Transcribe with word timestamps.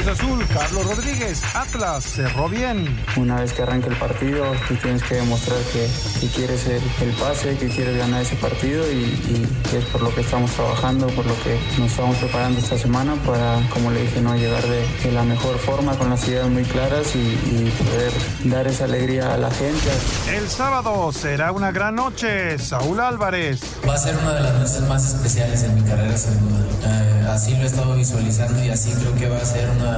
Cruz 0.00 0.18
Azul, 0.18 0.46
Carlos 0.46 0.86
Rodríguez. 0.86 1.42
Atlas 1.54 2.04
cerró 2.04 2.48
bien. 2.48 2.98
Una 3.16 3.40
vez 3.40 3.52
que 3.52 3.60
arranque 3.60 3.90
el 3.90 3.96
partido, 3.96 4.50
tú 4.66 4.74
tienes 4.76 5.02
que 5.02 5.16
demostrar 5.16 5.58
que, 5.74 5.88
quieres 6.28 6.66
el, 6.68 6.80
el, 7.02 7.14
pase, 7.16 7.54
que 7.58 7.68
quieres 7.68 7.98
ganar 7.98 8.22
ese 8.22 8.34
partido 8.36 8.90
y, 8.90 9.46
es 9.76 9.84
por 9.86 10.00
lo 10.00 10.14
que 10.14 10.22
estamos 10.22 10.50
trabajando, 10.52 11.06
por 11.08 11.26
lo 11.26 11.34
que 11.42 11.58
nos 11.78 11.90
estamos 11.90 12.16
preparando 12.16 12.58
esta 12.58 12.78
semana 12.78 13.14
para, 13.26 13.60
como 13.68 13.90
le 13.90 14.00
dije, 14.00 14.22
no 14.22 14.34
llegar 14.36 14.64
de, 14.66 15.12
la 15.12 15.22
mejor 15.22 15.58
forma, 15.58 15.94
con 15.96 16.08
las 16.08 16.26
ideas 16.26 16.48
muy 16.48 16.64
claras 16.64 17.14
y, 17.14 17.18
y 17.18 17.72
poder 17.84 18.12
dar 18.44 18.66
esa 18.68 18.84
alegría 18.84 19.34
a 19.34 19.36
la 19.36 19.50
gente. 19.50 19.90
El 20.34 20.48
sábado 20.48 21.12
será 21.12 21.52
una 21.52 21.72
gran 21.72 21.96
noche. 21.96 22.58
Saúl 22.58 23.00
Álvarez. 23.00 23.60
Va 23.86 23.94
a 23.94 23.98
ser 23.98 24.16
una 24.16 24.32
de 24.32 24.40
las 24.40 24.54
noches 24.54 24.80
más 24.88 25.04
especiales 25.04 25.62
en 25.62 25.74
mi 25.74 25.82
carrera, 25.82 26.16
sin 26.16 26.40
duda. 26.40 26.64
Eh, 26.84 27.26
así 27.28 27.54
lo 27.54 27.64
he 27.64 27.66
estado 27.66 27.94
visualizando 27.94 28.64
y 28.64 28.70
así 28.70 28.92
creo 28.92 29.14
que 29.14 29.28
va 29.28 29.38
a 29.38 29.44
ser 29.44 29.68
una, 29.70 29.89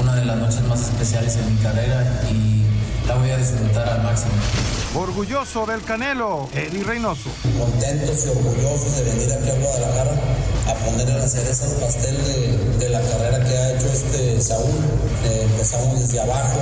una 0.00 0.14
de 0.14 0.24
las 0.24 0.36
noches 0.36 0.62
más 0.62 0.80
especiales 0.80 1.36
en 1.36 1.54
mi 1.54 1.60
carrera 1.62 2.22
y 2.30 2.66
la 3.06 3.14
voy 3.14 3.30
a 3.30 3.36
disfrutar 3.36 3.88
al 3.88 4.02
máximo. 4.02 4.32
Orgulloso 4.94 5.66
del 5.66 5.82
Canelo, 5.82 6.48
Eddie 6.54 6.82
Reynoso. 6.82 7.30
Contentos 7.58 8.24
y 8.24 8.28
orgullosos 8.30 8.96
de 8.96 9.02
venir 9.04 9.32
aquí 9.32 9.50
a 9.50 9.54
Guadalajara 9.54 10.10
a 10.68 10.74
ponerle 10.74 11.18
la 11.18 11.28
cereza 11.28 11.66
al 11.66 11.76
pastel 11.76 12.16
de, 12.78 12.88
la 12.88 13.00
carrera 13.00 13.44
que 13.44 13.56
ha 13.56 13.76
hecho 13.76 13.86
este 13.92 14.40
Saúl. 14.40 14.80
Eh, 15.24 15.42
empezamos 15.50 16.00
desde 16.00 16.20
abajo, 16.20 16.58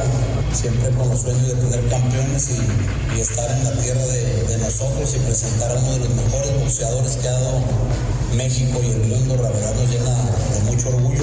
siempre 0.52 0.90
con 0.90 1.08
los 1.08 1.20
sueños 1.20 1.46
de 1.46 1.54
tener 1.54 1.88
campeones 1.88 2.50
y, 2.50 3.20
estar 3.20 3.48
en 3.48 3.64
la 3.64 3.72
tierra 3.80 4.02
de, 4.02 4.42
de, 4.42 4.58
nosotros 4.58 5.14
y 5.14 5.18
presentar 5.20 5.70
a 5.70 5.74
uno 5.74 5.92
de 5.92 5.98
los 6.00 6.08
mejores 6.10 6.60
boxeadores 6.60 7.16
que 7.16 7.28
ha 7.28 7.32
dado 7.32 7.60
México 8.36 8.80
y 8.82 8.90
el 8.90 9.04
mundo. 9.04 9.36
La 9.36 9.48
verdad 9.48 9.74
nos 9.76 9.88
llena 9.88 10.10
de 10.52 10.70
mucho 10.70 10.88
orgullo. 10.88 11.22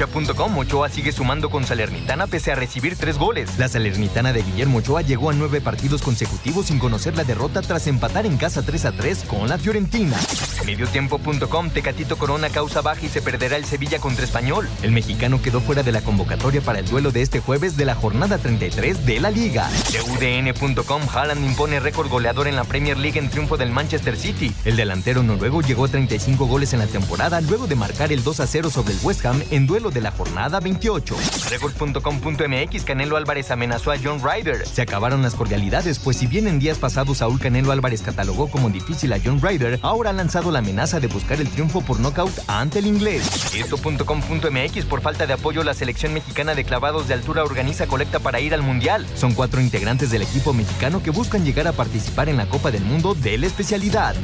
Cancha.com, 0.00 0.56
Ochoa 0.56 0.88
sigue 0.88 1.12
sumando 1.12 1.50
con 1.50 1.66
Salernitana 1.66 2.26
pese 2.26 2.52
a 2.52 2.54
recibir 2.54 2.96
tres 2.96 3.18
goles. 3.18 3.58
La 3.58 3.68
Salernitana 3.68 4.32
de 4.32 4.42
Guillermo 4.42 4.78
Ochoa 4.78 5.02
llegó 5.02 5.28
a 5.28 5.34
nueve 5.34 5.60
partidos 5.60 6.00
consecutivos 6.00 6.66
sin 6.66 6.78
conocer 6.78 7.16
la 7.16 7.24
derrota 7.24 7.60
tras 7.60 7.86
empatar 7.86 8.24
en 8.24 8.38
casa 8.38 8.62
3 8.62 8.84
a 8.86 8.92
3 8.92 9.24
con 9.24 9.46
la 9.48 9.58
Fiorentina. 9.58 10.16
Mediotiempo.com, 10.64 11.70
Tecatito 11.70 12.16
Corona 12.16 12.48
causa 12.48 12.80
baja 12.80 13.04
y 13.04 13.08
se 13.08 13.20
perderá 13.20 13.56
el 13.56 13.66
Sevilla 13.66 13.98
contra 13.98 14.24
Español. 14.24 14.68
El 14.82 14.92
mexicano 14.92 15.42
quedó 15.42 15.60
fuera 15.60 15.82
de 15.82 15.92
la 15.92 16.00
convocatoria 16.00 16.62
para 16.62 16.78
el 16.78 16.86
duelo 16.86 17.10
de 17.10 17.20
este 17.20 17.40
jueves 17.40 17.76
de 17.76 17.84
la 17.84 17.94
jornada 17.94 18.38
33 18.38 19.04
de 19.04 19.20
la 19.20 19.30
Liga. 19.30 19.68
UDN.com, 20.08 21.02
Haaland 21.12 21.44
impone 21.44 21.78
récord 21.78 22.08
goleador 22.08 22.48
en 22.48 22.56
la 22.56 22.64
Premier 22.64 22.96
League 22.96 23.18
en 23.18 23.28
triunfo 23.28 23.58
del 23.58 23.70
Manchester 23.70 24.16
City. 24.16 24.50
El 24.64 24.76
delantero 24.76 25.22
noruego 25.22 25.60
llegó 25.60 25.84
a 25.84 25.88
35 25.88 26.46
goles 26.46 26.72
en 26.72 26.78
la 26.78 26.86
temporada 26.86 27.42
luego 27.42 27.66
de 27.66 27.76
marcar 27.76 28.12
el 28.12 28.22
2 28.22 28.40
a 28.40 28.46
0 28.46 28.70
sobre 28.70 28.94
el 28.94 28.98
West 29.02 29.26
Ham 29.26 29.42
en 29.50 29.66
duelo 29.66 29.89
de 29.90 30.00
la 30.00 30.10
jornada 30.10 30.60
28. 30.60 31.16
Record.com.mx 31.50 32.84
Canelo 32.84 33.16
Álvarez 33.16 33.50
amenazó 33.50 33.92
a 33.92 33.96
John 34.02 34.20
Ryder. 34.22 34.66
Se 34.66 34.82
acabaron 34.82 35.22
las 35.22 35.34
cordialidades, 35.34 35.98
pues 35.98 36.16
si 36.16 36.26
bien 36.26 36.46
en 36.46 36.58
días 36.58 36.78
pasados 36.78 37.18
Saúl 37.18 37.38
Canelo 37.38 37.72
Álvarez 37.72 38.02
catalogó 38.02 38.48
como 38.48 38.70
difícil 38.70 39.12
a 39.12 39.18
John 39.22 39.40
Ryder, 39.40 39.78
ahora 39.82 40.10
ha 40.10 40.12
lanzado 40.12 40.50
la 40.50 40.60
amenaza 40.60 41.00
de 41.00 41.08
buscar 41.08 41.40
el 41.40 41.48
triunfo 41.48 41.80
por 41.80 42.00
nocaut 42.00 42.32
ante 42.46 42.78
el 42.78 42.86
inglés. 42.86 43.54
Esto.com.mx 43.54 44.84
por 44.84 45.00
falta 45.00 45.26
de 45.26 45.32
apoyo 45.32 45.64
la 45.64 45.74
selección 45.74 46.12
mexicana 46.14 46.54
de 46.54 46.64
clavados 46.64 47.08
de 47.08 47.14
altura 47.14 47.42
organiza 47.42 47.86
colecta 47.86 48.18
para 48.18 48.40
ir 48.40 48.54
al 48.54 48.62
Mundial. 48.62 49.06
Son 49.14 49.34
cuatro 49.34 49.60
integrantes 49.60 50.10
del 50.10 50.22
equipo 50.22 50.52
mexicano 50.52 51.02
que 51.02 51.10
buscan 51.10 51.44
llegar 51.44 51.66
a 51.66 51.72
participar 51.72 52.28
en 52.28 52.36
la 52.36 52.46
Copa 52.46 52.70
del 52.70 52.84
Mundo 52.84 53.14
de 53.14 53.38
la 53.38 53.46
especialidad. 53.46 54.14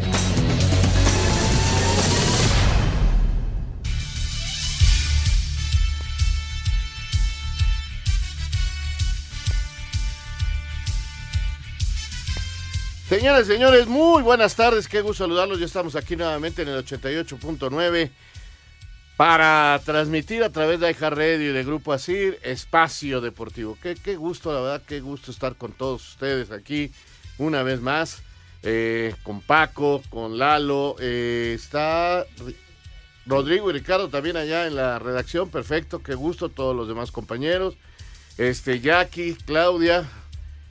Señoras 13.08 13.46
y 13.46 13.52
señores, 13.52 13.86
muy 13.86 14.20
buenas 14.24 14.56
tardes, 14.56 14.88
qué 14.88 15.00
gusto 15.00 15.22
saludarlos. 15.22 15.60
Ya 15.60 15.66
estamos 15.66 15.94
aquí 15.94 16.16
nuevamente 16.16 16.62
en 16.62 16.68
el 16.68 16.84
88.9 16.84 18.10
para 19.16 19.80
transmitir 19.84 20.42
a 20.42 20.50
través 20.50 20.80
de 20.80 20.90
iHeart 20.90 21.16
Radio 21.16 21.50
y 21.50 21.52
de 21.52 21.62
Grupo 21.62 21.92
Asir 21.92 22.40
Espacio 22.42 23.20
Deportivo. 23.20 23.78
Qué, 23.80 23.94
qué, 23.94 24.16
gusto, 24.16 24.52
la 24.52 24.60
verdad, 24.60 24.82
qué 24.84 24.98
gusto 24.98 25.30
estar 25.30 25.54
con 25.54 25.70
todos 25.70 26.14
ustedes 26.14 26.50
aquí 26.50 26.90
una 27.38 27.62
vez 27.62 27.80
más, 27.80 28.22
eh, 28.64 29.14
con 29.22 29.40
Paco, 29.40 30.02
con 30.10 30.36
Lalo. 30.36 30.96
Eh, 30.98 31.52
está 31.54 32.26
Rodrigo 33.24 33.70
y 33.70 33.74
Ricardo 33.74 34.08
también 34.08 34.36
allá 34.36 34.66
en 34.66 34.74
la 34.74 34.98
redacción, 34.98 35.48
perfecto, 35.48 36.02
qué 36.02 36.16
gusto, 36.16 36.48
todos 36.48 36.74
los 36.74 36.88
demás 36.88 37.12
compañeros. 37.12 37.76
Este, 38.36 38.80
Jackie, 38.80 39.36
Claudia, 39.46 40.08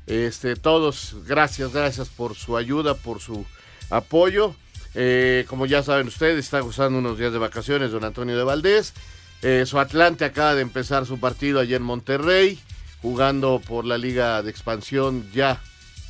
este, 0.08 0.56
todos, 0.56 1.16
gracias, 1.28 1.74
gracias 1.74 2.10
por 2.10 2.36
su 2.36 2.58
ayuda, 2.58 2.94
por 2.94 3.20
su 3.20 3.46
apoyo. 3.90 4.56
Eh, 4.94 5.46
como 5.50 5.66
ya 5.66 5.84
saben 5.84 6.08
ustedes, 6.08 6.46
está 6.46 6.60
gozando 6.60 7.00
unos 7.00 7.18
días 7.18 7.34
de 7.34 7.40
vacaciones 7.40 7.92
don 7.92 8.04
Antonio 8.04 8.38
de 8.38 8.44
Valdés. 8.44 8.94
Eh, 9.42 9.66
su 9.66 9.80
Atlante 9.80 10.24
acaba 10.24 10.56
de 10.56 10.62
empezar 10.62 11.06
su 11.06 11.20
partido 11.20 11.60
allí 11.60 11.74
en 11.74 11.84
Monterrey, 11.84 12.60
jugando 13.02 13.62
por 13.66 13.86
la 13.86 13.98
Liga 13.98 14.42
de 14.44 14.52
Expansión 14.52 15.30
ya, 15.34 15.62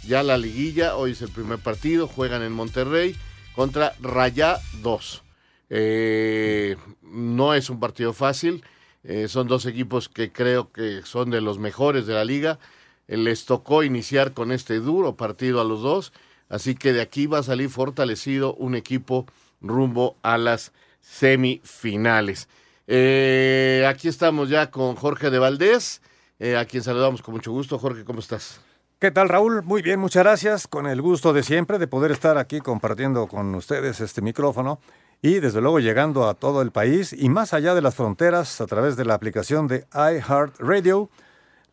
ya 0.05 0.23
la 0.23 0.37
liguilla. 0.37 0.95
Hoy 0.95 1.11
es 1.11 1.21
el 1.21 1.29
primer 1.29 1.59
partido, 1.59 2.07
juegan 2.07 2.43
en 2.43 2.51
Monterrey 2.51 3.15
contra 3.55 3.93
Raya 4.01 4.59
2. 4.81 5.23
Eh, 5.69 6.75
no 7.01 7.53
es 7.53 7.69
un 7.69 7.79
partido 7.79 8.13
fácil, 8.13 8.63
son 9.27 9.47
dos 9.47 9.67
equipos 9.67 10.09
que 10.09 10.31
creo 10.31 10.71
que 10.71 11.01
son 11.03 11.29
de 11.29 11.39
los 11.39 11.59
mejores 11.59 12.07
de 12.07 12.15
la 12.15 12.25
liga 12.25 12.57
les 13.07 13.45
tocó 13.45 13.83
iniciar 13.83 14.33
con 14.33 14.51
este 14.51 14.79
duro 14.79 15.15
partido 15.15 15.61
a 15.61 15.63
los 15.63 15.81
dos, 15.81 16.13
así 16.49 16.75
que 16.75 16.93
de 16.93 17.01
aquí 17.01 17.27
va 17.27 17.39
a 17.39 17.43
salir 17.43 17.69
fortalecido 17.69 18.53
un 18.55 18.75
equipo 18.75 19.25
rumbo 19.61 20.15
a 20.23 20.37
las 20.37 20.71
semifinales. 21.01 22.47
Eh, 22.87 23.85
aquí 23.87 24.07
estamos 24.07 24.49
ya 24.49 24.69
con 24.71 24.95
Jorge 24.95 25.29
de 25.29 25.39
Valdés, 25.39 26.01
eh, 26.39 26.57
a 26.57 26.65
quien 26.65 26.83
saludamos 26.83 27.21
con 27.21 27.33
mucho 27.33 27.51
gusto. 27.51 27.79
Jorge, 27.79 28.03
¿cómo 28.03 28.19
estás? 28.19 28.59
¿Qué 28.99 29.11
tal, 29.11 29.29
Raúl? 29.29 29.61
Muy 29.63 29.81
bien, 29.81 29.99
muchas 29.99 30.23
gracias. 30.23 30.67
Con 30.67 30.87
el 30.87 31.01
gusto 31.01 31.33
de 31.33 31.43
siempre 31.43 31.79
de 31.79 31.87
poder 31.87 32.11
estar 32.11 32.37
aquí 32.37 32.59
compartiendo 32.59 33.27
con 33.27 33.53
ustedes 33.55 33.99
este 33.99 34.21
micrófono 34.21 34.79
y 35.21 35.39
desde 35.39 35.61
luego 35.61 35.79
llegando 35.79 36.27
a 36.27 36.33
todo 36.33 36.61
el 36.61 36.71
país 36.71 37.13
y 37.13 37.29
más 37.29 37.53
allá 37.53 37.73
de 37.75 37.81
las 37.81 37.95
fronteras 37.95 38.61
a 38.61 38.67
través 38.67 38.95
de 38.95 39.05
la 39.05 39.15
aplicación 39.15 39.67
de 39.67 39.85
iHeartRadio 39.93 41.09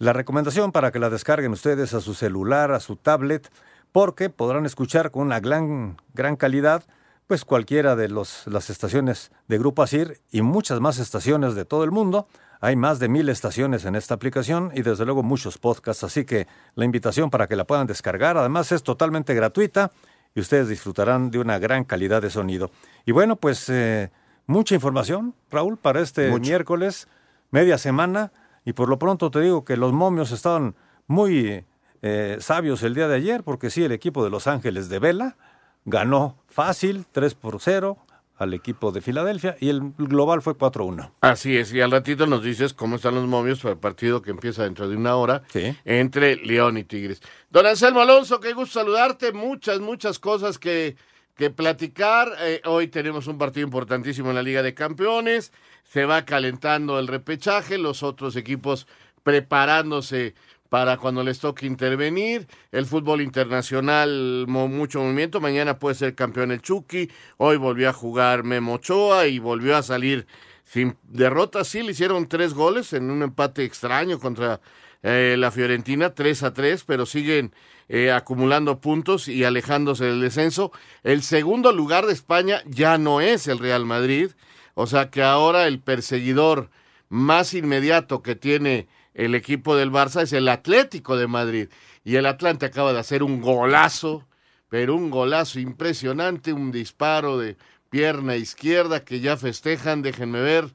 la 0.03 0.13
recomendación 0.13 0.73
para 0.73 0.91
que 0.91 0.99
la 0.99 1.11
descarguen 1.11 1.53
ustedes 1.53 1.95
a 1.95 2.01
su 2.01 2.15
celular, 2.15 2.73
a 2.73 2.81
su 2.81 2.97
tablet, 2.97 3.49
porque 3.93 4.31
podrán 4.31 4.67
escuchar 4.67 5.13
con 5.13 5.23
una 5.23 5.39
gran, 5.39 5.97
gran 6.13 6.35
calidad 6.35 6.83
pues 7.29 7.45
cualquiera 7.45 7.95
de 7.95 8.09
los, 8.09 8.49
las 8.49 8.69
estaciones 8.69 9.31
de 9.47 9.59
Grupo 9.59 9.81
Asir 9.81 10.21
y 10.33 10.43
muchas 10.43 10.81
más 10.81 10.99
estaciones 10.99 11.55
de 11.55 11.65
todo 11.65 11.85
el 11.85 11.93
mundo. 11.93 12.27
Hay 12.61 12.75
más 12.75 12.99
de 12.99 13.09
mil 13.09 13.29
estaciones 13.29 13.85
en 13.85 13.95
esta 13.95 14.15
aplicación 14.15 14.73
y 14.75 14.83
desde 14.83 15.05
luego 15.05 15.23
muchos 15.23 15.57
podcasts, 15.57 16.03
así 16.03 16.25
que 16.25 16.49
la 16.75 16.85
invitación 16.85 17.31
para 17.31 17.47
que 17.47 17.55
la 17.55 17.65
puedan 17.65 17.87
descargar, 17.87 18.37
además 18.37 18.73
es 18.73 18.83
totalmente 18.83 19.35
gratuita 19.35 19.93
y 20.35 20.41
ustedes 20.41 20.67
disfrutarán 20.67 21.31
de 21.31 21.39
una 21.39 21.61
gran 21.61 21.85
calidad 21.85 22.21
de 22.21 22.31
sonido. 22.31 22.73
Y 23.07 23.13
bueno, 23.13 23.37
pues 23.37 23.69
eh, 23.69 24.11
mucha 24.47 24.75
información, 24.75 25.37
Raúl, 25.49 25.77
para 25.77 26.01
este 26.01 26.37
miércoles, 26.41 27.07
media 27.53 27.79
semana 27.79 28.33
y 28.65 28.73
por 28.73 28.89
lo 28.89 28.99
pronto 28.99 29.31
te 29.31 29.41
digo 29.41 29.65
que 29.65 29.77
los 29.77 29.93
momios 29.93 30.33
estaban 30.33 30.75
muy 31.07 31.65
eh, 32.03 32.37
sabios 32.41 32.83
el 32.83 32.95
día 32.95 33.09
de 33.09 33.17
ayer, 33.17 33.43
porque 33.43 33.71
sí, 33.71 33.85
el 33.85 33.93
equipo 33.93 34.25
de 34.25 34.31
Los 34.31 34.47
Ángeles 34.47 34.89
de 34.89 34.99
Vela 34.99 35.37
ganó 35.85 36.37
fácil, 36.49 37.07
3 37.13 37.35
por 37.35 37.61
0, 37.61 37.99
al 38.43 38.55
equipo 38.55 38.91
de 38.91 39.01
Filadelfia 39.01 39.57
y 39.61 39.69
el 39.69 39.93
global 39.97 40.43
fue 40.43 40.55
4-1. 40.55 41.13
Así 41.21 41.57
es, 41.57 41.73
y 41.73 41.81
al 41.81 41.91
ratito 41.91 42.27
nos 42.27 42.43
dices 42.43 42.75
cómo 42.75 42.97
están 42.97 43.15
los 43.15 43.27
momios 43.27 43.61
para 43.61 43.75
el 43.75 43.79
partido 43.79 44.21
que 44.21 44.31
empieza 44.31 44.65
dentro 44.65 44.89
de 44.89 44.97
una 44.97 45.15
hora 45.17 45.43
entre 45.85 46.37
León 46.37 46.77
y 46.77 46.85
Tigres. 46.85 47.23
Don 47.51 47.67
Anselmo 47.67 48.01
Alonso, 48.01 48.41
qué 48.41 48.53
gusto 48.53 48.81
saludarte, 48.81 49.33
muchas, 49.33 49.81
muchas 49.81 50.19
cosas 50.19 50.59
que, 50.59 50.97
que 51.37 51.51
platicar. 51.51 52.33
Eh, 52.41 52.61
hoy 52.65 52.89
tenemos 52.89 53.27
un 53.27 53.39
partido 53.39 53.67
importantísimo 53.67 54.31
en 54.31 54.37
la 54.37 54.43
Liga 54.43 54.63
de 54.63 54.75
Campeones, 54.75 55.53
se 55.85 56.05
va 56.05 56.25
calentando 56.25 56.99
el 56.99 57.09
repechaje, 57.09 57.79
los 57.79 58.03
otros 58.03 58.37
equipos 58.37 58.87
preparándose 59.23 60.35
para 60.69 60.97
cuando 60.97 61.23
les 61.23 61.39
toque 61.39 61.67
intervenir. 61.67 62.47
El 62.71 62.87
fútbol 62.87 63.21
internacional, 63.21 64.47
mucho 64.49 65.03
movimiento. 65.03 65.39
Mañana 65.39 65.79
puede 65.79 65.97
ser 65.97 66.15
campeón 66.15 66.51
el 66.51 66.63
Chucky. 66.63 67.11
Hoy 67.37 67.59
volvió 67.59 67.91
a 67.91 67.93
jugar 67.93 68.43
Memo 68.43 68.75
Ochoa 68.75 69.27
y 69.27 69.39
volvió 69.39 69.77
a 69.77 69.83
salir 69.83 70.27
sin 70.65 70.97
derrota. 71.03 71.65
Sí, 71.65 71.83
le 71.83 71.93
hicieron 71.93 72.27
tres 72.27 72.55
goles 72.55 72.95
en 72.95 73.11
un 73.11 73.23
empate 73.23 73.65
extraño 73.65 74.19
contra 74.19 74.63
eh, 75.03 75.37
la 75.39 75.51
Fiorentina, 75.51 76.15
3 76.15 76.43
a 76.45 76.55
3, 76.55 76.85
pero 76.85 77.07
siguen 77.07 77.53
eh, 77.89 78.13
acumulando 78.13 78.81
puntos 78.81 79.29
y 79.29 79.45
alejándose 79.45 80.05
del 80.05 80.21
descenso. 80.21 80.73
El 81.03 81.23
segundo 81.23 81.73
lugar 81.73 82.07
de 82.07 82.13
España 82.13 82.63
ya 82.67 82.99
no 82.99 83.21
es 83.21 83.49
el 83.49 83.59
Real 83.59 83.85
Madrid. 83.85 84.31
O 84.75 84.87
sea 84.87 85.11
que 85.11 85.23
ahora 85.23 85.67
el 85.67 85.81
perseguidor 85.81 86.71
más 87.09 87.53
inmediato 87.53 88.23
que 88.23 88.37
tiene 88.37 88.89
el 89.15 89.35
equipo 89.35 89.77
del 89.77 89.91
Barça 89.91 90.23
es 90.23 90.33
el 90.33 90.49
Atlético 90.49 91.17
de 91.17 91.27
Madrid. 91.27 91.69
Y 92.05 92.17
el 92.17 92.27
Atlante 92.27 92.67
acaba 92.67 92.93
de 92.93 93.01
hacer 93.01 93.23
un 93.23 93.41
golazo, 93.41 94.27
pero 94.69 94.95
un 94.97 95.11
golazo 95.11 95.61
impresionante, 95.61 96.53
un 96.53 96.73
disparo 96.73 97.39
de 97.39 97.57
pierna 97.91 98.37
izquierda 98.37 99.05
que 99.05 99.21
ya 99.21 99.37
festejan, 99.37 100.01
déjenme 100.01 100.41
ver 100.41 100.73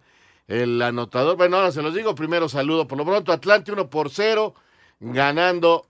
el 0.47 0.81
anotador. 0.81 1.37
Bueno, 1.37 1.57
ahora 1.57 1.71
se 1.71 1.81
los 1.81 1.93
digo, 1.93 2.15
primero 2.15 2.49
saludo 2.49 2.87
por 2.87 2.97
lo 2.97 3.05
pronto, 3.05 3.31
Atlante 3.31 3.71
1 3.71 3.89
por 3.89 4.09
0, 4.09 4.53
ganando 4.99 5.85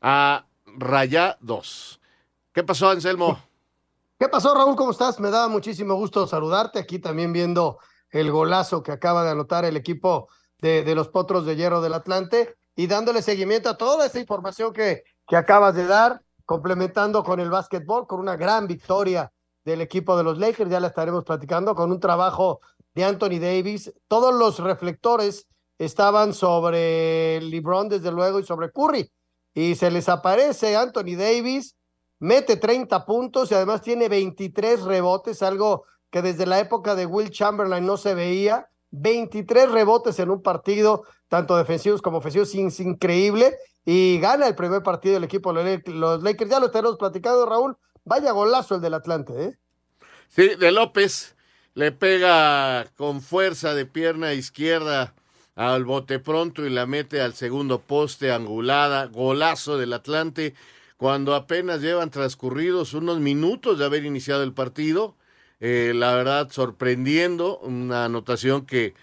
a 0.00 0.46
Raya 0.66 1.36
2. 1.40 2.00
¿Qué 2.52 2.64
pasó, 2.64 2.90
Anselmo? 2.90 3.38
¿Qué 4.18 4.28
pasó, 4.28 4.54
Raúl? 4.54 4.74
¿Cómo 4.74 4.90
estás? 4.90 5.20
Me 5.20 5.30
da 5.30 5.46
muchísimo 5.48 5.94
gusto 5.94 6.26
saludarte 6.26 6.78
aquí 6.78 6.98
también 6.98 7.32
viendo 7.32 7.78
el 8.10 8.32
golazo 8.32 8.82
que 8.82 8.90
acaba 8.90 9.22
de 9.22 9.30
anotar 9.30 9.64
el 9.64 9.76
equipo 9.76 10.28
de, 10.60 10.94
los 10.94 11.08
Potros 11.08 11.46
de 11.46 11.54
Hierro 11.54 11.80
del 11.80 11.94
Atlante 11.94 12.56
y 12.74 12.86
dándole 12.86 13.22
seguimiento 13.22 13.68
a 13.68 13.76
toda 13.76 14.06
esa 14.06 14.18
información 14.18 14.72
que, 14.72 15.04
que 15.26 15.36
acabas 15.36 15.74
de 15.74 15.86
dar, 15.86 16.22
complementando 16.44 17.22
con 17.22 17.38
el 17.38 17.50
básquetbol, 17.50 18.06
con 18.06 18.18
una 18.18 18.36
gran 18.36 18.66
victoria 18.66 19.30
del 19.64 19.82
equipo 19.82 20.16
de 20.16 20.24
los 20.24 20.38
Lakers, 20.38 20.70
ya 20.70 20.80
la 20.80 20.88
estaremos 20.88 21.24
platicando, 21.24 21.74
con 21.74 21.92
un 21.92 22.00
trabajo 22.00 22.60
de 22.98 23.04
Anthony 23.04 23.38
Davis. 23.38 23.92
Todos 24.08 24.34
los 24.34 24.58
reflectores 24.58 25.46
estaban 25.78 26.34
sobre 26.34 27.40
LeBron, 27.40 27.88
desde 27.88 28.10
luego, 28.10 28.40
y 28.40 28.44
sobre 28.44 28.72
Curry. 28.72 29.08
Y 29.54 29.76
se 29.76 29.90
les 29.90 30.08
aparece 30.08 30.76
Anthony 30.76 31.16
Davis, 31.16 31.76
mete 32.18 32.56
30 32.56 33.06
puntos 33.06 33.50
y 33.50 33.54
además 33.54 33.82
tiene 33.82 34.08
23 34.08 34.82
rebotes, 34.82 35.42
algo 35.42 35.84
que 36.10 36.22
desde 36.22 36.44
la 36.44 36.58
época 36.58 36.96
de 36.96 37.06
Will 37.06 37.30
Chamberlain 37.30 37.86
no 37.86 37.96
se 37.96 38.14
veía. 38.14 38.68
23 38.90 39.70
rebotes 39.70 40.18
en 40.18 40.30
un 40.30 40.42
partido, 40.42 41.04
tanto 41.28 41.56
defensivos 41.56 42.02
como 42.02 42.18
ofensivos, 42.18 42.52
es 42.52 42.80
increíble. 42.80 43.54
Y 43.84 44.18
gana 44.18 44.48
el 44.48 44.56
primer 44.56 44.82
partido 44.82 45.14
del 45.14 45.24
equipo 45.24 45.52
los 45.52 46.22
Lakers. 46.22 46.50
Ya 46.50 46.58
lo 46.58 46.72
tenemos 46.72 46.96
platicado, 46.96 47.46
Raúl. 47.46 47.76
Vaya 48.04 48.32
golazo 48.32 48.74
el 48.74 48.80
del 48.80 48.94
Atlante, 48.94 49.44
¿eh? 49.44 49.58
Sí, 50.28 50.56
de 50.56 50.72
López 50.72 51.37
le 51.78 51.92
pega 51.92 52.86
con 52.96 53.22
fuerza 53.22 53.72
de 53.72 53.86
pierna 53.86 54.34
izquierda 54.34 55.14
al 55.54 55.84
bote 55.84 56.18
pronto 56.18 56.66
y 56.66 56.70
la 56.70 56.86
mete 56.86 57.20
al 57.20 57.34
segundo 57.34 57.78
poste 57.78 58.32
angulada. 58.32 59.06
Golazo 59.06 59.78
del 59.78 59.92
Atlante 59.92 60.54
cuando 60.96 61.36
apenas 61.36 61.80
llevan 61.80 62.10
transcurridos 62.10 62.94
unos 62.94 63.20
minutos 63.20 63.78
de 63.78 63.84
haber 63.84 64.04
iniciado 64.04 64.42
el 64.42 64.52
partido 64.52 65.14
eh, 65.60 65.92
la 65.94 66.16
verdad 66.16 66.50
sorprendiendo, 66.50 67.58
una 67.58 68.06
anotación 68.06 68.66
que 68.66 68.94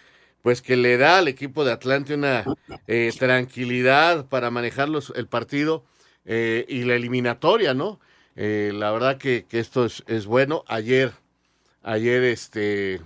pues 0.41 0.61
que 0.61 0.75
le 0.75 0.97
da 0.97 1.19
al 1.19 1.29
equipo 1.29 1.63
de 1.63 1.71
Atlante 1.71 2.13
una 2.13 2.43
eh, 2.87 3.13
tranquilidad 3.17 4.25
para 4.27 4.51
manejar 4.51 4.89
el 5.15 5.27
partido 5.27 5.85
eh, 6.25 6.65
y 6.67 6.83
la 6.83 6.95
eliminatoria, 6.95 7.73
¿no? 7.73 8.01
la 8.35 8.91
verdad 8.91 9.17
que, 9.17 9.45
que 9.47 9.59
esto 9.59 9.85
es, 9.85 10.03
es, 10.07 10.25
bueno. 10.25 10.65
Ayer, 10.67 11.13
ayer 11.85 12.23
este, 12.23 12.99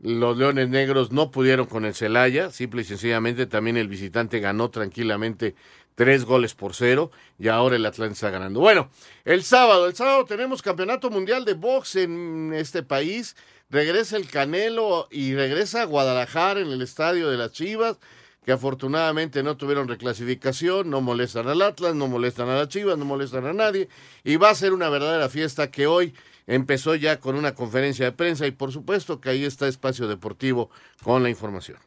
los 0.00 0.36
Leones 0.36 0.68
Negros 0.68 1.12
no 1.12 1.30
pudieron 1.30 1.66
con 1.66 1.84
el 1.84 1.94
Celaya, 1.94 2.50
simple 2.50 2.82
y 2.82 2.84
sencillamente 2.84 3.46
también 3.46 3.76
el 3.76 3.88
visitante 3.88 4.40
ganó 4.40 4.68
tranquilamente 4.70 5.54
tres 5.94 6.24
goles 6.24 6.54
por 6.54 6.74
cero 6.74 7.10
y 7.38 7.48
ahora 7.48 7.76
el 7.76 7.86
Atlante 7.86 8.14
está 8.14 8.30
ganando. 8.30 8.60
Bueno, 8.60 8.90
el 9.24 9.44
sábado, 9.44 9.86
el 9.86 9.94
sábado 9.94 10.24
tenemos 10.24 10.60
campeonato 10.60 11.08
mundial 11.08 11.44
de 11.44 11.54
box 11.54 11.96
en 11.96 12.52
este 12.52 12.82
país. 12.82 13.36
Regresa 13.70 14.16
el 14.16 14.28
Canelo 14.28 15.06
y 15.12 15.34
regresa 15.34 15.82
a 15.82 15.84
Guadalajara 15.84 16.60
en 16.60 16.72
el 16.72 16.82
estadio 16.82 17.30
de 17.30 17.36
las 17.36 17.52
Chivas, 17.52 17.98
que 18.44 18.50
afortunadamente 18.50 19.44
no 19.44 19.56
tuvieron 19.56 19.86
reclasificación, 19.86 20.90
no 20.90 21.00
molestan 21.00 21.46
al 21.46 21.62
Atlas, 21.62 21.94
no 21.94 22.08
molestan 22.08 22.48
a 22.48 22.56
las 22.56 22.68
Chivas, 22.68 22.98
no 22.98 23.04
molestan 23.04 23.46
a 23.46 23.52
nadie. 23.52 23.88
Y 24.24 24.36
va 24.36 24.50
a 24.50 24.54
ser 24.56 24.72
una 24.72 24.88
verdadera 24.88 25.28
fiesta 25.28 25.70
que 25.70 25.86
hoy 25.86 26.14
empezó 26.50 26.96
ya 26.96 27.20
con 27.20 27.36
una 27.36 27.54
conferencia 27.54 28.04
de 28.04 28.12
prensa 28.12 28.46
y 28.46 28.50
por 28.50 28.72
supuesto 28.72 29.20
que 29.20 29.30
ahí 29.30 29.44
está 29.44 29.68
Espacio 29.68 30.08
Deportivo 30.08 30.68
con 31.02 31.22
la 31.22 31.30
información. 31.30 31.78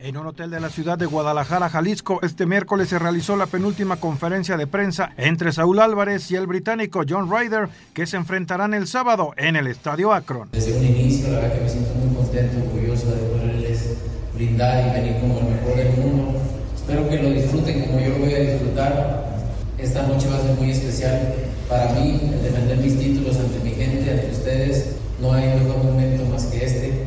En 0.00 0.16
un 0.16 0.26
hotel 0.26 0.50
de 0.50 0.60
la 0.60 0.68
ciudad 0.68 0.98
de 0.98 1.06
Guadalajara, 1.06 1.68
Jalisco, 1.68 2.20
este 2.22 2.46
miércoles 2.46 2.88
se 2.88 2.98
realizó 2.98 3.36
la 3.36 3.46
penúltima 3.46 3.96
conferencia 3.96 4.56
de 4.56 4.66
prensa 4.66 5.12
entre 5.16 5.52
Saúl 5.52 5.78
Álvarez 5.78 6.30
y 6.30 6.36
el 6.36 6.46
británico 6.46 7.02
John 7.08 7.30
Ryder, 7.30 7.68
que 7.94 8.06
se 8.06 8.16
enfrentarán 8.16 8.74
el 8.74 8.86
sábado 8.86 9.32
en 9.36 9.56
el 9.56 9.66
Estadio 9.66 10.12
Akron. 10.12 10.48
Desde 10.52 10.76
un 10.76 10.84
inicio, 10.84 11.28
la 11.28 11.40
verdad 11.40 11.54
que 11.54 11.60
me 11.60 11.68
siento 11.68 11.94
muy 11.94 12.16
contento, 12.16 12.56
orgulloso 12.58 13.10
de 13.10 13.22
poderles 13.28 13.96
brindar 14.34 14.88
y 14.88 15.00
venir 15.00 15.20
como 15.20 15.38
el 15.38 15.44
mejor 15.44 15.76
del 15.76 15.96
mundo. 15.98 16.61
Espero 16.82 17.08
que 17.08 17.22
lo 17.22 17.30
disfruten 17.30 17.82
como 17.82 18.00
yo 18.00 18.08
lo 18.08 18.18
voy 18.18 18.34
a 18.34 18.40
disfrutar. 18.40 19.24
Esta 19.78 20.02
noche 20.02 20.26
va 20.28 20.36
a 20.36 20.42
ser 20.42 20.56
muy 20.56 20.72
especial 20.72 21.32
para 21.68 21.92
mí, 21.92 22.20
el 22.20 22.42
defender 22.42 22.76
mis 22.78 22.98
títulos 22.98 23.36
ante 23.36 23.60
mi 23.60 23.70
gente, 23.70 24.10
ante 24.10 24.32
ustedes. 24.32 24.96
No 25.20 25.32
hay 25.32 25.46
mejor 25.60 25.84
momento 25.84 26.24
más 26.24 26.46
que 26.46 26.64
este 26.64 27.04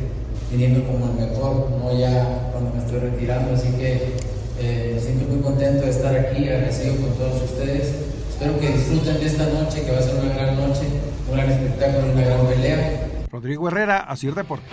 viniendo 0.50 0.82
como 0.86 1.04
el 1.04 1.28
mejor, 1.28 1.70
no 1.78 1.92
ya 1.94 2.48
cuando 2.52 2.72
me 2.72 2.78
estoy 2.78 3.00
retirando. 3.00 3.52
Así 3.52 3.68
que 3.72 4.16
eh, 4.60 4.92
me 4.94 4.98
siento 5.00 5.28
muy 5.28 5.42
contento 5.42 5.84
de 5.84 5.90
estar 5.90 6.16
aquí, 6.16 6.48
agradecido 6.48 6.96
con 6.96 7.12
todos 7.12 7.42
ustedes. 7.42 7.96
Espero 8.30 8.58
que 8.58 8.68
disfruten 8.68 9.20
de 9.20 9.26
esta 9.26 9.44
noche, 9.44 9.82
que 9.82 9.92
va 9.92 9.98
a 9.98 10.02
ser 10.02 10.14
una 10.14 10.34
gran 10.34 10.56
noche, 10.56 10.86
un 11.28 11.36
gran 11.36 11.50
espectáculo, 11.50 12.12
una 12.14 12.24
gran 12.24 12.46
pelea. 12.46 13.08
Rodrigo 13.30 13.68
Herrera, 13.68 13.98
Asir 13.98 14.34
Deportes. 14.34 14.72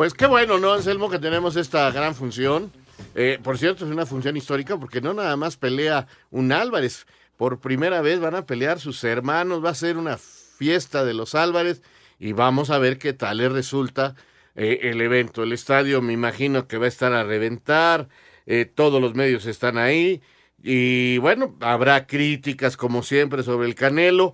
Pues 0.00 0.14
qué 0.14 0.24
bueno, 0.24 0.58
¿no, 0.58 0.72
Anselmo, 0.72 1.10
que 1.10 1.18
tenemos 1.18 1.56
esta 1.56 1.90
gran 1.90 2.14
función? 2.14 2.72
Eh, 3.14 3.38
por 3.42 3.58
cierto, 3.58 3.84
es 3.84 3.90
una 3.90 4.06
función 4.06 4.34
histórica 4.34 4.78
porque 4.78 5.02
no 5.02 5.12
nada 5.12 5.36
más 5.36 5.58
pelea 5.58 6.06
un 6.30 6.52
Álvarez. 6.52 7.04
Por 7.36 7.60
primera 7.60 8.00
vez 8.00 8.18
van 8.18 8.34
a 8.34 8.46
pelear 8.46 8.80
sus 8.80 9.04
hermanos, 9.04 9.62
va 9.62 9.68
a 9.68 9.74
ser 9.74 9.98
una 9.98 10.16
fiesta 10.16 11.04
de 11.04 11.12
los 11.12 11.34
Álvarez 11.34 11.82
y 12.18 12.32
vamos 12.32 12.70
a 12.70 12.78
ver 12.78 12.96
qué 12.96 13.12
tal 13.12 13.36
le 13.36 13.50
resulta 13.50 14.14
eh, 14.54 14.78
el 14.84 15.02
evento. 15.02 15.42
El 15.42 15.52
estadio 15.52 16.00
me 16.00 16.14
imagino 16.14 16.66
que 16.66 16.78
va 16.78 16.86
a 16.86 16.88
estar 16.88 17.12
a 17.12 17.22
reventar, 17.22 18.08
eh, 18.46 18.64
todos 18.64 19.02
los 19.02 19.14
medios 19.14 19.44
están 19.44 19.76
ahí 19.76 20.22
y 20.62 21.18
bueno, 21.18 21.58
habrá 21.60 22.06
críticas 22.06 22.78
como 22.78 23.02
siempre 23.02 23.42
sobre 23.42 23.68
el 23.68 23.74
Canelo, 23.74 24.32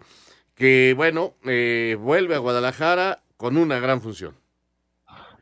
que 0.55 0.95
bueno, 0.97 1.35
eh, 1.45 1.97
vuelve 1.99 2.37
a 2.37 2.39
Guadalajara 2.39 3.25
con 3.37 3.57
una 3.57 3.81
gran 3.81 4.01
función. 4.01 4.46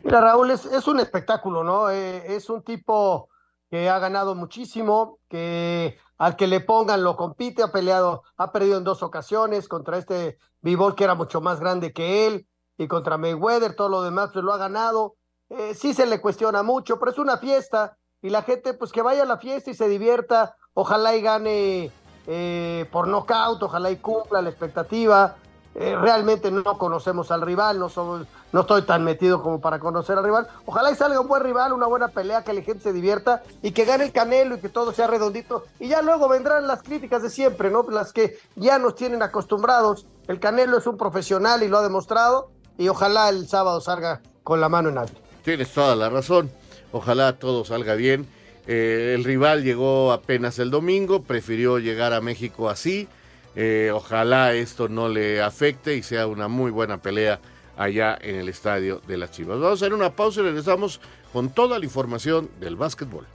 Mira, 0.05 0.21
Raúl, 0.21 0.51
es, 0.51 0.67
es 0.67 0.87
un 0.87 1.01
espectáculo, 1.01 1.65
¿no? 1.65 1.89
es 1.89 2.51
un 2.51 2.63
tipo 2.63 3.31
que 3.71 3.89
ha 3.89 3.99
ganado 3.99 4.35
muchísimo, 4.35 5.19
que 5.31 5.99
al 6.19 6.37
que 6.37 6.47
le 6.47 6.61
pongan 6.61 7.03
lo 7.03 7.17
compite, 7.17 7.63
ha 7.63 7.73
peleado, 7.73 8.23
ha 8.37 8.53
perdido 8.53 8.77
en 8.77 8.85
dos 8.85 9.03
ocasiones 9.03 9.67
contra 9.67 9.97
este 9.97 10.37
Bivol 10.61 10.95
que 10.95 11.05
era 11.05 11.15
mucho 11.15 11.41
más 11.41 11.59
grande 11.59 11.95
que 11.95 12.27
él 12.27 12.47
y 12.77 12.87
contra 12.87 13.17
Mayweather, 13.17 13.75
todo 13.75 13.89
lo 13.89 14.03
demás 14.03 14.29
pues 14.31 14.45
lo 14.45 14.53
ha 14.53 14.59
ganado. 14.59 15.17
Eh, 15.49 15.75
sí 15.75 15.95
se 15.95 16.05
le 16.05 16.21
cuestiona 16.21 16.63
mucho, 16.63 16.99
pero 16.99 17.11
es 17.11 17.19
una 17.19 17.39
fiesta 17.39 17.97
y 18.21 18.29
la 18.29 18.43
gente 18.43 18.75
pues 18.75 18.93
que 18.93 19.01
vaya 19.01 19.23
a 19.23 19.27
la 19.27 19.39
fiesta 19.39 19.71
y 19.71 19.75
se 19.75 19.89
divierta, 19.89 20.55
ojalá 20.75 21.17
y 21.17 21.23
gane 21.23 21.91
eh, 22.27 22.87
por 22.93 23.09
nocaut, 23.09 23.63
ojalá 23.63 23.91
y 23.91 23.97
cumpla 23.97 24.43
la 24.43 24.51
expectativa. 24.51 25.37
Eh, 25.76 25.97
realmente 25.97 26.52
no 26.52 26.62
conocemos 26.78 27.33
al 27.33 27.43
rival, 27.43 27.81
no, 27.81 27.88
somos, 27.88 28.26
no 28.52 28.61
estoy 28.61 28.83
tan 28.83 29.02
metido 29.02 29.43
como 29.43 29.61
para 29.61 29.81
conocer 29.81 30.16
al 30.16 30.25
rival. 30.25 30.47
Ojalá 30.66 30.93
y 30.93 30.95
salga 30.95 31.19
un 31.19 31.26
buen 31.26 31.43
rival, 31.43 31.73
una 31.73 31.87
buena 31.87 32.09
pelea, 32.09 32.45
que 32.45 32.52
la 32.52 32.62
gente 32.62 32.85
se 32.85 32.93
divierta 32.93 33.43
y 33.61 33.73
que 33.73 33.85
gane 33.85 34.04
el 34.04 34.12
Canelo 34.12 34.54
y 34.54 34.61
que 34.61 34.69
todo 34.69 34.93
sea 34.93 35.09
redondito. 35.09 35.64
Y 35.81 35.88
ya 35.88 36.00
luego 36.00 36.28
vendrán 36.28 36.69
las 36.69 36.83
críticas 36.83 37.23
de 37.23 37.31
siempre, 37.31 37.71
¿no? 37.71 37.85
Las 37.90 38.12
que 38.12 38.38
ya 38.54 38.78
nos 38.78 38.95
tienen 38.95 39.23
acostumbrados. 39.23 40.07
El 40.28 40.38
Canelo 40.38 40.78
es 40.78 40.87
un 40.87 40.97
profesional 40.97 41.64
y 41.64 41.69
lo 41.69 41.78
ha 41.78 41.83
demostrado 41.83 42.50
y 42.78 42.88
ojalá 42.88 43.28
el 43.28 43.49
sábado 43.49 43.81
salga 43.81 44.21
con 44.45 44.61
la 44.61 44.69
mano 44.69 44.90
en 44.90 44.99
alto. 44.99 45.21
Tienes 45.43 45.73
toda 45.73 45.97
la 45.97 46.09
razón. 46.09 46.50
Ojalá 46.93 47.37
todo 47.38 47.64
salga 47.64 47.95
bien. 47.97 48.28
Eh, 48.69 49.12
el 49.16 49.25
rival 49.25 49.64
llegó 49.64 50.12
apenas 50.12 50.61
el 50.61 50.71
domingo, 50.71 51.25
prefirió 51.25 51.78
llegar 51.78 52.12
a 52.12 52.21
México 52.21 52.71
así 52.71 53.09
eh, 53.57 53.91
ojalá 53.93 54.53
esto 54.55 54.89
no 54.89 55.09
le 55.09 55.41
afecte 55.43 55.97
y 55.97 56.03
sea 56.03 56.27
una 56.27 56.49
muy 56.49 56.71
buena 56.71 56.99
pelea 56.99 57.41
allá 57.77 58.19
en 58.21 58.37
el 58.37 58.49
estadio 58.49 59.01
de 59.07 59.17
las 59.17 59.31
Chivas. 59.31 59.59
Vamos 59.59 59.83
a 59.83 59.85
hacer 59.85 59.95
una 59.95 60.11
pausa 60.11 60.41
y 60.41 60.45
regresamos 60.45 61.01
con 61.33 61.51
toda 61.51 61.79
la 61.79 61.85
información 61.85 62.51
del 62.61 62.77
básquetbol. 62.77 63.27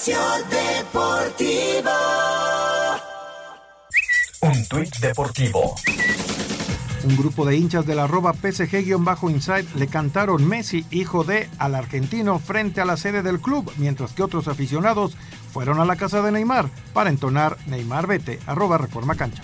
Espacio 0.00 0.16
Deportivo. 0.48 1.90
Un 4.40 4.66
tuit 4.66 4.96
deportivo. 4.96 5.74
Un 7.04 7.16
grupo 7.18 7.44
de 7.44 7.56
hinchas 7.56 7.84
de 7.84 7.94
la 7.94 8.04
arroba 8.04 8.32
PSG-Inside 8.32 9.66
le 9.74 9.88
cantaron 9.88 10.48
Messi, 10.48 10.86
hijo 10.90 11.22
de, 11.22 11.50
al 11.58 11.74
argentino 11.74 12.38
frente 12.38 12.80
a 12.80 12.86
la 12.86 12.96
sede 12.96 13.22
del 13.22 13.40
club, 13.40 13.70
mientras 13.76 14.12
que 14.12 14.22
otros 14.22 14.48
aficionados 14.48 15.18
fueron 15.52 15.80
a 15.80 15.84
la 15.84 15.96
casa 15.96 16.22
de 16.22 16.32
Neymar 16.32 16.70
para 16.94 17.10
entonar 17.10 17.58
Neymar 17.66 18.06
vete, 18.06 18.38
arroba 18.46 18.78
Reforma 18.78 19.16
Cancha. 19.16 19.42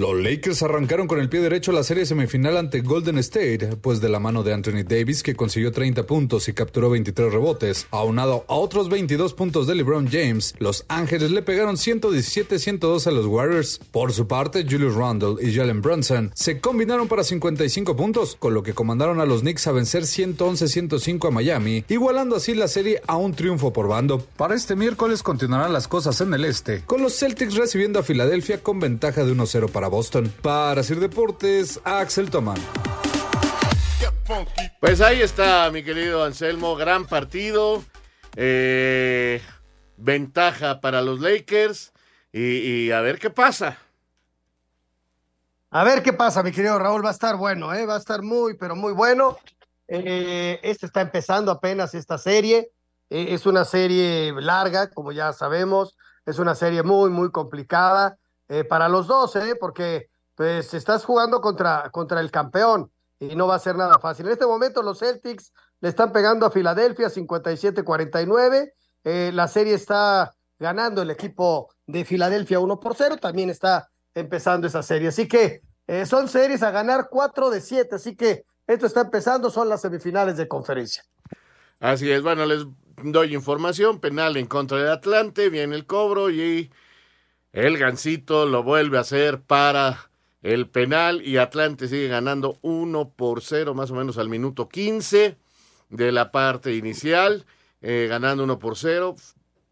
Los 0.00 0.18
Lakers 0.18 0.62
arrancaron 0.62 1.06
con 1.06 1.20
el 1.20 1.28
pie 1.28 1.42
derecho 1.42 1.72
la 1.72 1.84
serie 1.84 2.06
semifinal 2.06 2.56
ante 2.56 2.80
Golden 2.80 3.18
State, 3.18 3.76
pues 3.82 4.00
de 4.00 4.08
la 4.08 4.18
mano 4.18 4.42
de 4.42 4.54
Anthony 4.54 4.82
Davis, 4.82 5.22
que 5.22 5.36
consiguió 5.36 5.72
30 5.72 6.06
puntos 6.06 6.48
y 6.48 6.54
capturó 6.54 6.88
23 6.88 7.30
rebotes, 7.30 7.86
aunado 7.90 8.46
a 8.48 8.54
otros 8.54 8.88
22 8.88 9.34
puntos 9.34 9.66
de 9.66 9.74
LeBron 9.74 10.08
James, 10.10 10.54
los 10.58 10.86
Ángeles 10.88 11.32
le 11.32 11.42
pegaron 11.42 11.76
117-102 11.76 13.08
a 13.08 13.10
los 13.10 13.26
Warriors. 13.26 13.78
Por 13.92 14.14
su 14.14 14.26
parte, 14.26 14.64
Julius 14.64 14.94
Randle 14.94 15.36
y 15.46 15.54
Jalen 15.54 15.82
Brunson 15.82 16.32
se 16.34 16.62
combinaron 16.62 17.06
para 17.06 17.22
55 17.22 17.94
puntos, 17.94 18.36
con 18.38 18.54
lo 18.54 18.62
que 18.62 18.72
comandaron 18.72 19.20
a 19.20 19.26
los 19.26 19.42
Knicks 19.42 19.66
a 19.66 19.72
vencer 19.72 20.04
111-105 20.04 21.28
a 21.28 21.30
Miami, 21.30 21.84
igualando 21.90 22.36
así 22.36 22.54
la 22.54 22.68
serie 22.68 23.02
a 23.06 23.18
un 23.18 23.34
triunfo 23.34 23.74
por 23.74 23.86
bando. 23.86 24.24
Para 24.38 24.54
este 24.54 24.76
miércoles 24.76 25.22
continuarán 25.22 25.74
las 25.74 25.88
cosas 25.88 26.22
en 26.22 26.32
el 26.32 26.46
este, 26.46 26.80
con 26.86 27.02
los 27.02 27.18
Celtics 27.18 27.56
recibiendo 27.56 27.98
a 27.98 28.02
Filadelfia 28.02 28.62
con 28.62 28.80
ventaja 28.80 29.26
de 29.26 29.34
1-0 29.34 29.68
para 29.68 29.89
Boston. 29.90 30.32
Para 30.40 30.82
Sir 30.82 31.00
Deportes, 31.00 31.80
Axel 31.84 32.30
Tomán. 32.30 32.58
Pues 34.80 35.00
ahí 35.00 35.20
está, 35.20 35.70
mi 35.70 35.82
querido 35.82 36.24
Anselmo, 36.24 36.76
gran 36.76 37.06
partido. 37.06 37.82
Eh, 38.36 39.42
ventaja 39.96 40.80
para 40.80 41.02
los 41.02 41.20
Lakers. 41.20 41.92
Y, 42.32 42.90
a 42.92 43.00
ver 43.00 43.18
qué 43.18 43.30
pasa. 43.30 43.78
A 45.70 45.84
ver 45.84 46.02
qué 46.02 46.12
pasa, 46.12 46.42
mi 46.42 46.52
querido 46.52 46.78
Raúl. 46.78 47.04
Va 47.04 47.10
a 47.10 47.12
estar 47.12 47.36
bueno, 47.36 47.74
¿eh? 47.74 47.86
va 47.86 47.96
a 47.96 47.98
estar 47.98 48.22
muy, 48.22 48.54
pero 48.54 48.76
muy 48.76 48.92
bueno. 48.92 49.36
Eh, 49.88 50.60
este 50.62 50.86
está 50.86 51.00
empezando 51.00 51.50
apenas 51.50 51.94
esta 51.94 52.18
serie. 52.18 52.70
Eh, 53.10 53.34
es 53.34 53.46
una 53.46 53.64
serie 53.64 54.32
larga, 54.32 54.90
como 54.90 55.10
ya 55.10 55.32
sabemos. 55.32 55.96
Es 56.24 56.38
una 56.38 56.54
serie 56.54 56.84
muy, 56.84 57.10
muy 57.10 57.32
complicada. 57.32 58.16
Eh, 58.50 58.64
para 58.64 58.88
los 58.88 59.06
dos, 59.06 59.36
¿eh? 59.36 59.56
porque 59.58 60.10
pues 60.34 60.74
estás 60.74 61.04
jugando 61.04 61.40
contra, 61.40 61.88
contra 61.90 62.20
el 62.20 62.32
campeón 62.32 62.90
y 63.20 63.36
no 63.36 63.46
va 63.46 63.54
a 63.54 63.60
ser 63.60 63.76
nada 63.76 63.98
fácil. 64.00 64.26
En 64.26 64.32
este 64.32 64.44
momento 64.44 64.82
los 64.82 64.98
Celtics 64.98 65.52
le 65.80 65.88
están 65.88 66.12
pegando 66.12 66.46
a 66.46 66.50
Filadelfia 66.50 67.08
57-49. 67.08 68.72
Eh, 69.04 69.30
la 69.32 69.46
serie 69.46 69.74
está 69.74 70.34
ganando 70.58 71.02
el 71.02 71.10
equipo 71.10 71.68
de 71.86 72.04
Filadelfia 72.04 72.58
1 72.58 72.80
por 72.80 72.96
0. 72.96 73.18
También 73.18 73.50
está 73.50 73.88
empezando 74.14 74.66
esa 74.66 74.82
serie. 74.82 75.08
Así 75.08 75.28
que 75.28 75.62
eh, 75.86 76.04
son 76.04 76.28
series 76.28 76.64
a 76.64 76.72
ganar 76.72 77.06
4 77.08 77.50
de 77.50 77.60
7. 77.60 77.94
Así 77.94 78.16
que 78.16 78.44
esto 78.66 78.86
está 78.86 79.02
empezando, 79.02 79.48
son 79.48 79.68
las 79.68 79.82
semifinales 79.82 80.36
de 80.36 80.48
conferencia. 80.48 81.04
Así 81.78 82.10
es, 82.10 82.22
bueno, 82.22 82.44
les 82.46 82.66
doy 83.02 83.34
información. 83.34 84.00
Penal 84.00 84.36
en 84.36 84.46
contra 84.46 84.78
de 84.78 84.90
Atlante, 84.90 85.50
viene 85.50 85.76
el 85.76 85.86
cobro 85.86 86.30
y 86.30 86.70
el 87.52 87.78
Gancito 87.78 88.46
lo 88.46 88.62
vuelve 88.62 88.98
a 88.98 89.00
hacer 89.00 89.40
para 89.40 90.10
el 90.42 90.68
penal 90.68 91.22
y 91.22 91.36
Atlante 91.36 91.88
sigue 91.88 92.08
ganando 92.08 92.58
1 92.62 93.10
por 93.10 93.42
0 93.42 93.74
más 93.74 93.90
o 93.90 93.94
menos 93.94 94.18
al 94.18 94.28
minuto 94.28 94.68
15 94.68 95.36
de 95.90 96.12
la 96.12 96.30
parte 96.30 96.74
inicial, 96.74 97.44
eh, 97.82 98.06
ganando 98.08 98.44
1 98.44 98.58
por 98.58 98.76
0. 98.76 99.16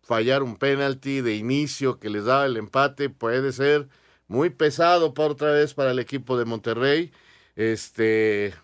Fallar 0.03 0.43
un 0.43 0.57
penalti 0.57 1.21
de 1.21 1.37
inicio 1.37 1.99
que 1.99 2.11
les 2.11 2.25
daba 2.25 2.47
el 2.47 2.57
empate 2.57 3.11
puede 3.11 3.53
ser 3.53 3.89
muy 4.27 4.51
pesado 4.51 5.15
por 5.15 5.33
otra 5.33 5.53
vez 5.53 5.75
para 5.75 5.93
el 5.93 5.99
equipo 5.99 6.39
de 6.39 6.45
Monterrey. 6.45 7.13
Este, 7.57 8.55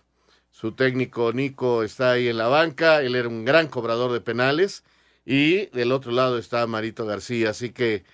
su 0.50 0.72
técnico 0.72 1.32
Nico 1.32 1.82
está 1.82 2.12
ahí 2.12 2.28
en 2.28 2.38
la 2.38 2.48
banca, 2.48 3.02
él 3.02 3.14
era 3.14 3.28
un 3.28 3.44
gran 3.44 3.68
cobrador 3.68 4.12
de 4.12 4.20
penales 4.20 4.84
y 5.24 5.66
del 5.66 5.92
otro 5.92 6.12
lado 6.12 6.38
está 6.38 6.66
Marito 6.66 7.06
García, 7.06 7.50
así 7.50 7.70
que 7.70 8.04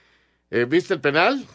eh, 0.50 0.64
¿Viste 0.64 0.94
el 0.94 1.00
penal? 1.00 1.46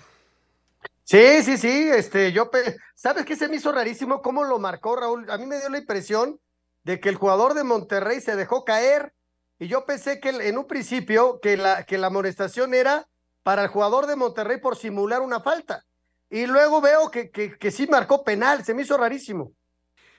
Sí, 1.03 1.43
sí, 1.43 1.57
sí. 1.57 1.89
Este, 1.89 2.31
yo, 2.31 2.49
¿sabes 2.95 3.25
qué 3.25 3.35
se 3.35 3.47
me 3.47 3.57
hizo 3.57 3.71
rarísimo? 3.71 4.21
¿Cómo 4.21 4.43
lo 4.43 4.59
marcó 4.59 4.95
Raúl? 4.95 5.29
A 5.29 5.37
mí 5.37 5.45
me 5.45 5.59
dio 5.59 5.69
la 5.69 5.77
impresión 5.77 6.39
de 6.83 6.99
que 6.99 7.09
el 7.09 7.15
jugador 7.15 7.53
de 7.53 7.63
Monterrey 7.63 8.21
se 8.21 8.35
dejó 8.35 8.65
caer 8.65 9.13
y 9.59 9.67
yo 9.67 9.85
pensé 9.85 10.19
que 10.19 10.29
en 10.29 10.57
un 10.57 10.67
principio 10.67 11.39
que 11.39 11.57
la, 11.57 11.83
que 11.83 11.97
la 11.97 12.07
amonestación 12.07 12.73
era 12.73 13.07
para 13.43 13.63
el 13.63 13.67
jugador 13.69 14.07
de 14.07 14.15
Monterrey 14.15 14.59
por 14.59 14.75
simular 14.75 15.21
una 15.21 15.39
falta. 15.39 15.85
Y 16.29 16.47
luego 16.47 16.81
veo 16.81 17.11
que, 17.11 17.29
que, 17.29 17.57
que 17.57 17.71
sí 17.71 17.87
marcó 17.87 18.23
penal, 18.23 18.65
se 18.65 18.73
me 18.73 18.81
hizo 18.81 18.97
rarísimo. 18.97 19.53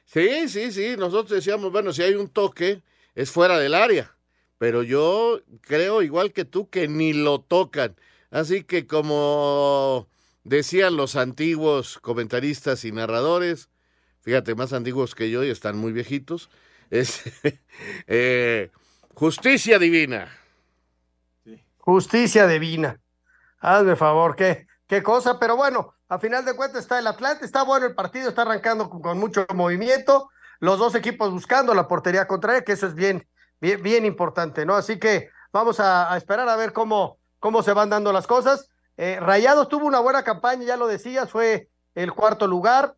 Sí, 0.05 0.49
sí, 0.49 0.71
sí. 0.71 0.97
Nosotros 0.97 1.31
decíamos, 1.31 1.73
bueno, 1.73 1.93
si 1.93 2.03
hay 2.03 2.15
un 2.15 2.29
toque, 2.29 2.83
es 3.15 3.31
fuera 3.31 3.59
del 3.59 3.75
área. 3.75 4.17
Pero 4.59 4.83
yo 4.83 5.41
creo, 5.61 6.01
igual 6.01 6.33
que 6.33 6.45
tú, 6.45 6.71
que 6.71 6.89
ni 6.89 7.13
lo 7.13 7.41
tocan. 7.41 7.97
Así 8.31 8.65
que 8.65 8.87
como 8.87 10.09
decían 10.45 10.97
los 10.97 11.17
antiguos 11.17 11.99
comentaristas 11.99 12.85
y 12.85 12.93
narradores, 12.93 13.69
fíjate, 14.21 14.55
más 14.55 14.73
antiguos 14.73 15.15
que 15.15 15.31
yo 15.31 15.45
y 15.45 15.51
están 15.51 15.77
muy 15.77 15.93
viejitos, 15.93 16.51
es 16.91 17.23
eh, 18.07 18.71
justicia 19.15 19.79
divina. 19.79 20.29
Justicia 21.79 22.47
divina. 22.47 23.01
Hazme 23.61 23.97
favor, 23.97 24.37
qué, 24.37 24.67
qué 24.87 25.03
cosa, 25.03 25.39
pero 25.39 25.57
bueno, 25.57 25.95
a 26.09 26.19
final 26.19 26.45
de 26.45 26.55
cuentas 26.55 26.83
está 26.83 26.99
el 26.99 27.07
Atlante, 27.07 27.45
está 27.45 27.63
bueno 27.63 27.87
el 27.87 27.95
partido, 27.95 28.29
está 28.29 28.43
arrancando 28.43 28.89
con, 28.91 29.19
mucho 29.19 29.47
movimiento, 29.55 30.31
los 30.61 30.79
dos 30.79 30.95
equipos 30.95 31.33
buscando 31.33 31.75
la 31.75 31.89
portería 31.89 32.27
contraria, 32.27 32.63
que 32.63 32.73
eso 32.73 32.87
es 32.87 32.95
bien, 32.95 33.27
bien, 33.61 33.83
bien 33.83 34.05
importante, 34.05 34.65
¿no? 34.65 34.75
Así 34.75 34.99
que 34.99 35.31
vamos 35.53 35.81
a 35.81 36.17
esperar 36.17 36.49
a 36.49 36.57
ver 36.57 36.73
cómo, 36.73 37.19
cómo 37.47 37.63
se 37.63 37.73
van 37.73 37.91
dando 37.91 38.13
las 38.13 38.27
cosas. 38.27 38.69
Eh, 38.97 39.19
Rayados 39.21 39.69
tuvo 39.69 39.87
una 39.87 40.01
buena 40.01 40.25
campaña, 40.25 40.65
ya 40.65 40.77
lo 40.77 40.89
decías, 40.89 41.31
fue 41.31 41.71
el 41.95 42.13
cuarto 42.13 42.49
lugar. 42.49 42.97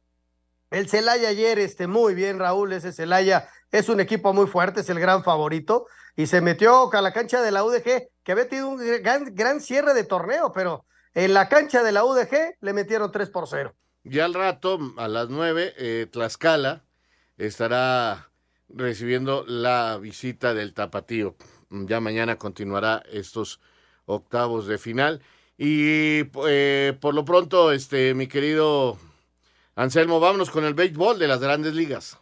El 0.71 0.89
Celaya 0.89 1.29
ayer, 1.29 1.59
este, 1.59 1.87
muy 1.87 2.15
bien, 2.15 2.39
Raúl, 2.39 2.73
ese 2.73 2.95
Celaya 2.95 3.47
es 3.71 3.91
un 3.91 4.01
equipo 4.01 4.33
muy 4.33 4.47
fuerte, 4.47 4.81
es 4.81 4.89
el 4.89 5.01
gran 5.01 5.23
favorito, 5.23 5.85
y 6.17 6.29
se 6.29 6.41
metió 6.41 6.91
a 6.91 7.03
la 7.03 7.13
cancha 7.13 7.43
de 7.43 7.51
la 7.51 7.63
UDG, 7.63 8.09
que 8.23 8.33
había 8.33 8.49
tenido 8.49 8.71
un 8.71 8.79
gran, 9.03 9.35
gran 9.35 9.61
cierre 9.61 9.93
de 9.93 10.05
torneo, 10.05 10.51
pero 10.51 10.87
en 11.13 11.35
la 11.35 11.51
cancha 11.51 11.83
de 11.83 11.93
la 11.93 12.07
UDG 12.07 12.57
le 12.59 12.73
metieron 12.73 13.13
3 13.13 13.29
por 13.29 13.49
0. 13.49 13.75
Ya 14.05 14.25
al 14.25 14.33
rato, 14.33 14.79
a 14.97 15.09
las 15.09 15.29
9, 15.29 15.75
eh, 15.77 16.07
Tlaxcala 16.11 16.87
estará 17.37 18.31
recibiendo 18.71 19.45
la 19.47 19.99
visita 20.01 20.55
del 20.55 20.73
Tapatío. 20.73 21.37
Ya 21.69 22.01
mañana 22.01 22.37
continuará 22.37 23.03
estos 23.13 23.61
octavos 24.09 24.67
de 24.67 24.79
final. 24.79 25.21
Y 25.57 26.23
eh, 26.49 26.97
por 27.01 27.15
lo 27.15 27.25
pronto, 27.25 27.73
este, 27.73 28.15
mi 28.15 28.27
querido 28.27 28.99
Anselmo, 29.77 30.19
vámonos 30.19 30.51
con 30.51 30.65
el 30.65 30.75
béisbol 30.75 31.19
de 31.19 31.29
las 31.29 31.41
grandes 31.41 31.75
ligas. 31.75 32.19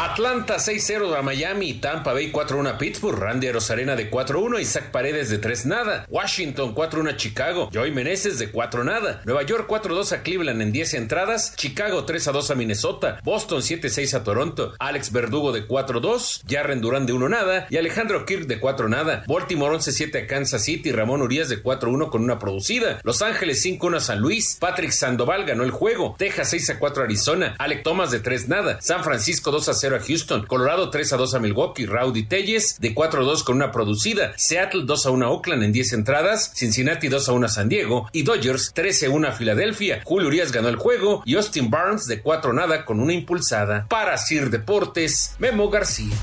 Atlanta 0.00 0.58
6-0 0.58 1.18
a 1.18 1.22
Miami, 1.22 1.74
Tampa 1.74 2.12
Bay 2.12 2.30
4-1 2.30 2.68
a 2.68 2.78
Pittsburgh, 2.78 3.18
Randy 3.18 3.50
Rosarena 3.50 3.96
de 3.96 4.08
4-1, 4.08 4.60
Isaac 4.60 4.92
Paredes 4.92 5.28
de 5.28 5.38
3 5.38 5.66
nada, 5.66 6.06
Washington 6.08 6.72
4-1 6.72 7.10
a 7.10 7.16
Chicago, 7.16 7.68
Joey 7.74 7.90
Meneses 7.90 8.38
de 8.38 8.52
4 8.52 8.84
nada, 8.84 9.22
Nueva 9.24 9.42
York 9.42 9.68
4-2 9.68 10.12
a 10.12 10.22
Cleveland 10.22 10.62
en 10.62 10.70
10 10.70 10.94
entradas, 10.94 11.52
Chicago 11.56 12.06
3-2 12.06 12.48
a 12.48 12.54
Minnesota, 12.54 13.20
Boston 13.24 13.60
7-6 13.60 14.14
a 14.14 14.22
Toronto, 14.22 14.72
Alex 14.78 15.10
Verdugo 15.10 15.50
de 15.50 15.66
4-2, 15.66 16.42
Jarren 16.48 16.80
Durán 16.80 17.04
de 17.04 17.14
1 17.14 17.28
nada 17.28 17.66
y 17.68 17.76
Alejandro 17.76 18.24
Kirk 18.24 18.46
de 18.46 18.60
4 18.60 18.88
nada, 18.88 19.24
Baltimore 19.26 19.74
11-7 19.74 20.22
a 20.22 20.26
Kansas 20.28 20.62
City, 20.62 20.92
Ramón 20.92 21.22
Urias 21.22 21.48
de 21.48 21.60
4-1 21.60 22.08
con 22.08 22.22
una 22.22 22.38
producida, 22.38 23.00
Los 23.02 23.20
Ángeles 23.20 23.66
5-1 23.66 23.96
a 23.96 24.00
San 24.00 24.20
Luis, 24.20 24.58
Patrick 24.60 24.92
Sandoval 24.92 25.44
ganó 25.44 25.64
el 25.64 25.72
juego, 25.72 26.14
Texas 26.16 26.52
6-4 26.52 27.00
a 27.00 27.02
Arizona, 27.02 27.56
Alec 27.58 27.82
Thomas 27.82 28.12
de 28.12 28.20
3 28.20 28.48
nada, 28.48 28.78
San 28.80 29.02
Francisco 29.02 29.50
2-0 29.50 29.87
a 29.96 30.00
Houston, 30.00 30.46
Colorado 30.46 30.90
3 30.90 31.12
a 31.12 31.16
2 31.16 31.34
a 31.34 31.38
Milwaukee, 31.38 31.86
Rowdy 31.86 32.24
Telles 32.24 32.78
de 32.80 32.94
4 32.94 33.22
a 33.22 33.24
2 33.24 33.44
con 33.44 33.56
una 33.56 33.72
producida, 33.72 34.32
Seattle 34.36 34.82
2 34.84 35.06
a 35.06 35.10
1 35.10 35.26
a 35.26 35.30
Oakland 35.30 35.62
en 35.62 35.72
10 35.72 35.92
entradas, 35.94 36.52
Cincinnati 36.54 37.08
2 37.08 37.28
a 37.28 37.32
1 37.32 37.46
a 37.46 37.48
San 37.48 37.68
Diego 37.68 38.08
y 38.12 38.22
Dodgers 38.22 38.72
13 38.74 39.06
a 39.06 39.10
1 39.10 39.28
a 39.28 39.32
Filadelfia. 39.32 40.02
Julio 40.04 40.28
Urias 40.28 40.52
ganó 40.52 40.68
el 40.68 40.76
juego 40.76 41.22
y 41.24 41.36
Austin 41.36 41.70
Barnes 41.70 42.06
de 42.06 42.20
4 42.20 42.50
a 42.50 42.54
nada 42.54 42.84
con 42.84 43.00
una 43.00 43.12
impulsada. 43.12 43.86
Para 43.88 44.16
Sir 44.18 44.50
Deportes, 44.50 45.36
Memo 45.38 45.70
García. 45.70 46.14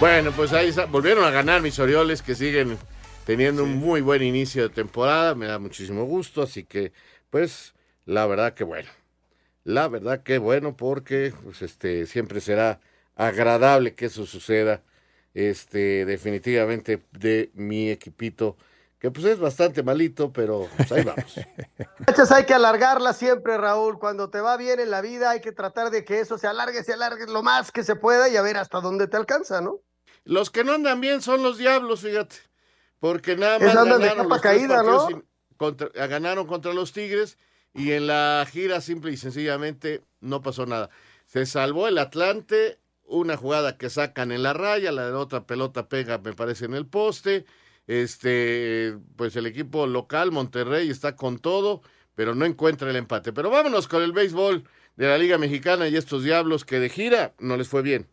Bueno, 0.00 0.32
pues 0.32 0.52
ahí 0.52 0.72
volvieron 0.90 1.24
a 1.24 1.30
ganar 1.30 1.62
mis 1.62 1.78
Orioles 1.78 2.20
que 2.20 2.34
siguen 2.34 2.76
teniendo 3.24 3.64
un 3.64 3.76
muy 3.78 4.00
buen 4.00 4.22
inicio 4.22 4.64
de 4.64 4.68
temporada. 4.68 5.34
Me 5.34 5.46
da 5.46 5.58
muchísimo 5.58 6.04
gusto, 6.04 6.42
así 6.42 6.64
que 6.64 6.92
pues 7.30 7.74
la 8.04 8.26
verdad 8.26 8.54
que 8.54 8.64
bueno. 8.64 8.88
La 9.64 9.88
verdad 9.88 10.22
que 10.22 10.38
bueno, 10.38 10.76
porque 10.76 11.32
pues, 11.42 11.62
este, 11.62 12.06
siempre 12.06 12.40
será 12.40 12.80
agradable 13.16 13.94
que 13.94 14.06
eso 14.06 14.26
suceda. 14.26 14.82
Este, 15.32 16.04
definitivamente 16.04 17.02
de 17.10 17.50
mi 17.54 17.90
equipito, 17.90 18.56
que 19.00 19.10
pues 19.10 19.26
es 19.26 19.40
bastante 19.40 19.82
malito, 19.82 20.32
pero 20.32 20.68
pues, 20.76 20.92
ahí 20.92 21.02
vamos. 21.02 21.34
hay 22.30 22.46
que 22.46 22.54
alargarla 22.54 23.12
siempre, 23.12 23.58
Raúl. 23.58 23.98
Cuando 23.98 24.30
te 24.30 24.40
va 24.40 24.56
bien 24.56 24.78
en 24.78 24.90
la 24.90 25.00
vida, 25.00 25.30
hay 25.30 25.40
que 25.40 25.50
tratar 25.50 25.90
de 25.90 26.04
que 26.04 26.20
eso 26.20 26.38
se 26.38 26.46
alargue, 26.46 26.84
se 26.84 26.92
alargue 26.92 27.26
lo 27.26 27.42
más 27.42 27.72
que 27.72 27.82
se 27.82 27.96
pueda 27.96 28.28
y 28.28 28.36
a 28.36 28.42
ver 28.42 28.56
hasta 28.56 28.80
dónde 28.80 29.08
te 29.08 29.16
alcanza, 29.16 29.60
¿no? 29.60 29.80
Los 30.24 30.50
que 30.50 30.62
no 30.62 30.72
andan 30.72 31.00
bien 31.00 31.20
son 31.20 31.42
los 31.42 31.58
diablos, 31.58 32.02
fíjate. 32.02 32.36
Porque 33.00 33.36
nada 33.36 33.58
más 33.58 33.74
ganaron, 33.74 34.28
los 34.28 34.40
caída, 34.40 34.82
¿no? 34.82 35.08
ganaron 35.94 36.46
contra 36.46 36.72
los 36.72 36.92
Tigres 36.92 37.38
y 37.74 37.92
en 37.92 38.06
la 38.06 38.46
gira 38.50 38.80
simple 38.80 39.12
y 39.12 39.16
sencillamente 39.16 40.02
no 40.20 40.40
pasó 40.40 40.64
nada. 40.64 40.90
Se 41.26 41.44
salvó 41.44 41.88
el 41.88 41.98
Atlante, 41.98 42.78
una 43.04 43.36
jugada 43.36 43.76
que 43.76 43.90
sacan 43.90 44.32
en 44.32 44.42
la 44.42 44.52
raya, 44.52 44.92
la 44.92 45.06
de 45.06 45.12
otra 45.12 45.46
pelota 45.46 45.88
pega, 45.88 46.18
me 46.18 46.32
parece, 46.32 46.66
en 46.66 46.74
el 46.74 46.86
poste. 46.86 47.44
Este, 47.86 48.96
pues 49.16 49.36
el 49.36 49.46
equipo 49.46 49.86
local, 49.86 50.30
Monterrey, 50.30 50.88
está 50.88 51.16
con 51.16 51.38
todo, 51.38 51.82
pero 52.14 52.34
no 52.34 52.44
encuentra 52.46 52.88
el 52.88 52.96
empate. 52.96 53.32
Pero 53.32 53.50
vámonos 53.50 53.88
con 53.88 54.02
el 54.02 54.12
béisbol 54.12 54.64
de 54.96 55.06
la 55.08 55.18
Liga 55.18 55.36
Mexicana 55.38 55.88
y 55.88 55.96
estos 55.96 56.22
diablos 56.22 56.64
que 56.64 56.78
de 56.78 56.88
gira 56.88 57.34
no 57.40 57.56
les 57.56 57.68
fue 57.68 57.82
bien. 57.82 58.08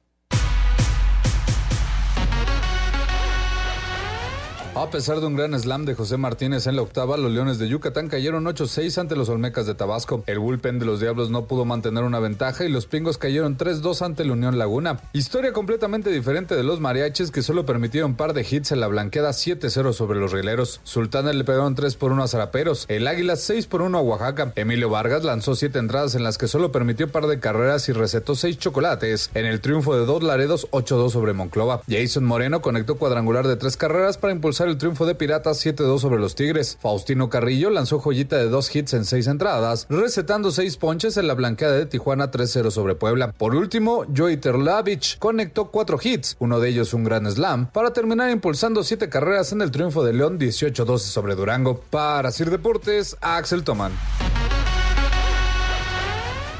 A 4.73 4.89
pesar 4.89 5.19
de 5.19 5.25
un 5.25 5.35
gran 5.35 5.53
slam 5.59 5.83
de 5.83 5.95
José 5.95 6.15
Martínez 6.15 6.65
en 6.65 6.77
la 6.77 6.81
octava, 6.81 7.17
los 7.17 7.29
Leones 7.29 7.59
de 7.59 7.67
Yucatán 7.67 8.07
cayeron 8.07 8.45
8-6 8.45 8.99
ante 8.99 9.17
los 9.17 9.27
Olmecas 9.27 9.65
de 9.65 9.75
Tabasco. 9.75 10.23
El 10.27 10.39
bullpen 10.39 10.79
de 10.79 10.85
los 10.85 11.01
Diablos 11.01 11.29
no 11.29 11.45
pudo 11.45 11.65
mantener 11.65 12.05
una 12.05 12.19
ventaja 12.19 12.63
y 12.63 12.69
los 12.69 12.85
Pingos 12.85 13.17
cayeron 13.17 13.57
3-2 13.57 14.01
ante 14.01 14.23
la 14.23 14.31
Unión 14.31 14.57
Laguna. 14.57 15.01
Historia 15.11 15.51
completamente 15.51 16.09
diferente 16.09 16.55
de 16.55 16.63
los 16.63 16.79
Mariachis 16.79 17.31
que 17.31 17.41
solo 17.41 17.65
permitieron 17.65 18.15
par 18.15 18.33
de 18.33 18.47
hits 18.49 18.71
en 18.71 18.79
la 18.79 18.87
blanqueada 18.87 19.31
7-0 19.31 19.91
sobre 19.91 20.21
los 20.21 20.31
Rileros. 20.31 20.79
Sultanes 20.85 21.35
le 21.35 21.43
pegaron 21.43 21.75
3 21.75 21.93
por 21.97 22.13
1 22.13 22.23
a 22.23 22.27
Zaraperos. 22.29 22.85
El 22.87 23.07
Águila 23.07 23.35
6 23.35 23.67
por 23.67 23.81
1 23.81 23.97
a 23.97 24.01
Oaxaca. 24.01 24.53
Emilio 24.55 24.89
Vargas 24.89 25.25
lanzó 25.25 25.53
7 25.53 25.79
entradas 25.79 26.15
en 26.15 26.23
las 26.23 26.37
que 26.37 26.47
solo 26.47 26.71
permitió 26.71 27.11
par 27.11 27.27
de 27.27 27.41
carreras 27.41 27.89
y 27.89 27.91
recetó 27.91 28.35
6 28.35 28.57
chocolates 28.57 29.31
en 29.33 29.45
el 29.45 29.59
triunfo 29.59 29.97
de 29.97 30.05
dos 30.05 30.23
Laredos 30.23 30.69
8-2 30.71 31.09
sobre 31.09 31.33
Monclova. 31.33 31.81
Jason 31.89 32.23
Moreno 32.23 32.61
conectó 32.61 32.95
cuadrangular 32.95 33.45
de 33.49 33.57
3 33.57 33.75
carreras 33.75 34.17
para 34.17 34.31
impulsar 34.31 34.60
el 34.67 34.77
triunfo 34.77 35.05
de 35.05 35.15
Piratas 35.15 35.65
7-2 35.65 35.99
sobre 35.99 36.19
los 36.19 36.35
Tigres. 36.35 36.77
Faustino 36.81 37.29
Carrillo 37.29 37.69
lanzó 37.69 37.99
joyita 37.99 38.37
de 38.37 38.49
dos 38.49 38.73
hits 38.75 38.93
en 38.93 39.05
seis 39.05 39.27
entradas, 39.27 39.87
recetando 39.89 40.51
seis 40.51 40.77
ponches 40.77 41.17
en 41.17 41.27
la 41.27 41.33
blanqueada 41.33 41.77
de 41.77 41.85
Tijuana 41.85 42.31
3-0 42.31 42.71
sobre 42.71 42.95
Puebla. 42.95 43.31
Por 43.31 43.55
último, 43.55 44.05
Joey 44.15 44.37
Terlavich 44.37 45.17
conectó 45.19 45.71
cuatro 45.71 45.99
hits, 46.01 46.35
uno 46.39 46.59
de 46.59 46.69
ellos 46.69 46.93
un 46.93 47.03
gran 47.03 47.29
slam, 47.31 47.67
para 47.71 47.93
terminar 47.93 48.29
impulsando 48.29 48.83
siete 48.83 49.09
carreras 49.09 49.51
en 49.51 49.61
el 49.61 49.71
triunfo 49.71 50.03
de 50.03 50.13
León 50.13 50.39
18-12 50.39 50.97
sobre 50.97 51.35
Durango. 51.35 51.81
Para 51.89 52.31
Sir 52.31 52.49
Deportes, 52.49 53.17
Axel 53.21 53.63
Toman. 53.63 53.91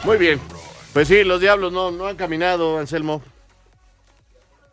Muy 0.04 0.18
bien. 0.18 0.40
Pues 0.94 1.08
sí, 1.08 1.24
los 1.24 1.40
diablos 1.40 1.72
no, 1.72 1.92
no 1.92 2.08
han 2.08 2.18
caminado, 2.18 2.78
Anselmo 2.78 3.22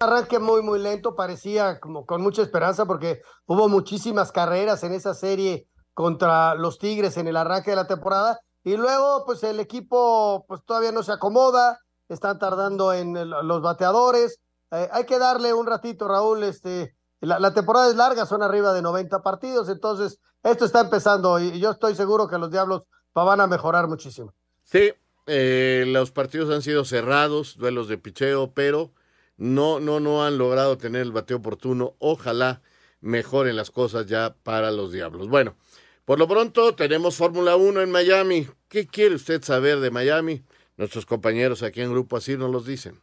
arranque 0.00 0.38
muy, 0.38 0.62
muy 0.62 0.78
lento, 0.78 1.14
parecía 1.14 1.80
como 1.80 2.06
con 2.06 2.22
mucha 2.22 2.42
esperanza 2.42 2.86
porque 2.86 3.22
hubo 3.46 3.68
muchísimas 3.68 4.32
carreras 4.32 4.84
en 4.84 4.92
esa 4.92 5.14
serie 5.14 5.66
contra 5.94 6.54
los 6.54 6.78
Tigres 6.78 7.16
en 7.16 7.26
el 7.26 7.36
arranque 7.36 7.70
de 7.70 7.76
la 7.76 7.86
temporada 7.86 8.40
y 8.62 8.76
luego 8.76 9.24
pues 9.26 9.42
el 9.42 9.60
equipo 9.60 10.44
pues 10.46 10.62
todavía 10.64 10.92
no 10.92 11.02
se 11.02 11.12
acomoda, 11.12 11.80
están 12.08 12.38
tardando 12.38 12.92
en 12.92 13.28
los 13.28 13.62
bateadores, 13.62 14.40
eh, 14.70 14.88
hay 14.92 15.04
que 15.04 15.18
darle 15.18 15.52
un 15.52 15.66
ratito 15.66 16.06
Raúl, 16.06 16.44
este, 16.44 16.94
la, 17.20 17.52
temporada 17.52 17.88
es 17.88 17.96
larga, 17.96 18.26
son 18.26 18.42
arriba 18.42 18.72
de 18.72 18.82
90 18.82 19.22
partidos, 19.22 19.68
entonces 19.68 20.20
esto 20.42 20.64
está 20.64 20.80
empezando 20.80 21.40
y, 21.40 21.58
yo 21.58 21.70
estoy 21.70 21.94
seguro 21.94 22.28
que 22.28 22.38
los 22.38 22.50
Diablos 22.50 22.84
van 23.14 23.40
a 23.40 23.48
mejorar 23.48 23.88
muchísimo. 23.88 24.32
Sí, 24.62 24.92
eh, 25.26 25.84
los 25.88 26.12
partidos 26.12 26.54
han 26.54 26.62
sido 26.62 26.84
cerrados, 26.84 27.56
duelos 27.56 27.88
de 27.88 27.98
picheo, 27.98 28.52
pero 28.54 28.92
no, 29.38 29.80
no, 29.80 30.00
no 30.00 30.24
han 30.24 30.36
logrado 30.36 30.76
tener 30.76 31.02
el 31.02 31.12
bateo 31.12 31.38
oportuno. 31.38 31.94
Ojalá 31.98 32.60
mejoren 33.00 33.56
las 33.56 33.70
cosas 33.70 34.06
ya 34.06 34.34
para 34.42 34.70
los 34.70 34.92
Diablos. 34.92 35.28
Bueno, 35.28 35.56
por 36.04 36.18
lo 36.18 36.28
pronto 36.28 36.74
tenemos 36.74 37.16
Fórmula 37.16 37.56
1 37.56 37.80
en 37.80 37.90
Miami. 37.90 38.48
¿Qué 38.68 38.86
quiere 38.86 39.14
usted 39.14 39.42
saber 39.42 39.80
de 39.80 39.90
Miami? 39.90 40.42
Nuestros 40.76 41.06
compañeros 41.06 41.62
aquí 41.62 41.80
en 41.80 41.90
Grupo 41.90 42.16
Así 42.16 42.36
nos 42.36 42.50
los 42.50 42.66
dicen. 42.66 43.00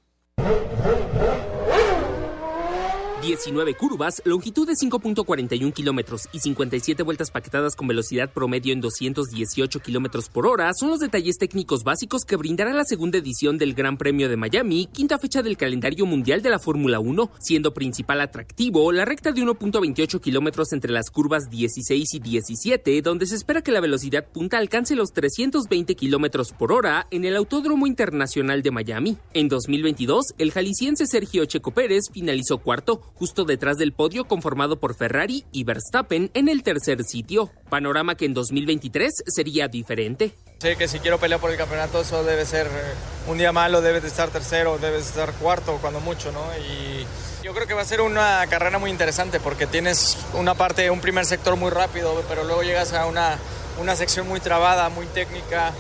19 3.26 3.74
curvas, 3.74 4.22
longitud 4.24 4.68
de 4.68 4.74
5.41 4.74 5.74
kilómetros 5.74 6.30
y 6.32 6.42
57 6.42 7.02
vueltas 7.02 7.32
paquetadas 7.32 7.76
con 7.76 7.88
velocidad 7.88 8.32
promedio 8.32 8.72
en 8.72 8.82
218 8.82 9.80
kilómetros 9.80 10.30
por 10.30 10.46
hora 10.46 10.72
son 10.76 10.92
los 10.92 11.00
detalles 11.00 11.40
técnicos 11.40 11.84
básicos 11.84 12.24
que 12.24 12.36
brindará 12.36 12.72
la 12.72 12.84
segunda 12.84 13.18
edición 13.18 13.58
del 13.58 13.74
Gran 13.74 13.98
Premio 13.98 14.30
de 14.30 14.38
Miami, 14.38 14.88
quinta 14.94 15.18
fecha 15.18 15.42
del 15.42 15.58
calendario 15.58 16.06
mundial 16.06 16.44
de 16.44 16.52
la 16.52 16.60
Fórmula 16.60 17.00
1, 17.00 17.32
siendo 17.40 17.74
principal 17.74 18.22
atractivo 18.22 18.92
la 18.92 19.06
recta 19.06 19.32
de 19.32 19.42
1.28 19.42 20.22
kilómetros 20.22 20.72
entre 20.72 20.92
las 20.92 21.10
curvas 21.10 21.50
16 21.50 22.14
y 22.14 22.20
17, 22.20 23.02
donde 23.02 23.26
se 23.26 23.36
espera 23.36 23.64
que 23.64 23.72
la 23.72 23.82
velocidad 23.82 24.28
punta 24.32 24.60
alcance 24.60 24.96
los 24.96 25.14
320 25.14 25.96
kilómetros 25.96 26.52
por 26.52 26.72
hora 26.72 27.08
en 27.10 27.26
el 27.26 27.36
Autódromo 27.36 27.88
Internacional 27.88 28.62
de 28.62 28.70
Miami. 28.70 29.18
En 29.34 29.48
2022, 29.48 30.36
el 30.38 30.52
jalisciense 30.52 31.08
Sergio 31.08 31.46
Checo 31.46 31.72
Pérez 31.72 32.12
finalizó 32.14 32.60
cuarto, 32.60 33.02
justo 33.16 33.46
detrás 33.46 33.78
del 33.78 33.94
podio 33.94 34.26
conformado 34.26 34.80
por 34.80 34.96
Ferrari 34.96 35.46
y 35.52 35.64
Verstappen 35.64 36.30
en 36.34 36.50
el 36.50 36.64
tercer 36.64 37.04
sitio, 37.04 37.52
panorama 37.70 38.16
que 38.16 38.26
en 38.26 38.34
2023 38.34 39.12
sería 39.28 39.68
diferente. 39.68 40.34
Sé 40.60 40.76
que 40.76 40.88
si 40.88 41.00
quiero 41.00 41.20
pelear 41.20 41.40
por 41.40 41.52
el 41.52 41.58
campeonato 41.58 42.02
eso 42.02 42.24
debe 42.24 42.46
ser 42.46 42.68
eh, 42.68 43.30
un 43.30 43.38
día 43.38 43.52
malo, 43.52 43.82
debes 43.82 44.04
de 44.04 44.08
estar 44.08 44.30
tercero, 44.30 44.78
debes 44.78 45.04
de 45.04 45.10
estar 45.10 45.34
cuarto 45.34 45.78
cuando 45.82 46.00
mucho, 46.00 46.32
¿no? 46.32 46.42
Y 46.58 47.06
yo 47.44 47.54
creo 47.54 47.68
que 47.68 47.74
va 47.74 47.82
a 47.82 47.86
ser 47.86 48.02
una 48.02 48.46
carrera 48.48 48.80
muy 48.80 48.90
interesante 48.90 49.40
porque 49.40 49.68
tienes 49.68 50.18
una 50.34 50.56
parte, 50.56 50.90
un 50.90 51.02
primer 51.02 51.26
sector 51.26 51.56
muy 51.56 51.70
rápido, 51.70 52.24
pero 52.28 52.44
luego 52.44 52.64
llegas 52.64 52.94
a 52.94 53.06
una, 53.06 53.38
una 53.80 53.96
sección 53.96 54.28
muy 54.28 54.40
trabada, 54.40 54.90
muy 54.90 55.06
técnica, 55.08 55.72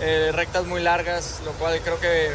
eh, 0.00 0.30
rectas 0.32 0.66
muy 0.66 0.82
largas, 0.82 1.40
lo 1.44 1.52
cual 1.52 1.80
creo 1.82 1.98
que 2.00 2.30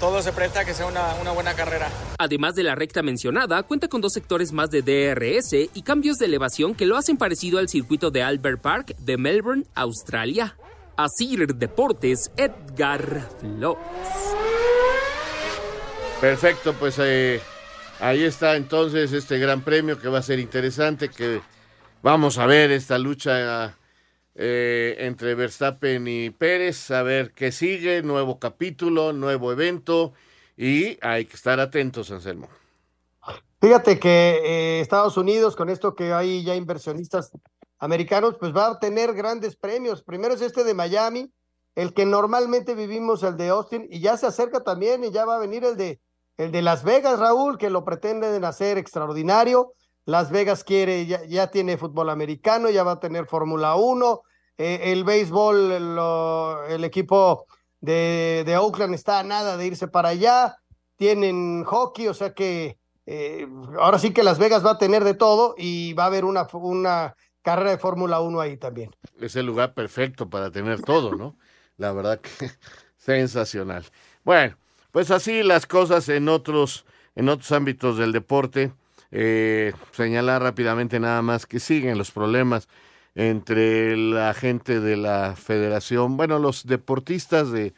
todo 0.00 0.22
se 0.22 0.32
presta 0.32 0.60
a 0.60 0.64
que 0.64 0.74
sea 0.74 0.86
una, 0.86 1.14
una, 1.20 1.32
buena 1.32 1.54
carrera. 1.54 1.90
Además 2.18 2.54
de 2.54 2.62
la 2.62 2.74
recta 2.74 3.02
mencionada, 3.02 3.62
cuenta 3.62 3.88
con 3.88 4.00
dos 4.00 4.12
sectores 4.12 4.52
más 4.52 4.70
de 4.70 4.82
DRS 4.82 5.52
y 5.74 5.82
cambios 5.82 6.18
de 6.18 6.26
elevación 6.26 6.74
que 6.74 6.86
lo 6.86 6.96
hacen 6.96 7.16
parecido 7.16 7.58
al 7.58 7.68
circuito 7.68 8.10
de 8.10 8.22
Albert 8.22 8.60
Park 8.60 8.96
de 8.98 9.16
Melbourne, 9.16 9.64
Australia. 9.74 10.56
Asir 10.98 11.54
Deportes, 11.54 12.32
Edgar 12.36 13.28
Flores. 13.38 13.78
Perfecto, 16.20 16.74
pues 16.74 16.96
eh, 16.98 17.40
ahí 18.00 18.24
está 18.24 18.56
entonces 18.56 19.12
este 19.12 19.38
gran 19.38 19.60
premio 19.60 20.00
que 20.00 20.08
va 20.08 20.18
a 20.18 20.22
ser 20.22 20.40
interesante, 20.40 21.08
que 21.08 21.40
vamos 22.02 22.38
a 22.38 22.46
ver 22.46 22.72
esta 22.72 22.98
lucha 22.98 23.77
eh, 24.34 24.96
entre 24.98 25.34
Verstappen 25.34 26.06
y 26.06 26.30
Pérez, 26.30 26.90
a 26.90 27.02
ver 27.02 27.32
qué 27.32 27.52
sigue, 27.52 28.02
nuevo 28.02 28.38
capítulo, 28.38 29.12
nuevo 29.12 29.52
evento 29.52 30.12
y 30.56 30.98
hay 31.02 31.24
que 31.26 31.36
estar 31.36 31.60
atentos, 31.60 32.10
Anselmo. 32.10 32.48
Fíjate 33.60 33.98
que 33.98 34.40
eh, 34.44 34.80
Estados 34.80 35.16
Unidos, 35.16 35.56
con 35.56 35.68
esto 35.68 35.94
que 35.94 36.12
hay 36.12 36.44
ya 36.44 36.54
inversionistas 36.54 37.32
americanos, 37.78 38.36
pues 38.38 38.54
va 38.54 38.68
a 38.68 38.78
tener 38.78 39.14
grandes 39.14 39.56
premios. 39.56 40.02
Primero 40.02 40.34
es 40.34 40.40
este 40.40 40.64
de 40.64 40.74
Miami, 40.74 41.32
el 41.74 41.94
que 41.94 42.06
normalmente 42.06 42.74
vivimos, 42.74 43.22
el 43.22 43.36
de 43.36 43.48
Austin, 43.48 43.86
y 43.90 44.00
ya 44.00 44.16
se 44.16 44.26
acerca 44.26 44.64
también 44.64 45.04
y 45.04 45.10
ya 45.10 45.24
va 45.24 45.36
a 45.36 45.40
venir 45.40 45.64
el 45.64 45.76
de, 45.76 46.00
el 46.36 46.50
de 46.50 46.62
Las 46.62 46.84
Vegas, 46.84 47.18
Raúl, 47.18 47.58
que 47.58 47.70
lo 47.70 47.84
pretenden 47.84 48.44
hacer 48.44 48.78
extraordinario. 48.78 49.74
Las 50.08 50.30
Vegas 50.30 50.64
quiere, 50.64 51.04
ya, 51.04 51.50
tiene 51.50 51.76
fútbol 51.76 52.08
americano, 52.08 52.70
ya 52.70 52.82
va 52.82 52.92
a 52.92 52.98
tener 52.98 53.26
Fórmula 53.26 53.74
1, 53.74 54.22
eh, 54.56 54.80
el 54.84 55.04
béisbol, 55.04 55.70
el 56.70 56.82
equipo 56.84 57.44
de, 57.82 58.42
de 58.46 58.56
Oakland 58.56 58.94
está 58.94 59.18
a 59.18 59.22
nada 59.22 59.58
de 59.58 59.66
irse 59.66 59.86
para 59.86 60.08
allá, 60.08 60.56
tienen 60.96 61.62
hockey, 61.62 62.08
o 62.08 62.14
sea 62.14 62.32
que 62.32 62.78
eh, 63.04 63.46
ahora 63.78 63.98
sí 63.98 64.14
que 64.14 64.22
Las 64.22 64.38
Vegas 64.38 64.64
va 64.64 64.70
a 64.70 64.78
tener 64.78 65.04
de 65.04 65.12
todo 65.12 65.54
y 65.58 65.92
va 65.92 66.04
a 66.04 66.06
haber 66.06 66.24
una, 66.24 66.46
una 66.54 67.14
carrera 67.42 67.72
de 67.72 67.76
Fórmula 67.76 68.20
1 68.20 68.40
ahí 68.40 68.56
también. 68.56 68.90
Es 69.20 69.36
el 69.36 69.44
lugar 69.44 69.74
perfecto 69.74 70.30
para 70.30 70.50
tener 70.50 70.80
todo, 70.80 71.16
¿no? 71.16 71.36
La 71.76 71.92
verdad 71.92 72.18
que 72.18 72.30
sensacional. 72.96 73.84
Bueno, 74.24 74.56
pues 74.90 75.10
así 75.10 75.42
las 75.42 75.66
cosas 75.66 76.08
en 76.08 76.30
otros, 76.30 76.86
en 77.14 77.28
otros 77.28 77.52
ámbitos 77.52 77.98
del 77.98 78.12
deporte. 78.12 78.72
Eh, 79.10 79.72
señalar 79.92 80.42
rápidamente 80.42 81.00
nada 81.00 81.22
más 81.22 81.46
que 81.46 81.60
siguen 81.60 81.96
los 81.96 82.10
problemas 82.10 82.68
entre 83.14 83.96
la 83.96 84.34
gente 84.34 84.80
de 84.80 84.96
la 84.96 85.34
federación, 85.34 86.16
bueno, 86.16 86.38
los 86.38 86.66
deportistas 86.66 87.50
de 87.50 87.74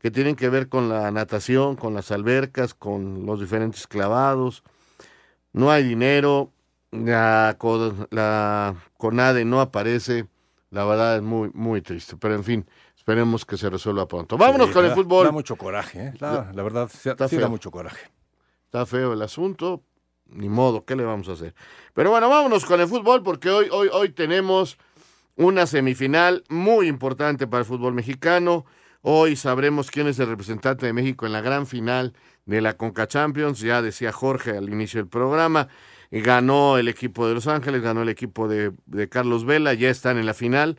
que 0.00 0.10
tienen 0.10 0.34
que 0.34 0.48
ver 0.48 0.68
con 0.68 0.88
la 0.88 1.10
natación, 1.12 1.76
con 1.76 1.94
las 1.94 2.10
albercas, 2.10 2.74
con 2.74 3.24
los 3.24 3.40
diferentes 3.40 3.86
clavados. 3.86 4.64
No 5.52 5.70
hay 5.70 5.84
dinero, 5.84 6.50
la, 6.90 7.56
la 8.10 8.74
CONADE 8.98 9.44
no 9.44 9.60
aparece, 9.60 10.26
la 10.70 10.84
verdad 10.84 11.16
es 11.16 11.22
muy, 11.22 11.50
muy 11.54 11.80
triste, 11.80 12.16
pero 12.16 12.34
en 12.34 12.42
fin, 12.42 12.66
esperemos 12.96 13.46
que 13.46 13.56
se 13.56 13.70
resuelva 13.70 14.08
pronto. 14.08 14.36
Vámonos 14.36 14.68
Sí, 14.68 14.72
con 14.74 14.84
el 14.84 14.90
fútbol. 14.90 15.26
Da 15.26 15.32
mucho 15.32 15.56
coraje, 15.56 16.06
¿eh? 16.08 16.12
La, 16.18 16.50
la 16.52 16.62
verdad, 16.62 16.90
sí, 16.92 17.36
da 17.38 17.48
mucho 17.48 17.70
coraje. 17.70 18.10
Está 18.64 18.84
feo 18.84 19.12
el 19.12 19.22
asunto, 19.22 19.82
ni 20.34 20.48
modo, 20.48 20.84
¿qué 20.84 20.96
le 20.96 21.04
vamos 21.04 21.28
a 21.28 21.32
hacer? 21.32 21.54
Pero 21.94 22.10
bueno, 22.10 22.28
vámonos 22.28 22.64
con 22.64 22.80
el 22.80 22.88
fútbol 22.88 23.22
porque 23.22 23.50
hoy, 23.50 23.68
hoy, 23.70 23.88
hoy 23.92 24.10
tenemos 24.10 24.78
una 25.36 25.66
semifinal 25.66 26.44
muy 26.48 26.88
importante 26.88 27.46
para 27.46 27.60
el 27.60 27.66
fútbol 27.66 27.94
mexicano. 27.94 28.64
Hoy 29.02 29.36
sabremos 29.36 29.90
quién 29.90 30.06
es 30.06 30.18
el 30.18 30.28
representante 30.28 30.86
de 30.86 30.92
México 30.92 31.26
en 31.26 31.32
la 31.32 31.40
gran 31.40 31.66
final 31.66 32.12
de 32.46 32.60
la 32.60 32.76
Conca 32.76 33.06
Champions. 33.06 33.60
Ya 33.60 33.82
decía 33.82 34.12
Jorge 34.12 34.56
al 34.56 34.68
inicio 34.68 35.00
del 35.00 35.08
programa, 35.08 35.68
ganó 36.10 36.78
el 36.78 36.88
equipo 36.88 37.26
de 37.26 37.34
Los 37.34 37.46
Ángeles, 37.46 37.82
ganó 37.82 38.02
el 38.02 38.08
equipo 38.08 38.48
de, 38.48 38.72
de 38.86 39.08
Carlos 39.08 39.44
Vela, 39.44 39.74
ya 39.74 39.90
están 39.90 40.18
en 40.18 40.26
la 40.26 40.34
final. 40.34 40.78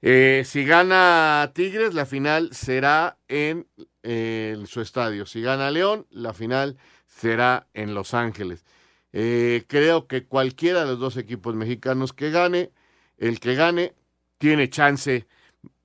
Eh, 0.00 0.42
si 0.44 0.64
gana 0.64 1.50
Tigres, 1.54 1.92
la 1.94 2.06
final 2.06 2.50
será 2.52 3.18
en 3.28 3.66
eh, 4.02 4.56
su 4.66 4.80
estadio. 4.80 5.26
Si 5.26 5.40
gana 5.42 5.70
León, 5.70 6.06
la 6.10 6.32
final 6.32 6.76
será 7.18 7.66
en 7.74 7.94
Los 7.94 8.14
Ángeles. 8.14 8.64
Eh, 9.12 9.64
creo 9.66 10.06
que 10.06 10.24
cualquiera 10.24 10.80
de 10.80 10.86
los 10.86 10.98
dos 10.98 11.16
equipos 11.16 11.54
mexicanos 11.54 12.12
que 12.12 12.30
gane, 12.30 12.70
el 13.16 13.40
que 13.40 13.54
gane, 13.54 13.94
tiene 14.38 14.70
chance 14.70 15.26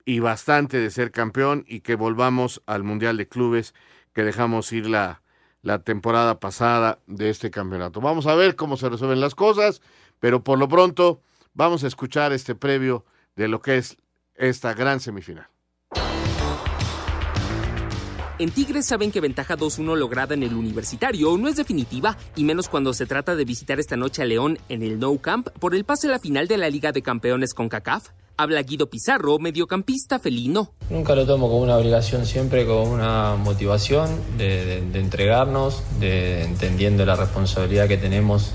y 0.06 0.20
bastante 0.20 0.78
de 0.78 0.90
ser 0.92 1.12
campeón 1.12 1.66
y 1.68 1.80
que 1.80 1.96
volvamos 1.96 2.62
al 2.66 2.84
Mundial 2.84 3.18
de 3.18 3.28
Clubes 3.28 3.74
que 4.14 4.24
dejamos 4.24 4.72
ir 4.72 4.88
la, 4.88 5.22
la 5.62 5.80
temporada 5.80 6.40
pasada 6.40 7.00
de 7.08 7.30
este 7.30 7.50
campeonato. 7.50 8.02
Vamos 8.02 8.28
a 8.28 8.36
ver 8.36 8.56
cómo 8.56 8.78
se 8.78 8.90
resuelven 8.90 9.22
las 9.22 9.34
cosas, 9.34 9.82
pero 10.20 10.44
por 10.44 10.60
lo 10.60 10.68
pronto 10.68 11.22
vamos 11.54 11.84
a 11.84 11.88
escuchar 11.88 12.34
este 12.34 12.54
previo 12.54 13.06
de 13.36 13.48
lo 13.48 13.62
que 13.62 13.78
es 13.78 13.98
esta 14.36 14.74
gran 14.74 15.00
semifinal. 15.00 15.53
En 18.44 18.52
Tigres 18.52 18.86
saben 18.88 19.10
que 19.10 19.22
ventaja 19.22 19.56
2-1 19.56 19.96
lograda 19.96 20.34
en 20.34 20.44
el 20.44 20.54
universitario 20.54 21.38
no 21.38 21.48
es 21.48 21.56
definitiva, 21.56 22.18
y 22.36 22.44
menos 22.44 22.68
cuando 22.68 22.94
se 22.94 23.06
trata 23.06 23.38
de 23.38 23.46
visitar 23.46 23.80
esta 23.80 23.96
noche 23.96 24.22
a 24.22 24.26
León 24.26 24.60
en 24.68 24.84
el 24.84 25.00
No 25.00 25.18
Camp 25.20 25.48
por 25.62 25.74
el 25.74 25.86
pase 25.86 26.08
a 26.10 26.12
la 26.12 26.20
final 26.20 26.50
de 26.50 26.58
la 26.58 26.70
Liga 26.70 26.92
de 26.92 27.02
Campeones 27.02 27.54
con 27.54 27.70
CACAF. 27.70 28.10
Habla 28.36 28.62
Guido 28.64 28.90
Pizarro, 28.90 29.40
mediocampista 29.40 30.20
felino. 30.20 30.74
Nunca 30.90 31.16
lo 31.16 31.26
tomo 31.26 31.48
como 31.48 31.62
una 31.62 31.78
obligación, 31.78 32.26
siempre 32.26 32.66
como 32.66 32.84
una 32.92 33.38
motivación 33.38 34.10
de, 34.38 34.82
de- 34.92 35.00
entregarnos, 35.00 35.82
de 36.02 36.44
entendiendo 36.44 37.06
la 37.06 37.16
responsabilidad 37.16 37.88
que 37.88 37.96
tenemos 37.96 38.52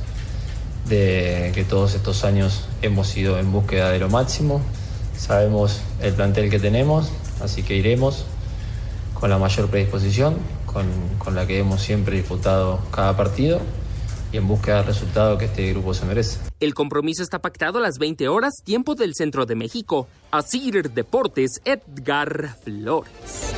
de 0.87 1.51
que 1.55 1.65
todos 1.65 1.95
estos 1.95 2.25
años 2.25 2.69
hemos 2.83 3.17
ido 3.17 3.39
en 3.39 3.51
búsqueda 3.51 3.91
de 3.91 4.01
lo 4.01 4.11
máximo. 4.11 4.61
Sabemos 5.17 5.81
el 6.03 6.13
plantel 6.13 6.51
que 6.51 6.59
tenemos, 6.59 7.09
así 7.41 7.63
que 7.63 7.75
iremos 7.75 8.27
con 9.19 9.31
la 9.31 9.39
mayor 9.39 9.69
predisposición, 9.69 10.37
con, 10.67 10.87
con 11.19 11.35
la 11.35 11.47
que 11.47 11.59
hemos 11.59 11.83
siempre 11.83 12.17
disputado 12.17 12.81
cada 12.91 13.17
partido 13.17 13.61
y 14.33 14.37
en 14.37 14.47
búsqueda 14.47 14.77
del 14.79 14.87
resultado 14.87 15.39
que 15.39 15.47
este 15.47 15.73
grupo 15.73 15.95
se 15.95 16.05
merece. 16.05 16.39
El 16.61 16.75
compromiso 16.75 17.23
está 17.23 17.39
pactado 17.39 17.79
a 17.79 17.81
las 17.81 17.99
20 17.99 18.29
horas, 18.29 18.63
tiempo 18.65 18.95
del 18.95 19.15
centro 19.15 19.47
de 19.47 19.55
México. 19.55 20.07
Asir 20.31 20.91
Deportes, 20.91 21.61
Edgar 21.65 22.57
Flores. 22.63 23.55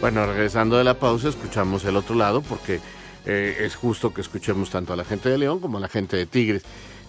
Bueno, 0.00 0.24
regresando 0.26 0.78
de 0.78 0.84
la 0.84 0.94
pausa, 0.94 1.28
escuchamos 1.28 1.84
el 1.84 1.96
otro 1.96 2.14
lado 2.14 2.40
porque 2.42 2.80
eh, 3.26 3.56
es 3.60 3.76
justo 3.76 4.14
que 4.14 4.22
escuchemos 4.22 4.70
tanto 4.70 4.92
a 4.92 4.96
la 4.96 5.04
gente 5.04 5.28
de 5.28 5.36
León 5.36 5.60
como 5.60 5.78
a 5.78 5.80
la 5.80 5.88
gente 5.88 6.16
de 6.16 6.26
Tigres. 6.26 6.62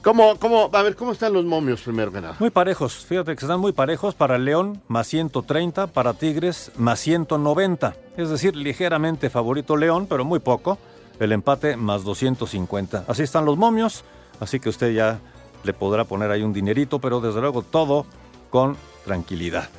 ¿Cómo, 0.03 0.35
cómo, 0.39 0.69
a 0.73 0.81
ver, 0.81 0.95
¿cómo 0.95 1.11
están 1.11 1.33
los 1.33 1.45
momios 1.45 1.81
primero 1.81 2.11
que 2.11 2.21
nada? 2.21 2.35
Muy 2.39 2.49
parejos, 2.49 3.05
fíjate 3.05 3.35
que 3.35 3.45
están 3.45 3.59
muy 3.59 3.71
parejos 3.71 4.15
para 4.15 4.39
León 4.39 4.81
más 4.87 5.07
130, 5.07 5.87
para 5.87 6.13
Tigres 6.13 6.71
más 6.75 6.99
190. 7.01 7.95
Es 8.17 8.29
decir, 8.29 8.55
ligeramente 8.55 9.29
favorito 9.29 9.77
León, 9.77 10.07
pero 10.09 10.25
muy 10.25 10.39
poco. 10.39 10.79
El 11.19 11.31
empate 11.33 11.77
más 11.77 12.03
250. 12.03 13.05
Así 13.07 13.21
están 13.21 13.45
los 13.45 13.57
momios, 13.57 14.03
así 14.39 14.59
que 14.59 14.69
usted 14.69 14.91
ya 14.91 15.19
le 15.63 15.73
podrá 15.73 16.03
poner 16.05 16.31
ahí 16.31 16.41
un 16.41 16.51
dinerito, 16.51 16.97
pero 16.97 17.21
desde 17.21 17.39
luego 17.39 17.61
todo 17.61 18.07
con 18.49 18.75
tranquilidad. 19.05 19.69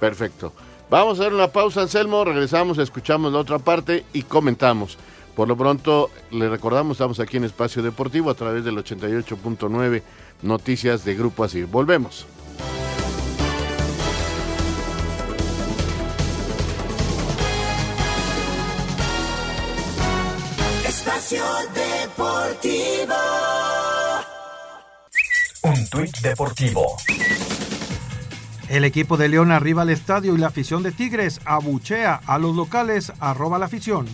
Perfecto. 0.00 0.52
Vamos 0.90 1.18
a 1.18 1.22
hacer 1.22 1.32
una 1.32 1.48
pausa, 1.48 1.82
Anselmo, 1.82 2.24
regresamos, 2.24 2.78
escuchamos 2.78 3.32
la 3.32 3.38
otra 3.38 3.60
parte 3.60 4.04
y 4.12 4.22
comentamos. 4.22 4.98
Por 5.36 5.48
lo 5.48 5.56
pronto, 5.56 6.10
le 6.30 6.48
recordamos, 6.48 6.96
estamos 6.96 7.20
aquí 7.20 7.36
en 7.36 7.44
Espacio 7.44 7.82
Deportivo 7.82 8.30
a 8.30 8.34
través 8.34 8.64
del 8.64 8.78
88.9 8.78 10.02
Noticias 10.40 11.04
de 11.04 11.14
Grupo 11.14 11.44
Así. 11.44 11.62
Volvemos. 11.64 12.26
Espacio 20.88 21.44
Deportivo. 21.74 23.14
Un 25.64 25.88
tuit 25.90 26.16
deportivo. 26.20 26.96
El 28.70 28.84
equipo 28.84 29.18
de 29.18 29.28
León 29.28 29.52
arriba 29.52 29.82
al 29.82 29.90
estadio 29.90 30.34
y 30.34 30.38
la 30.38 30.46
afición 30.46 30.82
de 30.82 30.92
Tigres 30.92 31.40
abuchea 31.44 32.22
a 32.26 32.38
los 32.38 32.56
locales, 32.56 33.12
arroba 33.20 33.58
la 33.58 33.66
afición. 33.66 34.08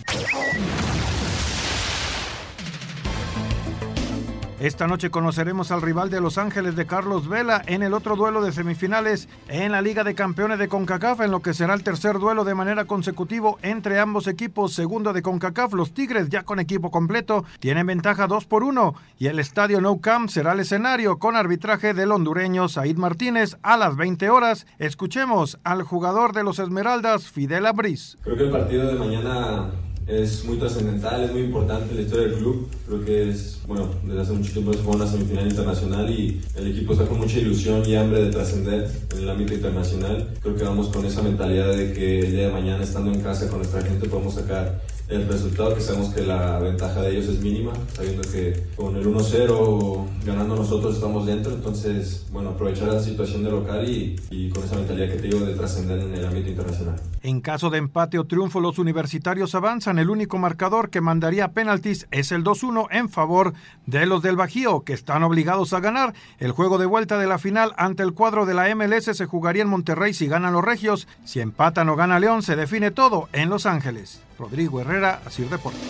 Esta 4.63 4.87
noche 4.87 5.09
conoceremos 5.09 5.71
al 5.71 5.81
rival 5.81 6.09
de 6.09 6.21
Los 6.21 6.37
Ángeles 6.37 6.77
de 6.77 6.85
Carlos 6.85 7.27
Vela 7.27 7.61
en 7.65 7.83
el 7.83 7.93
otro 7.93 8.15
duelo 8.15 8.41
de 8.41 8.53
semifinales 8.53 9.27
en 9.49 9.73
la 9.73 9.81
Liga 9.81 10.05
de 10.05 10.15
Campeones 10.15 10.57
de 10.57 10.69
CONCACAF, 10.69 11.19
en 11.19 11.31
lo 11.31 11.41
que 11.41 11.53
será 11.53 11.73
el 11.73 11.83
tercer 11.83 12.17
duelo 12.17 12.45
de 12.45 12.55
manera 12.55 12.85
consecutivo 12.85 13.59
entre 13.61 13.99
ambos 13.99 14.25
equipos. 14.25 14.71
Segundo 14.71 15.11
de 15.11 15.21
CONCACAF, 15.21 15.73
los 15.73 15.93
Tigres 15.93 16.29
ya 16.29 16.43
con 16.43 16.61
equipo 16.61 16.91
completo 16.91 17.43
tienen 17.59 17.87
ventaja 17.87 18.25
2 18.25 18.45
por 18.45 18.63
1 18.63 18.95
y 19.19 19.27
el 19.27 19.39
estadio 19.39 19.81
No 19.81 19.99
Camp 19.99 20.29
será 20.29 20.53
el 20.53 20.61
escenario 20.61 21.19
con 21.19 21.35
arbitraje 21.35 21.93
del 21.93 22.13
hondureño 22.13 22.69
Said 22.69 22.95
Martínez 22.95 23.57
a 23.63 23.75
las 23.75 23.97
20 23.97 24.29
horas. 24.29 24.65
Escuchemos 24.79 25.59
al 25.65 25.83
jugador 25.83 26.31
de 26.31 26.45
los 26.45 26.59
Esmeraldas, 26.59 27.29
Fidel 27.29 27.65
Abriz. 27.65 28.17
Creo 28.23 28.37
que 28.37 28.43
el 28.43 28.51
partido 28.51 28.87
de 28.87 28.93
mañana 28.93 29.71
es 30.07 30.43
muy 30.45 30.57
trascendental, 30.57 31.23
es 31.23 31.31
muy 31.31 31.41
importante 31.41 31.93
la 31.95 32.01
historia 32.01 32.27
del 32.27 32.35
club. 32.35 32.67
Creo 32.87 33.05
que 33.05 33.29
es, 33.29 33.59
bueno, 33.67 33.89
desde 34.03 34.21
hace 34.21 34.33
mucho 34.33 34.53
tiempo 34.53 34.73
se 34.73 34.79
juega 34.79 35.03
una 35.03 35.07
semifinal 35.07 35.47
internacional 35.47 36.09
y 36.09 36.41
el 36.55 36.67
equipo 36.67 36.93
está 36.93 37.05
mucha 37.05 37.39
ilusión 37.39 37.87
y 37.87 37.95
hambre 37.95 38.23
de 38.23 38.31
trascender 38.31 38.91
en 39.13 39.19
el 39.19 39.29
ámbito 39.29 39.53
internacional. 39.53 40.29
Creo 40.41 40.55
que 40.55 40.63
vamos 40.63 40.89
con 40.89 41.05
esa 41.05 41.21
mentalidad 41.21 41.75
de 41.75 41.93
que 41.93 42.19
el 42.19 42.31
día 42.31 42.47
de 42.47 42.53
mañana, 42.53 42.83
estando 42.83 43.11
en 43.11 43.21
casa 43.21 43.47
con 43.47 43.59
nuestra 43.59 43.81
gente, 43.81 44.09
podemos 44.09 44.35
sacar 44.35 44.81
el 45.09 45.27
resultado, 45.27 45.75
que 45.75 45.81
sabemos 45.81 46.13
que 46.13 46.21
la 46.21 46.59
ventaja 46.59 47.01
de 47.01 47.11
ellos 47.11 47.25
es 47.25 47.39
mínima, 47.39 47.73
sabiendo 47.93 48.21
que 48.23 48.67
con 48.75 48.95
el 48.95 49.05
1-0 49.05 50.07
ganando 50.25 50.55
nosotros 50.55 50.95
estamos 50.95 51.25
dentro, 51.25 51.53
entonces, 51.53 52.25
bueno, 52.31 52.51
aprovechar 52.51 52.87
la 52.87 53.01
situación 53.01 53.43
de 53.43 53.51
local 53.51 53.87
y, 53.87 54.49
con 54.49 54.63
esa 54.63 54.75
mentalidad 54.75 55.09
que 55.09 55.21
te 55.21 55.27
digo 55.27 55.45
de 55.45 55.53
trascender 55.55 55.99
en 55.99 56.13
el 56.13 56.25
ámbito 56.25 56.49
internacional. 56.49 56.95
En 57.21 57.41
caso 57.41 57.69
de 57.69 57.77
empate 57.77 58.17
o 58.17 58.25
triunfo, 58.25 58.61
los 58.61 58.79
universitarios 58.79 59.55
avanzan. 59.55 59.99
El 59.99 60.09
único 60.09 60.37
marcador 60.37 60.89
que 60.89 61.01
mandaría 61.01 61.49
penaltis 61.49 62.07
es 62.11 62.31
el 62.31 62.43
2-1 62.43 62.87
en 62.91 63.09
favor 63.09 63.53
de 63.85 64.05
los 64.05 64.21
del 64.21 64.35
Bajío, 64.35 64.81
que 64.81 64.93
están 64.93 65.23
obligados 65.23 65.73
a 65.73 65.79
ganar. 65.79 66.13
El 66.39 66.51
juego 66.51 66.77
de 66.77 66.85
vuelta 66.85 67.17
de 67.17 67.27
la 67.27 67.39
final 67.39 67.73
ante 67.77 68.03
el 68.03 68.13
cuadro 68.13 68.45
de 68.45 68.53
la 68.53 68.73
MLS 68.75 69.05
se 69.05 69.25
jugaría 69.25 69.63
en 69.63 69.69
Monterrey 69.69 70.13
si 70.13 70.27
ganan 70.27 70.53
los 70.53 70.63
regios. 70.63 71.07
Si 71.25 71.39
empatan 71.39 71.89
o 71.89 71.95
gana 71.95 72.19
León, 72.19 72.43
se 72.43 72.55
define 72.55 72.91
todo 72.91 73.29
en 73.33 73.49
Los 73.49 73.65
Ángeles. 73.65 74.21
Rodrigo 74.37 74.81
Herrera, 74.81 75.21
Asir 75.25 75.49
Deportes. 75.49 75.81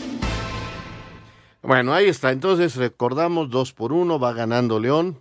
Bueno, 1.62 1.94
ahí 1.94 2.08
está. 2.08 2.32
Entonces 2.32 2.76
recordamos 2.76 3.50
2 3.50 3.74
por 3.74 3.94
1, 3.94 4.20
va 4.20 4.34
ganando 4.34 4.80
León. 4.80 5.20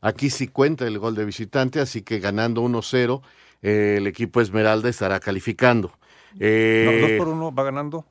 Aquí 0.00 0.30
sí 0.30 0.48
cuenta 0.48 0.86
el 0.86 0.98
gol 0.98 1.14
de 1.14 1.24
visitante, 1.24 1.80
así 1.80 2.02
que 2.02 2.18
ganando 2.18 2.62
1-0, 2.62 3.22
eh, 3.62 3.96
el 3.98 4.06
equipo 4.06 4.40
Esmeralda 4.40 4.88
estará 4.88 5.20
calificando. 5.20 5.92
Eh, 6.40 7.00
no, 7.00 7.08
2 7.08 7.18
por 7.18 7.28
1 7.28 7.54
va 7.54 7.62
ganando. 7.64 8.06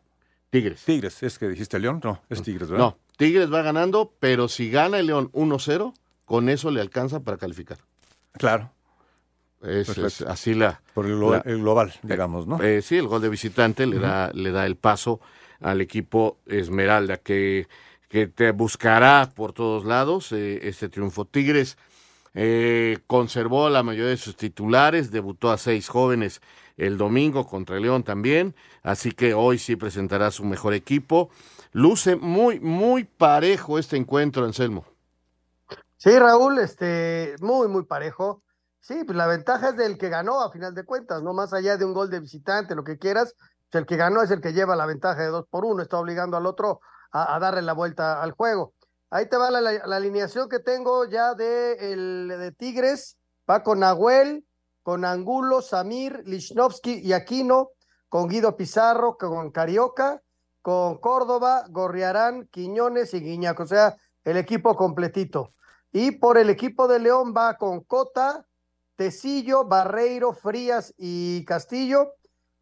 Tigres. 0.52 0.84
Tigres, 0.84 1.24
es 1.24 1.40
que 1.40 1.48
dijiste 1.48 1.80
León, 1.80 2.02
no, 2.04 2.22
es 2.30 2.44
Tigres, 2.44 2.70
¿verdad? 2.70 2.86
No, 2.86 2.98
Tigres 3.18 3.52
va 3.52 3.62
ganando, 3.62 4.14
pero 4.20 4.48
si 4.48 4.70
gana 4.70 5.00
el 5.00 5.08
León 5.08 5.32
1-0, 5.32 5.94
con 6.26 6.50
eso 6.50 6.72
le 6.72 6.82
alcanza 6.82 7.22
para 7.22 7.38
calificar. 7.38 7.78
Claro. 8.34 8.70
Es, 9.64 9.96
es 9.98 10.22
así 10.22 10.54
la... 10.54 10.82
Por 10.94 11.06
el, 11.06 11.18
global, 11.18 11.42
la, 11.46 11.52
el 11.52 11.60
global 11.60 11.94
digamos, 12.02 12.48
¿no? 12.48 12.62
Eh, 12.62 12.82
sí, 12.82 12.98
el 12.98 13.08
gol 13.08 13.22
de 13.22 13.30
visitante 13.30 13.86
le, 13.86 13.98
uh 13.98 14.00
-huh. 14.00 14.02
da, 14.02 14.32
le 14.34 14.52
da 14.52 14.66
el 14.66 14.76
paso 14.76 15.20
al 15.60 15.82
equipo 15.82 16.38
Esmeralda, 16.48 17.18
que, 17.18 17.68
que 18.10 18.28
te 18.28 18.52
buscará 18.52 19.32
por 19.36 19.54
todos 19.54 19.86
lados 19.86 20.32
eh, 20.32 20.68
este 20.68 20.90
triunfo. 20.90 21.26
Tigres 21.26 21.78
eh, 22.34 22.98
conservó 23.08 23.70
la 23.70 23.84
mayoría 23.84 24.10
de 24.10 24.18
sus 24.18 24.36
titulares, 24.36 25.12
debutó 25.12 25.52
a 25.52 25.58
seis 25.58 25.88
jóvenes 25.90 26.42
el 26.78 26.98
domingo 26.98 27.46
contra 27.46 27.76
el 27.76 27.84
León 27.84 28.04
también, 28.04 28.56
así 28.82 29.12
que 29.12 29.36
hoy 29.36 29.60
sí 29.60 29.76
presentará 29.76 30.32
su 30.32 30.44
mejor 30.44 30.74
equipo. 30.74 31.30
Luce 31.74 32.16
muy, 32.16 32.60
muy 32.60 33.04
parejo 33.04 33.78
este 33.78 33.98
encuentro, 33.98 34.46
Anselmo. 34.46 34.86
Sí, 35.98 36.18
Raúl, 36.18 36.58
este, 36.58 37.36
muy, 37.40 37.68
muy 37.68 37.84
parejo. 37.84 38.42
Sí, 38.82 39.04
pues 39.04 39.16
la 39.16 39.28
ventaja 39.28 39.70
es 39.70 39.78
del 39.78 39.98
que 40.00 40.10
ganó 40.10 40.42
a 40.42 40.52
final 40.52 40.74
de 40.74 40.84
cuentas, 40.84 41.22
no 41.22 41.34
más 41.34 41.54
allá 41.54 41.78
de 41.78 41.86
un 41.86 41.94
gol 41.94 42.10
de 42.10 42.20
visitante, 42.20 42.74
lo 42.74 42.84
que 42.84 42.98
quieras, 42.98 43.36
pues 43.70 43.82
el 43.82 43.86
que 43.86 43.96
ganó 43.96 44.24
es 44.24 44.32
el 44.32 44.42
que 44.42 44.54
lleva 44.54 44.76
la 44.76 44.88
ventaja 44.88 45.22
de 45.22 45.28
dos 45.28 45.46
por 45.48 45.66
uno, 45.66 45.84
está 45.84 46.00
obligando 46.00 46.36
al 46.36 46.48
otro 46.48 46.82
a, 47.12 47.38
darle 47.40 47.62
la 47.62 47.74
vuelta 47.74 48.24
al 48.24 48.32
juego. 48.32 48.74
Ahí 49.12 49.30
te 49.30 49.38
va 49.38 49.52
la 49.52 49.96
alineación 49.96 50.50
que 50.50 50.60
tengo 50.60 51.06
ya 51.06 51.36
de, 51.36 51.94
el, 51.94 52.28
de 52.28 52.52
Tigres, 52.54 53.18
va 53.48 53.62
con 53.62 53.82
Nahuel, 53.82 54.46
con 54.82 55.06
Angulo, 55.06 55.62
Samir, 55.62 56.24
Lichnowsky 56.26 57.02
y 57.02 57.14
Aquino, 57.14 57.70
con 58.10 58.28
Guido 58.28 58.58
Pizarro, 58.58 59.16
con 59.16 59.52
Carioca, 59.52 60.22
con 60.64 60.98
Córdoba, 60.98 61.66
Gorriarán, 61.70 62.48
Quiñones 62.48 63.14
y 63.14 63.20
Guiñac, 63.20 63.60
o 63.60 63.66
sea, 63.68 63.96
el 64.24 64.38
equipo 64.38 64.76
completito. 64.76 65.54
Y 65.92 66.12
por 66.12 66.38
el 66.38 66.50
equipo 66.50 66.88
de 66.88 67.00
León 67.00 67.34
va 67.36 67.58
con 67.58 67.82
Cota, 67.82 68.46
Tecillo, 69.02 69.66
Barreiro, 69.66 70.32
Frías 70.32 70.94
y 70.96 71.44
Castillo. 71.46 72.14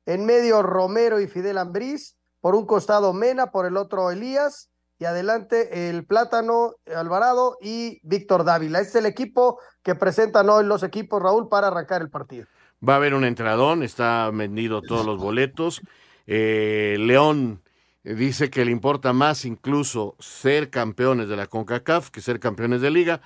En 0.06 0.26
medio 0.26 0.64
Romero 0.64 1.20
y 1.20 1.28
Fidel 1.28 1.58
Ambriz. 1.58 2.16
Por 2.40 2.56
un 2.56 2.66
costado 2.66 3.12
Mena, 3.12 3.52
por 3.52 3.66
el 3.66 3.76
otro 3.76 4.10
Elías. 4.10 4.70
Y 5.00 5.04
adelante 5.04 5.90
el 5.90 6.06
Plátano, 6.06 6.76
Alvarado 6.96 7.58
y 7.62 8.00
Víctor 8.04 8.46
Dávila. 8.46 8.80
Este 8.80 9.00
es 9.00 9.04
el 9.04 9.06
equipo 9.06 9.60
que 9.84 9.96
presentan 9.96 10.50
hoy 10.50 10.64
los 10.64 10.82
equipos, 10.84 11.22
Raúl, 11.22 11.50
para 11.50 11.68
arrancar 11.68 12.02
el 12.02 12.10
partido. 12.10 12.48
Va 12.88 12.94
a 12.94 12.96
haber 12.96 13.16
un 13.16 13.26
entradón, 13.26 13.84
está 13.84 14.32
vendido 14.34 14.82
todos 14.82 15.06
los 15.06 15.18
boletos. 15.18 15.82
Eh, 16.26 16.96
León 17.00 17.62
dice 18.06 18.50
que 18.50 18.64
le 18.64 18.72
importa 18.72 19.12
más 19.12 19.44
incluso 19.44 20.16
ser 20.20 20.70
campeones 20.70 21.28
de 21.28 21.36
la 21.36 21.48
CONCACAF 21.48 22.12
que 22.12 22.22
ser 22.22 22.40
campeones 22.40 22.80
de 22.80 22.92
liga, 22.92 23.20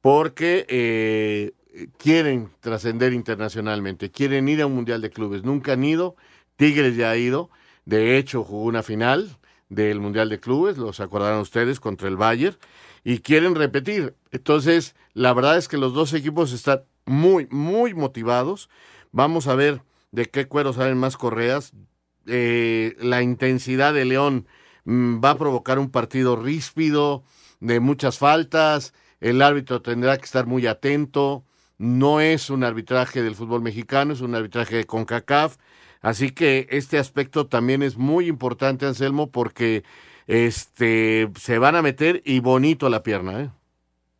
porque 0.00 0.64
eh, 0.68 1.54
quieren 1.98 2.50
trascender 2.60 3.12
internacionalmente, 3.12 4.10
quieren 4.10 4.48
ir 4.48 4.62
a 4.62 4.66
un 4.66 4.74
Mundial 4.74 5.00
de 5.00 5.10
Clubes. 5.10 5.44
Nunca 5.44 5.72
han 5.72 5.84
ido, 5.84 6.16
Tigres 6.56 6.96
ya 6.96 7.10
ha 7.10 7.16
ido, 7.16 7.50
de 7.84 8.18
hecho 8.18 8.44
jugó 8.44 8.64
una 8.64 8.82
final 8.82 9.38
del 9.68 10.00
Mundial 10.00 10.28
de 10.28 10.38
Clubes, 10.40 10.76
los 10.76 11.00
acordarán 11.00 11.40
ustedes, 11.40 11.80
contra 11.80 12.08
el 12.08 12.16
Bayern, 12.16 12.56
y 13.04 13.20
quieren 13.20 13.54
repetir. 13.54 14.14
Entonces, 14.30 14.94
la 15.14 15.32
verdad 15.32 15.56
es 15.56 15.68
que 15.68 15.78
los 15.78 15.94
dos 15.94 16.12
equipos 16.12 16.52
están 16.52 16.82
muy, 17.06 17.48
muy 17.50 17.94
motivados. 17.94 18.68
Vamos 19.10 19.46
a 19.46 19.54
ver 19.54 19.82
de 20.10 20.26
qué 20.26 20.46
cuero 20.46 20.72
salen 20.72 20.98
más 20.98 21.16
correas. 21.16 21.72
Eh, 22.26 22.96
la 23.00 23.22
intensidad 23.22 23.94
de 23.94 24.04
León 24.04 24.46
mmm, 24.84 25.20
va 25.24 25.30
a 25.30 25.38
provocar 25.38 25.78
un 25.78 25.90
partido 25.90 26.36
ríspido, 26.36 27.24
de 27.60 27.80
muchas 27.80 28.18
faltas. 28.18 28.92
El 29.20 29.40
árbitro 29.40 29.80
tendrá 29.82 30.18
que 30.18 30.26
estar 30.26 30.46
muy 30.46 30.66
atento 30.66 31.44
no 31.82 32.20
es 32.20 32.48
un 32.48 32.62
arbitraje 32.62 33.22
del 33.22 33.34
fútbol 33.34 33.60
mexicano, 33.60 34.12
es 34.12 34.20
un 34.20 34.36
arbitraje 34.36 34.76
de 34.76 34.84
CONCACAF, 34.84 35.56
así 36.00 36.30
que 36.30 36.68
este 36.70 36.96
aspecto 36.96 37.48
también 37.48 37.82
es 37.82 37.96
muy 37.96 38.28
importante, 38.28 38.86
Anselmo, 38.86 39.32
porque 39.32 39.82
este 40.28 41.28
se 41.40 41.58
van 41.58 41.74
a 41.74 41.82
meter 41.82 42.22
y 42.24 42.38
bonito 42.38 42.88
la 42.88 43.02
pierna, 43.02 43.40
¿eh? 43.40 43.50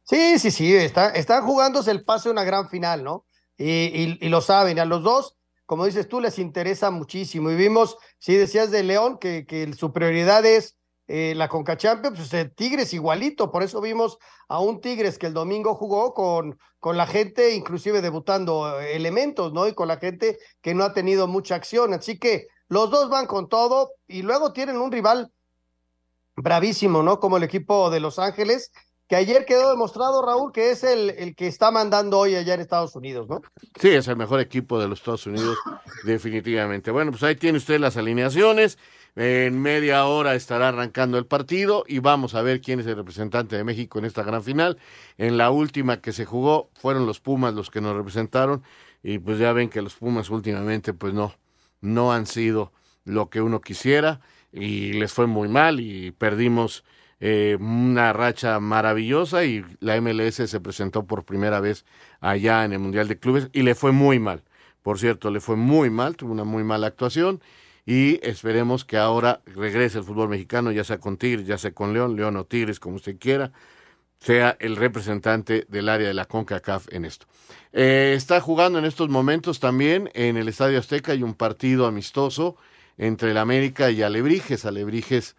Sí, 0.03 0.40
sí, 0.40 0.51
sí, 0.51 0.75
está, 0.75 1.11
están 1.11 1.44
jugándose 1.44 1.92
el 1.92 2.03
pase 2.03 2.29
a 2.29 2.33
una 2.33 2.42
gran 2.42 2.68
final, 2.68 3.05
¿no? 3.05 3.27
Y, 3.57 3.70
y, 3.70 4.18
y, 4.20 4.29
lo 4.29 4.40
saben, 4.40 4.81
a 4.81 4.85
los 4.85 5.05
dos, 5.05 5.37
como 5.64 5.87
dices 5.87 6.09
tú, 6.09 6.20
les 6.20 6.40
interesa 6.40 6.90
muchísimo. 6.90 7.48
Y 7.53 7.55
vimos, 7.55 7.96
si 8.18 8.35
decías 8.35 8.72
de 8.72 8.83
León, 8.83 9.18
que 9.18 9.72
su 9.79 9.92
prioridad 9.92 10.44
es 10.44 10.77
eh, 11.14 11.35
la 11.35 11.46
Conca 11.46 11.77
Champions, 11.77 12.16
pues 12.16 12.33
el 12.33 12.55
Tigres 12.55 12.94
igualito, 12.94 13.53
por 13.53 13.62
eso 13.62 13.83
vimos 13.83 14.16
a 14.48 14.61
un 14.61 14.81
Tigres 14.81 15.18
que 15.18 15.27
el 15.27 15.35
domingo 15.35 15.75
jugó 15.75 16.14
con, 16.14 16.59
con 16.81 16.96
la 16.96 17.07
gente, 17.07 17.55
inclusive 17.55 18.01
debutando 18.01 18.81
eh, 18.81 18.96
elementos, 18.96 19.53
¿no? 19.53 19.68
Y 19.68 19.75
con 19.75 19.88
la 19.88 19.98
gente 19.98 20.38
que 20.62 20.72
no 20.72 20.85
ha 20.85 20.94
tenido 20.94 21.29
mucha 21.29 21.55
acción, 21.55 21.92
así 21.92 22.18
que 22.18 22.46
los 22.68 22.90
dos 22.90 23.11
van 23.11 23.27
con 23.27 23.51
todo 23.51 23.90
y 24.09 24.22
luego 24.22 24.55
tienen 24.55 24.79
un 24.79 24.90
rival 24.90 25.31
bravísimo, 26.35 27.03
¿no? 27.03 27.20
Como 27.20 27.37
el 27.37 27.42
equipo 27.42 27.90
de 27.90 28.01
Los 28.01 28.18
Ángeles, 28.18 28.72
que 29.07 29.16
ayer 29.16 29.44
quedó 29.44 29.68
demostrado, 29.68 30.25
Raúl, 30.25 30.51
que 30.51 30.70
es 30.70 30.83
el, 30.83 31.11
el 31.11 31.35
que 31.35 31.46
está 31.46 31.70
mandando 31.70 32.20
hoy 32.20 32.37
allá 32.37 32.55
en 32.55 32.61
Estados 32.62 32.96
Unidos, 32.96 33.29
¿no? 33.29 33.42
Sí, 33.79 33.90
es 33.90 34.09
el 34.09 34.16
mejor 34.16 34.40
equipo 34.40 34.81
de 34.81 34.88
los 34.88 35.01
Estados 35.01 35.27
Unidos, 35.27 35.59
definitivamente. 36.05 36.90
Bueno, 36.90 37.11
pues 37.11 37.22
ahí 37.22 37.37
tiene 37.37 37.59
usted 37.59 37.79
las 37.79 37.98
alineaciones. 37.98 38.79
En 39.14 39.61
media 39.61 40.07
hora 40.07 40.35
estará 40.35 40.68
arrancando 40.68 41.18
el 41.18 41.27
partido 41.27 41.85
y 41.87 41.98
vamos 41.98 42.35
a 42.35 42.40
ver 42.40 42.62
quién 42.62 42.81
es 42.81 42.87
el 42.87 42.96
representante 42.96 43.57
de 43.57 43.64
México 43.64 43.98
en 43.98 44.07
esta 44.07 44.22
gran 44.22 44.42
final. 44.42 44.79
En 45.18 45.37
la 45.37 45.51
última 45.51 46.01
que 46.01 46.12
se 46.12 46.25
jugó 46.25 46.70
fueron 46.75 47.05
los 47.05 47.20
Pumas 47.20 47.53
los 47.53 47.70
que 47.70 47.83
nos 47.83 47.94
representaron 47.94 48.62
y 49.03 49.18
pues 49.18 49.38
ya 49.38 49.53
ven 49.53 49.68
que 49.68 49.83
los 49.83 49.96
Pumas 49.96 50.31
últimamente 50.31 50.94
pues 50.94 51.12
no, 51.12 51.35
no 51.83 52.12
han 52.12 52.27
sido 52.27 52.72
lo 53.05 53.29
que 53.29 53.42
uno 53.42 53.61
quisiera 53.61 54.20
y 54.51 54.94
les 54.94 55.12
fue 55.12 55.27
muy 55.27 55.48
mal 55.48 55.81
y 55.81 56.12
perdimos 56.12 56.83
eh, 57.20 57.59
una 57.61 58.14
racha 58.14 58.61
maravillosa 58.61 59.44
y 59.44 59.62
la 59.81 60.01
MLS 60.01 60.37
se 60.37 60.61
presentó 60.61 61.07
por 61.07 61.25
primera 61.25 61.61
vez 61.61 61.85
allá 62.20 62.64
en 62.64 62.72
el 62.72 62.79
Mundial 62.79 63.09
de 63.09 63.18
Clubes 63.18 63.51
y 63.53 63.62
le 63.62 63.75
fue 63.75 63.92
muy 63.92 64.18
mal. 64.18 64.42
Por 64.83 64.98
cierto, 64.98 65.31
le 65.31 65.40
fue 65.40 65.57
muy 65.57 65.90
mal, 65.90 66.16
tuvo 66.16 66.33
una 66.33 66.44
muy 66.44 66.64
mala 66.64 66.87
actuación 66.87 67.42
y 67.84 68.20
esperemos 68.26 68.84
que 68.84 68.96
ahora 68.96 69.40
regrese 69.46 69.98
el 69.98 70.04
fútbol 70.04 70.28
mexicano, 70.28 70.70
ya 70.70 70.84
sea 70.84 70.98
con 70.98 71.16
Tigres, 71.16 71.46
ya 71.46 71.58
sea 71.58 71.72
con 71.72 71.92
León, 71.92 72.16
León 72.16 72.36
o 72.36 72.44
Tigres, 72.44 72.78
como 72.78 72.96
usted 72.96 73.16
quiera, 73.18 73.52
sea 74.18 74.56
el 74.60 74.76
representante 74.76 75.66
del 75.68 75.88
área 75.88 76.06
de 76.06 76.14
la 76.14 76.26
CONCACAF 76.26 76.86
en 76.92 77.04
esto. 77.04 77.26
Eh, 77.72 78.14
está 78.16 78.40
jugando 78.40 78.78
en 78.78 78.84
estos 78.84 79.08
momentos 79.08 79.58
también 79.58 80.10
en 80.14 80.36
el 80.36 80.48
Estadio 80.48 80.78
Azteca, 80.78 81.12
hay 81.12 81.22
un 81.22 81.34
partido 81.34 81.86
amistoso 81.86 82.56
entre 82.98 83.32
el 83.32 83.38
América 83.38 83.90
y 83.90 84.02
Alebrijes, 84.02 84.64
Alebrijes 84.64 85.34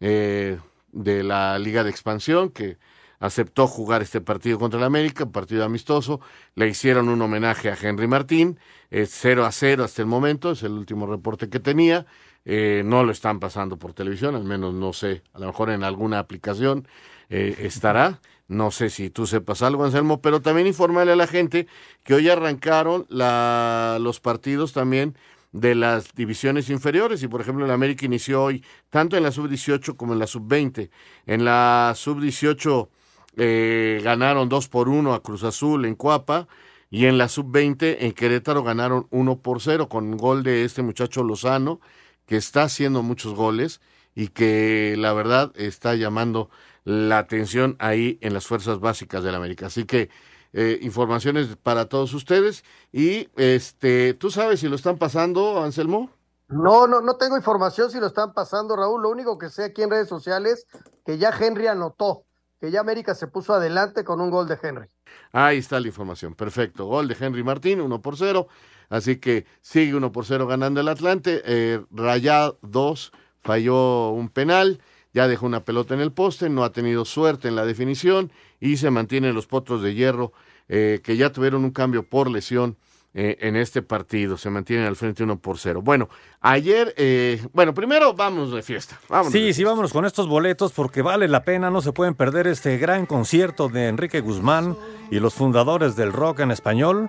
eh, 0.00 0.58
de 0.90 1.22
la 1.22 1.58
Liga 1.58 1.84
de 1.84 1.90
Expansión, 1.90 2.50
que 2.50 2.76
aceptó 3.20 3.66
jugar 3.66 4.02
este 4.02 4.20
partido 4.20 4.58
contra 4.58 4.78
el 4.78 4.84
América, 4.84 5.26
partido 5.26 5.64
amistoso, 5.64 6.20
le 6.54 6.68
hicieron 6.68 7.08
un 7.08 7.20
homenaje 7.22 7.70
a 7.70 7.76
Henry 7.80 8.06
Martín, 8.06 8.58
es 8.90 9.10
0 9.12 9.44
a 9.44 9.52
0 9.52 9.84
hasta 9.84 10.02
el 10.02 10.08
momento, 10.08 10.52
es 10.52 10.62
el 10.62 10.72
último 10.72 11.06
reporte 11.06 11.48
que 11.48 11.60
tenía, 11.60 12.06
eh, 12.44 12.82
no 12.84 13.04
lo 13.04 13.12
están 13.12 13.40
pasando 13.40 13.78
por 13.78 13.94
televisión, 13.94 14.34
al 14.34 14.44
menos 14.44 14.74
no 14.74 14.92
sé, 14.92 15.22
a 15.32 15.38
lo 15.38 15.46
mejor 15.46 15.70
en 15.70 15.84
alguna 15.84 16.18
aplicación 16.18 16.86
eh, 17.30 17.56
estará, 17.60 18.20
no 18.46 18.70
sé 18.70 18.90
si 18.90 19.10
tú 19.10 19.26
sepas 19.26 19.62
algo, 19.62 19.84
Anselmo, 19.84 20.20
pero 20.20 20.42
también 20.42 20.66
informarle 20.66 21.12
a 21.12 21.16
la 21.16 21.26
gente 21.26 21.66
que 22.04 22.14
hoy 22.14 22.28
arrancaron 22.28 23.06
los 23.08 24.20
partidos 24.20 24.72
también 24.72 25.16
de 25.52 25.74
las 25.74 26.12
divisiones 26.14 26.68
inferiores. 26.68 27.22
Y 27.22 27.28
por 27.28 27.40
ejemplo, 27.40 27.64
el 27.64 27.70
América 27.70 28.04
inició 28.04 28.42
hoy 28.42 28.62
tanto 28.90 29.16
en 29.16 29.22
la 29.22 29.30
sub-18 29.30 29.96
como 29.96 30.12
en 30.12 30.18
la 30.18 30.26
sub-20. 30.26 30.90
En 31.26 31.44
la 31.44 31.94
sub-18 31.96 32.88
eh, 33.36 34.00
ganaron 34.02 34.48
2 34.48 34.68
por 34.68 34.88
1 34.88 35.14
a 35.14 35.22
Cruz 35.22 35.44
Azul 35.44 35.84
en 35.84 35.94
Cuapa. 35.94 36.48
Y 36.90 37.06
en 37.06 37.18
la 37.18 37.28
sub-20 37.28 37.96
en 38.00 38.12
Querétaro 38.12 38.62
ganaron 38.62 39.08
1 39.10 39.38
por 39.40 39.60
0 39.60 39.88
con 39.88 40.16
gol 40.16 40.44
de 40.44 40.64
este 40.64 40.82
muchacho 40.82 41.24
Lozano, 41.24 41.80
que 42.26 42.36
está 42.36 42.62
haciendo 42.62 43.02
muchos 43.02 43.34
goles 43.34 43.80
y 44.14 44.28
que 44.28 44.94
la 44.96 45.12
verdad 45.12 45.52
está 45.56 45.96
llamando 45.96 46.50
la 46.84 47.18
atención 47.18 47.76
ahí 47.80 48.18
en 48.20 48.32
las 48.32 48.46
fuerzas 48.46 48.78
básicas 48.78 49.24
del 49.24 49.34
América. 49.34 49.66
Así 49.66 49.84
que 49.86 50.08
eh, 50.52 50.78
informaciones 50.82 51.56
para 51.56 51.88
todos 51.88 52.14
ustedes. 52.14 52.64
Y 52.92 53.28
este, 53.34 54.14
¿tú 54.14 54.30
sabes 54.30 54.60
si 54.60 54.68
lo 54.68 54.76
están 54.76 54.98
pasando, 54.98 55.62
Anselmo? 55.64 56.10
No, 56.46 56.86
no, 56.86 57.00
no 57.00 57.16
tengo 57.16 57.36
información 57.36 57.90
si 57.90 57.98
lo 57.98 58.06
están 58.06 58.32
pasando, 58.34 58.76
Raúl. 58.76 59.02
Lo 59.02 59.10
único 59.10 59.36
que 59.36 59.48
sé 59.48 59.64
aquí 59.64 59.82
en 59.82 59.90
redes 59.90 60.08
sociales 60.08 60.66
que 61.04 61.18
ya 61.18 61.34
Henry 61.36 61.66
anotó, 61.66 62.24
que 62.64 62.70
ya 62.70 62.80
América 62.80 63.14
se 63.14 63.26
puso 63.26 63.52
adelante 63.52 64.04
con 64.04 64.22
un 64.22 64.30
gol 64.30 64.48
de 64.48 64.58
Henry. 64.62 64.86
Ahí 65.32 65.58
está 65.58 65.78
la 65.80 65.88
información. 65.88 66.34
Perfecto. 66.34 66.86
Gol 66.86 67.08
de 67.08 67.16
Henry 67.20 67.44
Martín, 67.44 67.78
uno 67.82 68.00
por 68.00 68.16
cero. 68.16 68.48
Así 68.88 69.16
que 69.16 69.44
sigue 69.60 69.94
uno 69.94 70.12
por 70.12 70.24
cero 70.24 70.46
ganando 70.46 70.80
el 70.80 70.88
Atlante. 70.88 71.42
Eh, 71.44 71.84
Rayad 71.90 72.54
2 72.62 73.12
falló 73.42 74.10
un 74.10 74.30
penal. 74.30 74.80
Ya 75.12 75.28
dejó 75.28 75.44
una 75.44 75.62
pelota 75.62 75.92
en 75.92 76.00
el 76.00 76.10
poste. 76.10 76.48
No 76.48 76.64
ha 76.64 76.72
tenido 76.72 77.04
suerte 77.04 77.48
en 77.48 77.54
la 77.54 77.66
definición. 77.66 78.32
Y 78.60 78.78
se 78.78 78.90
mantienen 78.90 79.34
los 79.34 79.46
potros 79.46 79.82
de 79.82 79.92
hierro 79.92 80.32
eh, 80.68 81.00
que 81.04 81.18
ya 81.18 81.32
tuvieron 81.32 81.66
un 81.66 81.70
cambio 81.70 82.08
por 82.08 82.30
lesión 82.30 82.78
eh, 83.16 83.38
en 83.42 83.54
este 83.54 83.80
partido. 83.80 84.36
Se 84.36 84.50
mantienen 84.50 84.86
al 84.86 84.96
frente 84.96 85.22
uno 85.22 85.38
por 85.38 85.56
cero. 85.56 85.80
Bueno, 85.82 86.08
ayer, 86.40 86.92
eh, 86.96 87.40
bueno, 87.52 87.72
primero 87.72 88.12
vamos 88.12 88.52
de 88.52 88.60
fiesta. 88.60 88.98
Vámonos 89.08 89.32
sí, 89.32 89.46
de 89.46 89.54
sí, 89.54 89.62
vámonos 89.62 89.92
con 89.92 90.04
estos 90.04 90.26
boletos 90.26 90.72
porque 90.72 91.00
vale 91.00 91.28
la 91.28 91.44
pena, 91.44 91.70
no 91.70 91.80
se 91.80 91.92
pueden 91.92 92.16
perder 92.16 92.48
este 92.48 92.76
gran 92.76 93.06
concierto 93.06 93.68
de 93.68 93.86
Enrique 93.86 94.20
Guzmán 94.20 94.76
y 95.12 95.20
los 95.20 95.34
fundadores 95.34 95.94
del 95.94 96.12
rock 96.12 96.40
en 96.40 96.50
español. 96.50 97.08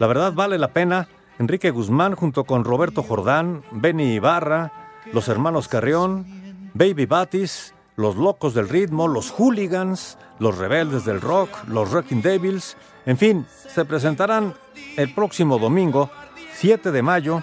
La 0.00 0.08
verdad 0.08 0.32
vale 0.32 0.58
la 0.58 0.72
pena. 0.72 1.06
Enrique 1.38 1.70
Guzmán 1.70 2.16
junto 2.16 2.42
con 2.42 2.64
Roberto 2.64 3.04
Jordán, 3.04 3.62
Benny 3.70 4.14
Ibarra, 4.14 4.72
los 5.12 5.28
hermanos 5.28 5.68
Carrión, 5.68 6.26
Baby 6.74 7.06
Batis, 7.06 7.72
los 7.96 8.16
locos 8.16 8.54
del 8.54 8.68
ritmo, 8.68 9.08
los 9.08 9.30
hooligans, 9.30 10.18
los 10.38 10.58
rebeldes 10.58 11.04
del 11.04 11.20
rock, 11.20 11.50
los 11.66 11.90
Wrecking 11.90 12.22
Devils, 12.22 12.76
en 13.06 13.16
fin, 13.16 13.46
se 13.48 13.84
presentarán 13.84 14.54
el 14.96 15.14
próximo 15.14 15.58
domingo, 15.58 16.10
7 16.54 16.90
de 16.90 17.02
mayo, 17.02 17.42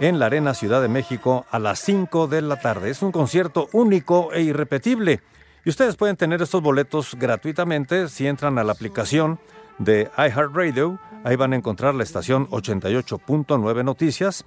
en 0.00 0.18
la 0.18 0.26
Arena 0.26 0.54
Ciudad 0.54 0.82
de 0.82 0.88
México 0.88 1.46
a 1.50 1.58
las 1.58 1.78
5 1.80 2.26
de 2.26 2.42
la 2.42 2.56
tarde. 2.60 2.90
Es 2.90 3.02
un 3.02 3.12
concierto 3.12 3.68
único 3.72 4.32
e 4.32 4.42
irrepetible. 4.42 5.20
Y 5.64 5.70
ustedes 5.70 5.96
pueden 5.96 6.16
tener 6.16 6.42
estos 6.42 6.60
boletos 6.62 7.14
gratuitamente 7.14 8.08
si 8.08 8.26
entran 8.26 8.58
a 8.58 8.64
la 8.64 8.72
aplicación 8.72 9.38
de 9.78 10.10
iHeartRadio. 10.18 10.98
Ahí 11.22 11.36
van 11.36 11.52
a 11.52 11.56
encontrar 11.56 11.94
la 11.94 12.02
estación 12.02 12.48
88.9 12.48 13.84
Noticias. 13.84 14.44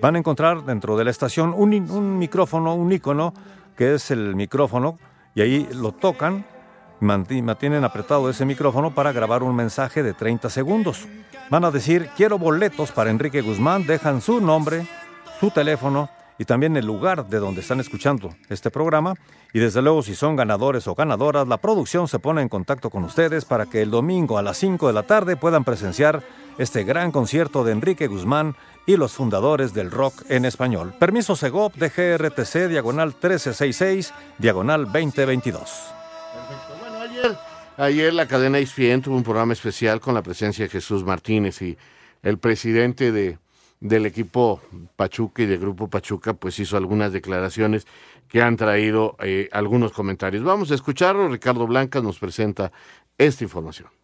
Van 0.00 0.16
a 0.16 0.18
encontrar 0.18 0.64
dentro 0.64 0.96
de 0.96 1.04
la 1.04 1.10
estación 1.10 1.54
un, 1.56 1.72
un 1.90 2.18
micrófono, 2.18 2.74
un 2.74 2.90
icono, 2.90 3.32
que 3.76 3.94
es 3.94 4.10
el 4.10 4.34
micrófono, 4.34 4.98
y 5.34 5.42
ahí 5.42 5.68
lo 5.72 5.92
tocan 5.92 6.44
mantienen 7.00 7.84
apretado 7.84 8.30
ese 8.30 8.44
micrófono 8.44 8.94
para 8.94 9.12
grabar 9.12 9.42
un 9.42 9.54
mensaje 9.54 10.02
de 10.02 10.14
30 10.14 10.50
segundos. 10.50 11.06
Van 11.50 11.64
a 11.64 11.70
decir, 11.70 12.08
quiero 12.16 12.38
boletos 12.38 12.90
para 12.90 13.10
Enrique 13.10 13.42
Guzmán, 13.42 13.86
dejan 13.86 14.20
su 14.20 14.40
nombre, 14.40 14.86
su 15.40 15.50
teléfono 15.50 16.08
y 16.38 16.44
también 16.44 16.76
el 16.76 16.86
lugar 16.86 17.28
de 17.28 17.38
donde 17.38 17.60
están 17.60 17.80
escuchando 17.80 18.34
este 18.48 18.70
programa. 18.70 19.14
Y 19.52 19.58
desde 19.58 19.82
luego, 19.82 20.02
si 20.02 20.14
son 20.14 20.36
ganadores 20.36 20.86
o 20.86 20.94
ganadoras, 20.94 21.48
la 21.48 21.56
producción 21.56 22.08
se 22.08 22.18
pone 22.18 22.42
en 22.42 22.48
contacto 22.48 22.90
con 22.90 23.04
ustedes 23.04 23.44
para 23.44 23.66
que 23.66 23.82
el 23.82 23.90
domingo 23.90 24.38
a 24.38 24.42
las 24.42 24.58
5 24.58 24.86
de 24.86 24.92
la 24.92 25.04
tarde 25.04 25.36
puedan 25.36 25.64
presenciar 25.64 26.22
este 26.58 26.84
gran 26.84 27.12
concierto 27.12 27.64
de 27.64 27.72
Enrique 27.72 28.06
Guzmán 28.06 28.56
y 28.86 28.96
los 28.96 29.12
fundadores 29.12 29.74
del 29.74 29.90
rock 29.90 30.24
en 30.28 30.44
español. 30.44 30.94
Permiso 30.98 31.36
Segop 31.36 31.74
de 31.74 31.88
GRTC, 31.88 32.68
diagonal 32.68 33.08
1366, 33.08 34.12
diagonal 34.38 34.84
2022. 34.84 35.92
Ayer 37.78 38.14
la 38.14 38.26
cadena 38.26 38.58
ESPN 38.58 39.02
tuvo 39.02 39.16
un 39.16 39.22
programa 39.22 39.52
especial 39.52 40.00
con 40.00 40.14
la 40.14 40.22
presencia 40.22 40.64
de 40.64 40.70
Jesús 40.70 41.04
Martínez 41.04 41.60
y 41.60 41.76
el 42.22 42.38
presidente 42.38 43.12
de, 43.12 43.38
del 43.80 44.06
equipo 44.06 44.60
Pachuca 44.96 45.42
y 45.42 45.46
del 45.46 45.58
grupo 45.58 45.88
Pachuca 45.88 46.34
pues 46.34 46.58
hizo 46.58 46.76
algunas 46.76 47.12
declaraciones 47.12 47.86
que 48.28 48.42
han 48.42 48.56
traído 48.56 49.16
eh, 49.20 49.48
algunos 49.52 49.92
comentarios. 49.92 50.42
Vamos 50.42 50.70
a 50.70 50.74
escucharlo. 50.74 51.28
Ricardo 51.28 51.66
Blancas 51.66 52.02
nos 52.02 52.18
presenta 52.18 52.72
esta 53.18 53.44
información. 53.44 53.95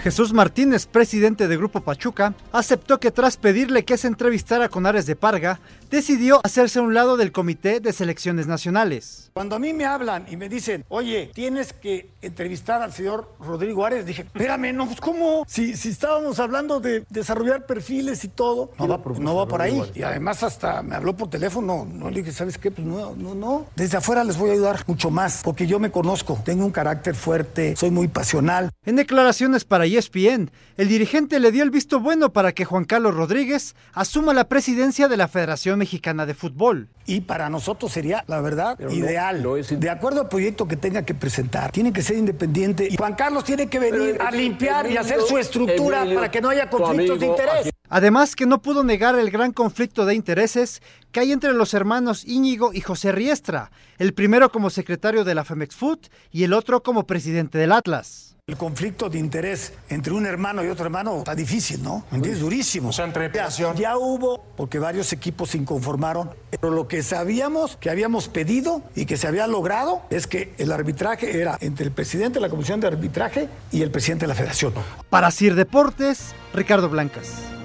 Jesús 0.00 0.32
Martínez, 0.32 0.86
presidente 0.86 1.46
de 1.46 1.56
Grupo 1.58 1.82
Pachuca, 1.82 2.32
aceptó 2.52 2.98
que 2.98 3.10
tras 3.10 3.36
pedirle 3.36 3.84
que 3.84 3.98
se 3.98 4.06
entrevistara 4.06 4.70
con 4.70 4.86
Ares 4.86 5.04
de 5.04 5.14
Parga, 5.14 5.60
decidió 5.90 6.40
hacerse 6.42 6.78
a 6.78 6.82
un 6.82 6.94
lado 6.94 7.18
del 7.18 7.32
Comité 7.32 7.80
de 7.80 7.92
Selecciones 7.92 8.46
Nacionales. 8.46 9.30
Cuando 9.34 9.56
a 9.56 9.58
mí 9.58 9.74
me 9.74 9.84
hablan 9.84 10.24
y 10.30 10.36
me 10.36 10.48
dicen, 10.48 10.86
oye, 10.88 11.30
tienes 11.34 11.74
que 11.74 12.08
entrevistar 12.22 12.80
al 12.80 12.92
señor 12.92 13.34
Rodrigo 13.40 13.84
Ares, 13.84 14.06
dije, 14.06 14.22
espérame, 14.22 14.74
no, 14.74 14.86
pues 14.86 15.00
¿cómo? 15.00 15.44
Si, 15.46 15.76
si 15.76 15.90
estábamos 15.90 16.38
hablando 16.38 16.80
de 16.80 17.04
desarrollar 17.10 17.66
perfiles 17.66 18.24
y 18.24 18.28
todo, 18.28 18.70
no 18.78 18.88
va, 18.88 19.02
por, 19.02 19.20
no 19.20 19.34
va 19.34 19.46
por 19.46 19.60
ahí. 19.60 19.82
Y 19.94 20.02
además 20.02 20.42
hasta 20.42 20.82
me 20.82 20.94
habló 20.94 21.14
por 21.14 21.28
teléfono, 21.28 21.86
no 21.90 22.08
le 22.08 22.20
dije, 22.20 22.32
¿sabes 22.32 22.56
qué? 22.56 22.70
Pues 22.70 22.86
no, 22.86 23.14
no, 23.16 23.34
no. 23.34 23.66
Desde 23.76 23.98
afuera 23.98 24.24
les 24.24 24.38
voy 24.38 24.50
a 24.50 24.52
ayudar 24.54 24.82
mucho 24.86 25.10
más, 25.10 25.42
porque 25.44 25.66
yo 25.66 25.78
me 25.78 25.90
conozco, 25.90 26.40
tengo 26.42 26.64
un 26.64 26.72
carácter 26.72 27.14
fuerte, 27.14 27.76
soy 27.76 27.90
muy 27.90 28.08
pasional. 28.08 28.70
En 28.86 28.96
declaraciones 28.96 29.64
para 29.64 29.89
ESPN, 29.96 30.50
el 30.76 30.88
dirigente 30.88 31.40
le 31.40 31.52
dio 31.52 31.62
el 31.62 31.70
visto 31.70 32.00
bueno 32.00 32.32
para 32.32 32.52
que 32.52 32.64
Juan 32.64 32.84
Carlos 32.84 33.14
Rodríguez 33.14 33.74
asuma 33.92 34.34
la 34.34 34.48
presidencia 34.48 35.08
de 35.08 35.16
la 35.16 35.28
Federación 35.28 35.78
Mexicana 35.78 36.26
de 36.26 36.34
Fútbol. 36.34 36.88
Y 37.06 37.22
para 37.22 37.48
nosotros 37.48 37.92
sería, 37.92 38.24
la 38.26 38.40
verdad, 38.40 38.78
ideal. 38.90 39.42
De 39.70 39.90
acuerdo 39.90 40.22
al 40.22 40.28
proyecto 40.28 40.68
que 40.68 40.76
tenga 40.76 41.02
que 41.02 41.14
presentar, 41.14 41.72
tiene 41.72 41.92
que 41.92 42.02
ser 42.02 42.16
independiente. 42.16 42.88
Y 42.90 42.96
Juan 42.96 43.14
Carlos 43.14 43.44
tiene 43.44 43.68
que 43.68 43.78
venir 43.78 44.18
a 44.20 44.30
limpiar 44.30 44.90
y 44.90 44.96
hacer 44.96 45.20
su 45.22 45.38
estructura 45.38 46.04
para 46.14 46.30
que 46.30 46.40
no 46.40 46.50
haya 46.50 46.68
conflictos 46.68 47.18
de 47.18 47.26
interés. 47.26 47.70
Además 47.90 48.36
que 48.36 48.46
no 48.46 48.62
pudo 48.62 48.84
negar 48.84 49.18
el 49.18 49.30
gran 49.30 49.52
conflicto 49.52 50.06
de 50.06 50.14
intereses 50.14 50.80
que 51.10 51.18
hay 51.18 51.32
entre 51.32 51.52
los 51.52 51.74
hermanos 51.74 52.24
Íñigo 52.24 52.72
y 52.72 52.80
José 52.80 53.10
Riestra, 53.10 53.72
el 53.98 54.14
primero 54.14 54.52
como 54.52 54.70
secretario 54.70 55.24
de 55.24 55.34
la 55.34 55.44
Femex 55.44 55.74
Food 55.74 55.98
y 56.30 56.44
el 56.44 56.52
otro 56.52 56.84
como 56.84 57.04
presidente 57.06 57.58
del 57.58 57.72
Atlas. 57.72 58.36
El 58.46 58.56
conflicto 58.56 59.08
de 59.08 59.18
interés 59.18 59.72
entre 59.88 60.12
un 60.12 60.24
hermano 60.26 60.64
y 60.64 60.68
otro 60.68 60.84
hermano 60.84 61.18
está 61.18 61.34
difícil, 61.34 61.82
¿no? 61.82 62.04
¿Me 62.10 62.16
entiendes? 62.16 62.42
Durísimo. 62.42 62.88
O 62.88 62.92
sea, 62.92 63.04
entre 63.04 63.30
ya, 63.32 63.48
ya 63.48 63.96
hubo, 63.96 64.42
porque 64.56 64.78
varios 64.78 65.12
equipos 65.12 65.50
se 65.50 65.58
inconformaron, 65.58 66.30
pero 66.50 66.70
lo 66.72 66.88
que 66.88 67.02
sabíamos 67.02 67.76
que 67.76 67.90
habíamos 67.90 68.28
pedido 68.28 68.82
y 68.94 69.06
que 69.06 69.16
se 69.16 69.28
había 69.28 69.46
logrado 69.46 70.02
es 70.10 70.26
que 70.26 70.52
el 70.58 70.72
arbitraje 70.72 71.40
era 71.40 71.58
entre 71.60 71.86
el 71.86 71.92
presidente 71.92 72.34
de 72.34 72.40
la 72.40 72.50
Comisión 72.50 72.80
de 72.80 72.86
Arbitraje 72.86 73.48
y 73.72 73.82
el 73.82 73.90
presidente 73.90 74.24
de 74.24 74.28
la 74.28 74.34
Federación. 74.34 74.74
Para 75.10 75.30
Sir 75.30 75.54
Deportes, 75.54 76.34
Ricardo 76.52 76.88
Blancas. 76.88 77.59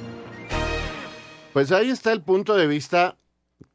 Pues 1.55 1.71
ahí 1.71 1.89
está 1.89 2.11
el 2.11 2.21
punto 2.21 2.55
de 2.55 2.67
vista 2.67 3.17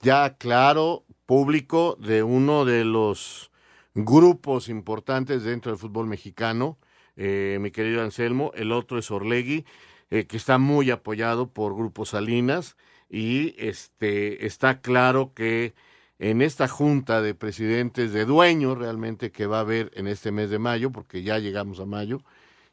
ya 0.03 0.37
claro, 0.37 1.07
público, 1.25 1.97
de 1.99 2.23
uno 2.23 2.66
de 2.66 2.85
los 2.85 3.51
grupos 3.95 4.69
importantes 4.69 5.45
dentro 5.45 5.73
del 5.73 5.79
fútbol 5.79 6.07
mexicano, 6.07 6.79
eh, 7.16 7.57
mi 7.59 7.71
querido 7.71 8.03
Anselmo. 8.03 8.53
El 8.55 8.73
otro 8.73 8.99
es 8.99 9.11
Orlegui, 9.11 9.64
eh, 10.11 10.27
que 10.27 10.37
está 10.37 10.59
muy 10.59 10.90
apoyado 10.90 11.55
por 11.55 11.75
Grupo 11.75 12.05
Salinas 12.05 12.77
y 13.09 13.55
este 13.57 14.45
está 14.45 14.83
claro 14.83 15.33
que 15.33 15.73
en 16.19 16.43
esta 16.43 16.69
junta 16.69 17.23
de 17.23 17.35
presidentes 17.35 18.12
de 18.12 18.27
dueños 18.27 18.77
realmente 18.77 19.33
que 19.33 19.47
va 19.47 19.57
a 19.57 19.61
haber 19.61 19.90
en 19.95 20.07
este 20.07 20.33
mes 20.33 20.51
de 20.51 20.59
mayo, 20.59 20.93
porque 20.93 21.23
ya 21.23 21.38
llegamos 21.38 21.81
a 21.81 21.87
mayo, 21.87 22.21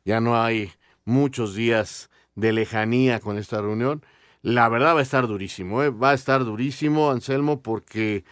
ya 0.03 0.19
no 0.19 0.37
hay 0.37 0.73
muchos 1.05 1.55
días 1.55 2.09
de 2.35 2.51
lejanía 2.51 3.21
con 3.21 3.37
esta 3.37 3.61
reunión. 3.61 4.03
La 4.41 4.69
verdad 4.69 4.95
va 4.95 4.99
a 4.99 5.03
estar 5.03 5.27
durísimo, 5.27 5.83
¿eh? 5.83 5.89
va 5.89 6.11
a 6.11 6.13
estar 6.13 6.45
durísimo, 6.45 7.11
Anselmo, 7.11 7.61
porque 7.61 8.23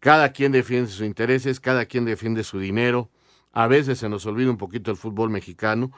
cada 0.00 0.32
quien 0.32 0.52
defiende 0.52 0.90
sus 0.90 1.04
intereses, 1.06 1.60
cada 1.60 1.86
quien 1.86 2.04
defiende 2.04 2.44
su 2.44 2.58
dinero. 2.58 3.10
A 3.52 3.66
veces 3.66 3.98
se 3.98 4.08
nos 4.08 4.26
olvida 4.26 4.50
un 4.50 4.58
poquito 4.58 4.90
el 4.90 4.96
fútbol 4.96 5.30
mexicano. 5.30 5.90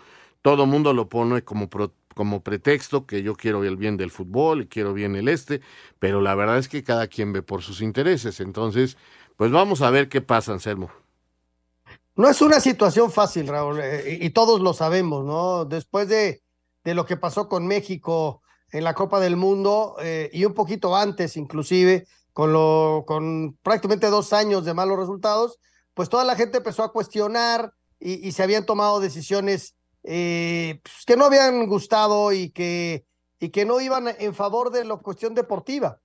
Todo 0.43 0.67
mundo 0.67 0.95
lo 0.95 1.09
pone 1.09 1.43
como, 1.43 1.69
como 2.15 2.43
pretexto 2.43 3.07
que 3.07 3.23
yo 3.23 3.35
quiero 3.35 3.65
el 3.65 3.77
bien 3.77 3.97
del 3.97 4.11
fútbol 4.11 4.63
y 4.63 4.67
quiero 4.69 4.95
bien 4.95 5.17
el 5.17 5.29
este, 5.29 5.61
pero 5.99 6.21
la 6.21 6.35
verdad 6.37 6.59
es 6.59 6.69
que 6.69 6.85
cada 6.85 7.09
quien 7.09 7.33
ve 7.33 7.43
por 7.43 7.63
sus 7.63 7.81
intereses. 7.81 8.41
Entonces, 8.41 8.97
pues 9.37 9.51
vamos 9.51 9.83
a 9.83 9.91
ver 9.91 10.09
qué 10.09 10.21
pasa, 10.21 10.53
Anselmo. 10.53 10.91
No 12.15 12.29
es 12.29 12.41
una 12.41 12.61
situación 12.61 13.13
fácil, 13.13 13.49
Raúl, 13.49 13.81
eh, 13.81 14.19
y 14.21 14.31
todos 14.31 14.61
lo 14.61 14.73
sabemos, 14.73 15.25
¿no? 15.25 15.65
Después 15.65 16.09
de, 16.09 16.43
de 16.85 16.95
lo 16.95 17.07
que 17.07 17.17
pasó 17.17 17.49
con 17.49 17.67
México 17.67 18.43
en 18.73 18.85
la 18.85 18.95
Copa 18.95 19.21
del 19.21 19.37
Mundo 19.37 19.97
eh, 20.01 20.31
y 20.33 20.45
un 20.45 20.55
poquito 20.55 20.95
antes 20.97 21.37
inclusive, 21.37 22.07
con, 22.33 22.53
lo, 22.53 23.05
con 23.07 23.57
prácticamente 23.63 24.09
dos 24.09 24.33
años 24.33 24.65
de 24.65 24.75
malos 24.75 24.99
resultados, 24.99 25.59
pues 25.95 26.09
toda 26.09 26.25
la 26.25 26.37
gente 26.37 26.59
empezó 26.59 26.83
a 26.85 26.93
cuestionar 26.93 27.73
y, 28.01 28.31
se 28.31 28.43
habían 28.43 28.65
tomado 28.65 29.01
decisiones 29.01 29.75
eh, 30.05 30.81
pues, 30.83 31.05
que 31.05 31.17
no 31.17 31.25
habían 31.25 31.67
gustado 31.67 32.33
y 32.33 32.51
que, 32.51 33.05
y 33.41 33.49
que 33.49 33.65
no 33.65 33.81
iban 33.81 34.07
en 34.19 34.35
favor 34.35 34.71
de 34.71 34.85
la 34.85 34.97
cuestión 34.97 35.35
deportiva. 35.35 36.01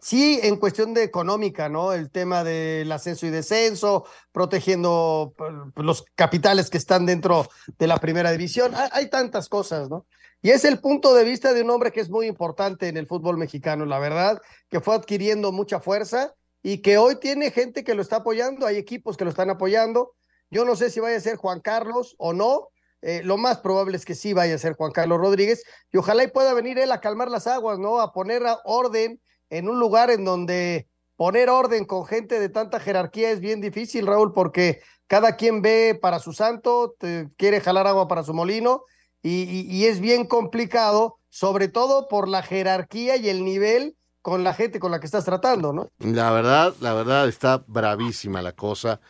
Sí, 0.00 0.40
en 0.42 0.56
cuestión 0.56 0.94
de 0.94 1.02
económica, 1.02 1.68
¿no? 1.68 1.92
El 1.92 2.10
tema 2.10 2.42
del 2.42 2.90
ascenso 2.90 3.26
y 3.26 3.30
descenso, 3.30 4.06
protegiendo 4.32 5.34
pues, 5.36 5.52
los 5.84 6.04
capitales 6.14 6.70
que 6.70 6.78
están 6.78 7.04
dentro 7.04 7.48
de 7.78 7.86
la 7.86 7.98
primera 7.98 8.32
división. 8.32 8.72
Hay, 8.92 9.10
tantas 9.10 9.50
cosas, 9.50 9.90
¿no? 9.90 10.06
Y 10.42 10.50
es 10.50 10.64
el 10.64 10.80
punto 10.80 11.14
de 11.14 11.24
vista 11.24 11.52
de 11.52 11.62
un 11.62 11.70
hombre 11.70 11.92
que 11.92 12.00
es 12.00 12.08
muy 12.08 12.26
importante 12.26 12.88
en 12.88 12.96
el 12.96 13.06
fútbol 13.06 13.36
mexicano, 13.36 13.84
la 13.84 13.98
verdad, 13.98 14.40
que 14.70 14.80
fue 14.80 14.94
adquiriendo 14.94 15.52
mucha 15.52 15.80
fuerza 15.80 16.34
y 16.62 16.78
que 16.78 16.96
hoy 16.96 17.16
tiene 17.16 17.50
gente 17.50 17.84
que 17.84 17.94
lo 17.94 18.00
está 18.00 18.16
apoyando, 18.16 18.66
hay 18.66 18.76
equipos 18.76 19.16
que 19.16 19.24
lo 19.24 19.30
están 19.30 19.50
apoyando. 19.50 20.14
Yo 20.50 20.64
no 20.64 20.76
sé 20.76 20.90
si 20.90 20.98
vaya 21.00 21.16
a 21.16 21.20
ser 21.20 21.36
Juan 21.36 21.60
Carlos 21.60 22.14
o 22.18 22.32
no, 22.32 22.68
eh, 23.02 23.22
lo 23.22 23.36
más 23.36 23.58
probable 23.58 23.96
es 23.96 24.04
que 24.04 24.14
sí 24.14 24.32
vaya 24.32 24.54
a 24.54 24.58
ser 24.58 24.74
Juan 24.74 24.92
Carlos 24.92 25.18
Rodríguez 25.18 25.64
y 25.92 25.98
ojalá 25.98 26.24
y 26.24 26.28
pueda 26.28 26.52
venir 26.54 26.78
él 26.78 26.92
a 26.92 27.00
calmar 27.00 27.30
las 27.30 27.46
aguas, 27.46 27.78
¿no? 27.78 28.00
A 28.00 28.12
poner 28.12 28.42
orden 28.64 29.20
en 29.48 29.68
un 29.68 29.78
lugar 29.78 30.10
en 30.10 30.24
donde 30.24 30.88
poner 31.16 31.50
orden 31.50 31.84
con 31.84 32.06
gente 32.06 32.40
de 32.40 32.48
tanta 32.48 32.80
jerarquía 32.80 33.30
es 33.30 33.40
bien 33.40 33.60
difícil, 33.60 34.06
Raúl, 34.06 34.32
porque 34.32 34.80
cada 35.06 35.36
quien 35.36 35.60
ve 35.60 35.98
para 36.00 36.18
su 36.18 36.32
santo, 36.32 36.94
quiere 37.36 37.60
jalar 37.60 37.86
agua 37.86 38.08
para 38.08 38.22
su 38.22 38.32
molino 38.32 38.84
y, 39.22 39.84
es 39.84 40.00
bien 40.00 40.26
complicado, 40.26 41.18
sobre 41.28 41.68
todo 41.68 42.08
por 42.08 42.28
la 42.28 42.42
jerarquía 42.42 43.16
y 43.16 43.28
el 43.28 43.44
nivel 43.44 43.96
con 44.22 44.44
la 44.44 44.54
gente 44.54 44.80
con 44.80 44.90
la 44.90 45.00
que 45.00 45.06
estás 45.06 45.24
tratando, 45.24 45.72
¿no? 45.72 45.88
La 45.98 46.30
verdad, 46.30 46.74
la 46.80 46.94
verdad 46.94 47.28
está 47.28 47.64
bravísima 47.66 48.42
la 48.42 48.52
cosa. 48.52 49.00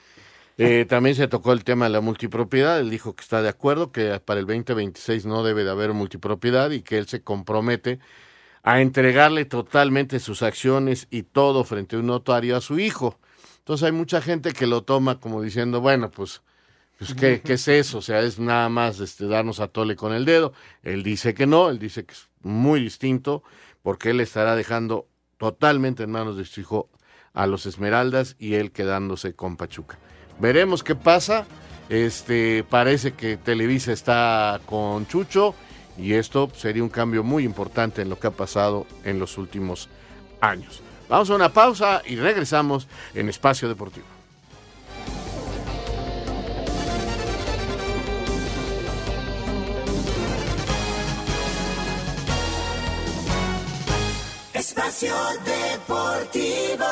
Eh, 0.59 0.85
también 0.87 1.17
se 1.17 1.27
tocó 1.27 1.53
el 1.53 1.65
tema 1.65 1.87
de 1.87 1.91
la 1.91 2.01
multipropiedad. 2.01 2.79
Él 2.81 2.91
dijo 2.91 3.15
que 3.15 3.23
está 3.23 3.41
de 3.41 3.49
acuerdo, 3.49 3.93
que 3.93 4.21
para 4.21 4.41
el 4.41 4.47
2026 4.47 5.27
no 5.27 5.43
debe 5.43 5.65
de 5.65 5.71
haber 5.71 5.93
multipropiedad 5.93 6.71
y 6.71 6.83
que 6.83 6.99
él 6.99 7.09
se 7.09 7.23
compromete 7.23 7.99
a 8.63 8.81
entregarle 8.83 9.47
totalmente 9.47 10.21
sus 10.21 10.43
acciones 10.43 11.07
y 11.11 11.23
todo 11.23 11.65
frente 11.65 11.97
a 11.97 12.01
un 12.01 12.07
notario 12.07 12.57
a 12.57 12.61
su 12.61 12.79
hijo. 12.79 13.19
Entonces 13.59 13.87
hay 13.87 13.93
mucha 13.93 14.21
gente 14.21 14.53
que 14.53 14.67
lo 14.67 14.83
toma 14.83 15.19
como 15.19 15.41
diciendo, 15.41 15.81
bueno, 15.81 16.11
pues 16.11 16.43
pues, 17.01 17.15
¿qué, 17.15 17.41
¿qué, 17.41 17.55
es 17.55 17.67
eso? 17.67 17.99
O 17.99 18.03
sea, 18.03 18.21
es 18.21 18.39
nada 18.39 18.69
más 18.69 19.01
este, 19.01 19.27
darnos 19.27 19.59
a 19.61 19.69
tole 19.69 19.97
con 19.97 20.13
el 20.13 20.27
dedo. 20.27 20.53
Él 20.83 21.03
dice 21.03 21.33
que 21.33 21.47
no, 21.47 21.71
él 21.71 21.79
dice 21.79 22.05
que 22.05 22.13
es 22.13 22.29
muy 22.43 22.79
distinto, 22.79 23.43
porque 23.83 24.11
él 24.11 24.21
estará 24.21 24.55
dejando 24.55 25.09
totalmente 25.39 26.03
en 26.03 26.11
manos 26.11 26.37
de 26.37 26.45
su 26.45 26.61
hijo 26.61 26.91
a 27.33 27.47
los 27.47 27.65
Esmeraldas 27.65 28.37
y 28.39 28.55
él 28.55 28.71
quedándose 28.71 29.33
con 29.33 29.57
Pachuca. 29.57 29.99
Veremos 30.39 30.85
qué 30.85 30.95
pasa. 30.95 31.47
Este 31.89 32.65
parece 32.69 33.13
que 33.13 33.39
Televisa 33.39 33.93
está 33.93 34.61
con 34.67 35.07
Chucho 35.07 35.55
y 35.97 36.13
esto 36.13 36.51
sería 36.55 36.83
un 36.83 36.91
cambio 36.91 37.25
muy 37.25 37.45
importante 37.45 38.03
en 38.03 38.11
lo 38.11 38.21
que 38.21 38.27
ha 38.27 38.33
pasado 38.33 38.87
en 39.05 39.19
los 39.19 39.39
últimos 39.39 39.89
años. 40.43 40.83
Vamos 41.09 41.31
a 41.31 41.35
una 41.35 41.49
pausa 41.49 42.03
y 42.07 42.17
regresamos 42.17 42.89
en 43.15 43.31
Espacio 43.31 43.69
Deportivo. 43.69 44.20
Espacio 55.01 55.17
Deportivo. 55.47 56.85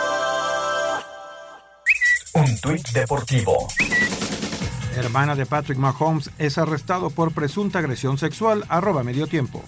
Un 2.32 2.61
tuit 2.61 2.88
deportivo. 2.92 3.68
Hermana 4.96 5.34
de 5.34 5.44
Patrick 5.44 5.78
Mahomes 5.78 6.30
es 6.38 6.56
arrestado 6.56 7.11
por 7.11 7.32
presunta 7.32 7.80
agresión 7.80 8.16
sexual. 8.16 8.64
Arroba 8.70 9.02
medio 9.02 9.26
tiempo. 9.26 9.62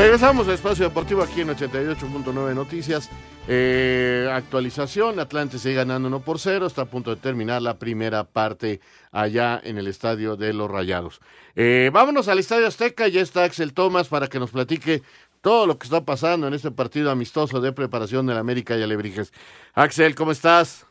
Regresamos 0.00 0.48
a 0.48 0.54
Espacio 0.54 0.86
Deportivo 0.88 1.22
aquí 1.22 1.42
en 1.42 1.48
88.9 1.48 2.54
Noticias. 2.54 3.10
Eh, 3.46 4.30
actualización, 4.32 5.20
Atlante 5.20 5.58
sigue 5.58 5.74
ganando 5.74 6.08
1 6.08 6.20
por 6.20 6.38
0, 6.38 6.66
está 6.66 6.82
a 6.82 6.84
punto 6.86 7.14
de 7.14 7.20
terminar 7.20 7.60
la 7.60 7.78
primera 7.78 8.24
parte 8.24 8.80
allá 9.12 9.60
en 9.62 9.76
el 9.76 9.86
estadio 9.86 10.36
de 10.36 10.54
los 10.54 10.70
Rayados. 10.70 11.20
Eh, 11.54 11.90
vámonos 11.92 12.28
al 12.28 12.38
estadio 12.38 12.66
Azteca, 12.66 13.08
ya 13.08 13.20
está 13.20 13.44
Axel 13.44 13.74
Tomás 13.74 14.08
para 14.08 14.28
que 14.28 14.38
nos 14.38 14.52
platique 14.52 15.02
todo 15.42 15.66
lo 15.66 15.78
que 15.78 15.84
está 15.84 16.02
pasando 16.02 16.48
en 16.48 16.54
este 16.54 16.70
partido 16.70 17.10
amistoso 17.10 17.60
de 17.60 17.70
preparación 17.72 18.24
del 18.24 18.38
América 18.38 18.78
y 18.78 18.82
Alebrijes. 18.82 19.34
Axel, 19.74 20.14
¿cómo 20.14 20.32
estás? 20.32 20.86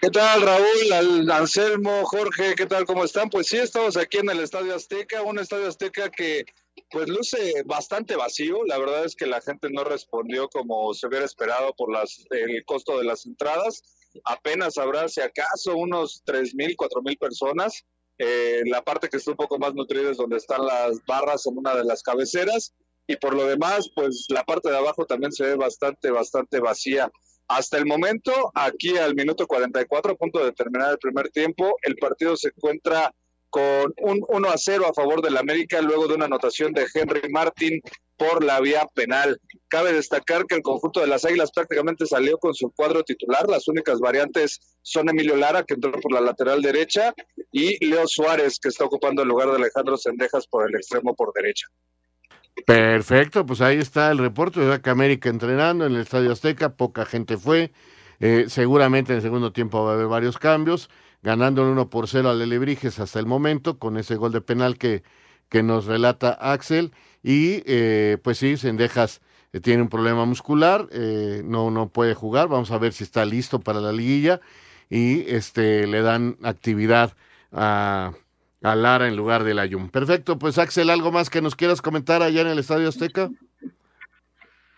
¿Qué 0.00 0.10
tal, 0.10 0.42
Raúl, 0.42 1.28
Anselmo, 1.28 2.04
Jorge? 2.04 2.54
¿Qué 2.54 2.66
tal? 2.66 2.84
¿Cómo 2.84 3.02
están? 3.02 3.28
Pues 3.30 3.48
sí, 3.48 3.56
estamos 3.56 3.96
aquí 3.96 4.18
en 4.18 4.30
el 4.30 4.38
Estadio 4.38 4.76
Azteca, 4.76 5.22
un 5.22 5.40
Estadio 5.40 5.66
Azteca 5.66 6.08
que 6.08 6.46
pues 6.90 7.08
luce 7.08 7.62
bastante 7.64 8.16
vacío. 8.16 8.64
La 8.66 8.78
verdad 8.78 9.04
es 9.04 9.16
que 9.16 9.26
la 9.26 9.40
gente 9.40 9.68
no 9.70 9.84
respondió 9.84 10.48
como 10.48 10.92
se 10.94 11.06
hubiera 11.06 11.24
esperado 11.24 11.74
por 11.76 11.92
las, 11.92 12.24
el 12.30 12.64
costo 12.64 12.98
de 12.98 13.04
las 13.04 13.26
entradas. 13.26 13.82
Apenas 14.24 14.78
habrá, 14.78 15.08
si 15.08 15.20
acaso, 15.20 15.76
unos 15.76 16.22
tres 16.24 16.54
mil, 16.54 16.74
cuatro 16.76 17.02
mil 17.02 17.16
personas. 17.16 17.84
Eh, 18.18 18.62
la 18.66 18.82
parte 18.82 19.08
que 19.08 19.18
está 19.18 19.30
un 19.30 19.36
poco 19.36 19.58
más 19.58 19.74
nutrida 19.74 20.10
es 20.10 20.16
donde 20.16 20.38
están 20.38 20.66
las 20.66 21.04
barras 21.06 21.46
en 21.46 21.58
una 21.58 21.74
de 21.74 21.84
las 21.84 22.02
cabeceras. 22.02 22.74
Y 23.06 23.16
por 23.16 23.34
lo 23.34 23.46
demás, 23.46 23.90
pues 23.94 24.26
la 24.28 24.44
parte 24.44 24.70
de 24.70 24.76
abajo 24.76 25.06
también 25.06 25.32
se 25.32 25.44
ve 25.44 25.54
bastante, 25.56 26.10
bastante 26.10 26.60
vacía. 26.60 27.10
Hasta 27.48 27.78
el 27.78 27.86
momento, 27.86 28.52
aquí 28.54 28.98
al 28.98 29.14
minuto 29.14 29.46
44, 29.46 30.12
a 30.12 30.16
punto 30.16 30.44
de 30.44 30.52
terminar 30.52 30.90
el 30.90 30.98
primer 30.98 31.30
tiempo, 31.30 31.76
el 31.82 31.96
partido 31.96 32.36
se 32.36 32.48
encuentra 32.48 33.14
con 33.50 33.94
un 33.98 34.24
1 34.28 34.48
a 34.48 34.56
0 34.56 34.86
a 34.88 34.94
favor 34.94 35.22
del 35.22 35.36
América 35.36 35.80
luego 35.80 36.06
de 36.06 36.14
una 36.14 36.26
anotación 36.26 36.72
de 36.72 36.86
Henry 36.92 37.28
Martin 37.30 37.80
por 38.16 38.44
la 38.44 38.60
vía 38.60 38.86
penal. 38.94 39.40
Cabe 39.68 39.92
destacar 39.92 40.44
que 40.46 40.56
el 40.56 40.62
conjunto 40.62 41.00
de 41.00 41.06
las 41.06 41.24
Águilas 41.24 41.52
prácticamente 41.52 42.04
salió 42.04 42.36
con 42.38 42.52
su 42.52 42.70
cuadro 42.72 43.02
titular. 43.04 43.48
Las 43.48 43.68
únicas 43.68 44.00
variantes 44.00 44.60
son 44.82 45.08
Emilio 45.08 45.36
Lara, 45.36 45.62
que 45.62 45.74
entró 45.74 45.92
por 45.92 46.12
la 46.12 46.20
lateral 46.20 46.60
derecha, 46.60 47.14
y 47.52 47.84
Leo 47.86 48.06
Suárez, 48.06 48.58
que 48.58 48.68
está 48.68 48.84
ocupando 48.84 49.22
el 49.22 49.28
lugar 49.28 49.48
de 49.50 49.56
Alejandro 49.56 49.96
Sendejas 49.96 50.46
por 50.46 50.68
el 50.68 50.74
extremo 50.74 51.14
por 51.14 51.32
derecha. 51.32 51.66
Perfecto, 52.66 53.46
pues 53.46 53.60
ahí 53.60 53.78
está 53.78 54.10
el 54.10 54.18
reporte 54.18 54.60
de 54.60 54.74
acá 54.74 54.90
América 54.90 55.28
entrenando 55.28 55.86
en 55.86 55.94
el 55.94 56.00
Estadio 56.00 56.32
Azteca, 56.32 56.74
poca 56.74 57.06
gente 57.06 57.36
fue, 57.36 57.70
eh, 58.18 58.46
seguramente 58.48 59.12
en 59.12 59.18
el 59.18 59.22
segundo 59.22 59.52
tiempo 59.52 59.84
va 59.84 59.92
a 59.92 59.94
haber 59.94 60.08
varios 60.08 60.38
cambios, 60.38 60.90
ganando 61.22 61.62
el 61.62 61.68
1 61.68 61.90
por 61.90 62.08
0 62.08 62.30
al 62.30 62.42
Alebrijes 62.42 62.98
hasta 63.00 63.18
el 63.18 63.26
momento, 63.26 63.78
con 63.78 63.96
ese 63.96 64.16
gol 64.16 64.32
de 64.32 64.40
penal 64.40 64.78
que, 64.78 65.02
que 65.48 65.62
nos 65.62 65.86
relata 65.86 66.30
Axel, 66.32 66.92
y 67.22 67.62
eh, 67.66 68.18
pues 68.22 68.38
sí, 68.38 68.56
Sendejas 68.56 69.20
eh, 69.52 69.60
tiene 69.60 69.82
un 69.82 69.88
problema 69.88 70.24
muscular, 70.24 70.88
no, 71.44 71.70
no 71.70 71.88
puede 71.88 72.14
jugar, 72.14 72.48
vamos 72.48 72.70
a 72.70 72.78
ver 72.78 72.92
si 72.92 73.04
está 73.04 73.24
listo 73.24 73.60
para 73.60 73.80
la 73.80 73.92
liguilla, 73.92 74.40
y 74.90 75.20
este 75.30 75.86
le 75.86 76.02
dan 76.02 76.36
actividad 76.42 77.14
a 77.52 78.12
a 78.62 78.74
Lara 78.74 79.08
en 79.08 79.16
lugar 79.16 79.44
de 79.44 79.54
Layun. 79.54 79.88
Perfecto, 79.90 80.38
pues 80.38 80.58
Axel, 80.58 80.90
¿algo 80.90 81.12
más 81.12 81.30
que 81.30 81.40
nos 81.40 81.54
quieras 81.54 81.82
comentar 81.82 82.22
allá 82.22 82.40
en 82.40 82.48
el 82.48 82.58
Estadio 82.58 82.88
Azteca? 82.88 83.30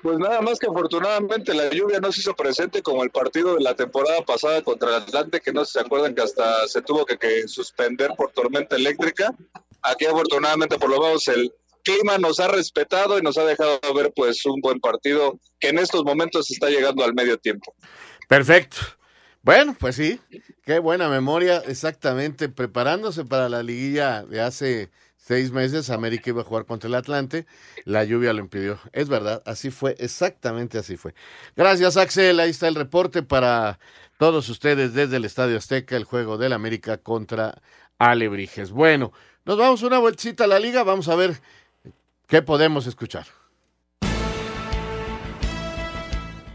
Pues 0.03 0.19
nada 0.19 0.41
más 0.41 0.59
que 0.59 0.67
afortunadamente 0.67 1.53
la 1.53 1.69
lluvia 1.71 2.01
no 2.01 2.11
se 2.11 2.21
hizo 2.21 2.35
presente 2.35 2.83
como 2.83 3.05
el 3.05 3.11
partido 3.11 3.55
de 3.55 3.63
la 3.63 3.75
temporada 3.75 4.23
pasada 4.25 4.63
contra 4.63 4.89
el 4.89 5.03
Atlante, 5.03 5.41
que 5.41 5.53
no 5.53 5.65
se 5.65 5.81
acuerdan 5.81 6.15
que 6.15 6.23
hasta 6.23 6.67
se 6.69 6.81
tuvo 6.81 7.05
que, 7.05 7.19
que 7.19 7.47
suspender 7.47 8.13
por 8.17 8.33
tormenta 8.33 8.77
eléctrica. 8.77 9.35
Aquí 9.83 10.07
afortunadamente 10.07 10.79
por 10.79 10.89
lo 10.89 11.01
menos 11.01 11.29
el 11.29 11.53
clima 11.83 12.19
nos 12.19 12.41
ha 12.41 12.49
respetado 12.49 13.19
y 13.19 13.23
nos 13.23 13.37
ha 13.37 13.45
dejado 13.45 13.79
ver 13.95 14.13
pues 14.15 14.45
un 14.47 14.61
buen 14.61 14.81
partido 14.81 15.39
que 15.59 15.69
en 15.69 15.79
estos 15.79 16.05
momentos 16.05 16.51
está 16.51 16.69
llegando 16.69 17.05
al 17.05 17.15
medio 17.15 17.39
tiempo. 17.39 17.75
Perfecto. 18.29 18.79
Bueno, 19.43 19.75
pues 19.79 19.97
sí, 19.97 20.21
qué 20.65 20.79
buena 20.79 21.09
memoria, 21.09 21.63
exactamente, 21.67 22.51
preparándose 22.51 23.25
para 23.25 23.49
la 23.49 23.63
liguilla 23.63 24.23
de 24.25 24.41
hace 24.43 24.91
seis 25.21 25.53
meses, 25.53 25.91
América 25.91 26.31
iba 26.31 26.43
a 26.43 26.45
jugar 26.45 26.65
contra 26.65 26.89
el 26.89 26.95
Atlante, 26.95 27.47
la 27.85 28.05
lluvia 28.05 28.33
lo 28.33 28.41
impidió. 28.41 28.81
Es 28.93 29.09
verdad, 29.09 29.43
así 29.47 29.71
fue, 29.71 29.95
exactamente 29.99 30.79
así 30.79 30.97
fue. 30.97 31.15
Gracias, 31.57 31.97
Axel, 31.97 32.41
ahí 32.41 32.51
está 32.51 32.69
el 32.69 32.75
reporte 32.75 33.23
para 33.23 33.79
todos 34.19 34.49
ustedes 34.49 34.95
desde 34.95 35.17
el 35.17 35.25
Estadio 35.25 35.57
Azteca, 35.57 35.97
el 35.97 36.05
juego 36.05 36.39
del 36.39 36.53
América 36.53 36.99
contra 36.99 37.63
Alebrijes. 37.99 38.71
Bueno, 38.71 39.13
nos 39.45 39.57
vamos 39.57 39.83
una 39.83 39.99
vueltita 39.99 40.45
a 40.45 40.47
la 40.47 40.59
liga, 40.59 40.83
vamos 40.83 41.09
a 41.09 41.15
ver 41.15 41.41
qué 42.27 42.43
podemos 42.43 42.87
escuchar. 42.87 43.40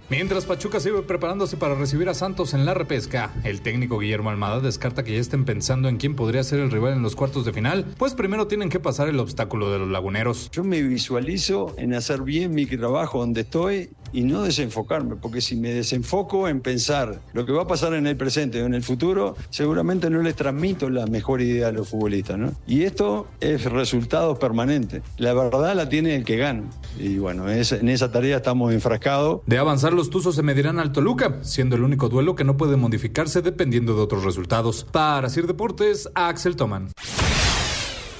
Mientras 0.07 0.45
Pachuca 0.45 0.79
sigue 0.79 1.01
preparándose 1.01 1.57
para 1.57 1.73
recibir 1.73 2.09
a 2.09 2.13
Santos 2.13 2.53
en 2.53 2.63
la 2.63 2.75
repesca, 2.75 3.33
el 3.43 3.61
técnico 3.61 3.97
Guillermo 3.97 4.29
Almada 4.29 4.59
descarta 4.59 5.03
que 5.03 5.13
ya 5.13 5.19
estén 5.19 5.45
pensando 5.45 5.89
en 5.89 5.97
quién 5.97 6.15
podría 6.15 6.43
ser 6.43 6.59
el 6.59 6.69
rival 6.69 6.93
en 6.93 7.01
los 7.01 7.15
cuartos 7.15 7.43
de 7.43 7.53
final, 7.53 7.87
pues 7.97 8.13
primero 8.13 8.45
tienen 8.45 8.69
que 8.69 8.79
pasar 8.79 9.09
el 9.09 9.19
obstáculo 9.19 9.71
de 9.71 9.79
los 9.79 9.89
laguneros. 9.89 10.51
Yo 10.51 10.63
me 10.63 10.83
visualizo 10.83 11.73
en 11.79 11.95
hacer 11.95 12.21
bien 12.21 12.53
mi 12.53 12.67
trabajo 12.67 13.17
donde 13.17 13.41
estoy 13.41 13.89
y 14.16 14.24
no 14.24 14.43
desenfocarme, 14.43 15.18
porque 15.18 15.41
si 15.41 15.57
me 15.57 15.74
desenfoco 15.74 16.47
en 16.47 16.61
pensar 16.61 17.20
lo 17.34 17.45
que 17.45 17.51
va 17.51 17.63
a 17.63 17.68
pasar 17.68 17.93
en 17.93 18.07
el 18.07 18.16
presente 18.16 18.63
o 18.63 18.66
en 18.66 18.74
el 18.74 18.82
futuro, 18.82 19.36
seguramente 19.49 20.09
no 20.09 20.22
les 20.22 20.36
transmito 20.36 20.89
la 20.89 21.05
mejor 21.05 21.41
idea 21.41 21.68
a 21.68 21.72
los 21.74 21.89
futbolistas. 21.89 22.39
Y 22.66 22.84
esto 22.84 23.28
es 23.41 23.66
resultado 23.66 24.39
permanente. 24.39 25.01
La 25.18 25.34
verdad 25.34 25.76
la 25.76 25.89
tiene 25.89 26.16
el 26.16 26.24
que 26.24 26.38
gana. 26.38 26.63
Y 26.97 27.18
bueno, 27.18 27.49
en 27.51 27.89
esa 27.89 28.11
tarea 28.11 28.38
estamos 28.38 28.74
enfrascados. 28.74 29.41
De 29.45 29.57
avanzar 29.57 29.91
los 29.91 30.09
Tuzos 30.09 30.36
se 30.36 30.43
medirán 30.43 30.80
al 30.80 30.93
Toluca, 30.93 31.39
siendo 31.41 31.76
el 31.76 31.84
único 31.84 32.07
duelo 32.07 32.36
que 32.36 32.45
no 32.45 32.55
puede 32.55 32.78
modificarse 32.78 33.41
dependiendo 33.41 33.95
de 33.95 34.01
otros 34.01 34.24
resultados. 34.24 34.88
Para 34.93 35.30
Sir 35.30 35.45
Deportes, 35.45 36.09
Axel 36.16 36.55
Toman. 36.55 36.88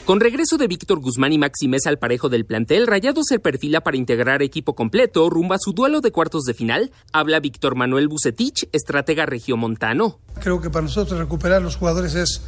Con 0.06 0.20
regreso 0.20 0.58
de 0.60 0.68
Víctor 0.68 1.00
Guzmán 1.00 1.34
y 1.34 1.40
Maxi 1.40 1.68
Mesa 1.68 1.90
al 1.90 1.98
parejo 1.98 2.30
del 2.30 2.46
plantel, 2.46 2.86
Rayado 2.86 3.24
se 3.24 3.40
perfila 3.40 3.82
para 3.82 3.98
integrar 3.98 4.44
equipo 4.44 4.76
completo 4.76 5.28
rumbo 5.32 5.56
a 5.56 5.58
su 5.58 5.74
duelo 5.74 6.00
de 6.00 6.12
cuartos 6.12 6.44
de 6.44 6.54
final. 6.54 6.92
Habla 7.12 7.40
Víctor 7.40 7.74
Manuel 7.74 8.08
Bucetich, 8.08 8.70
estratega 8.72 9.26
regiomontano. 9.26 10.20
Creo 10.40 10.62
que 10.62 10.70
para 10.70 10.84
nosotros 10.84 11.18
recuperar 11.18 11.64
los 11.64 11.78
jugadores 11.78 12.14
es 12.14 12.44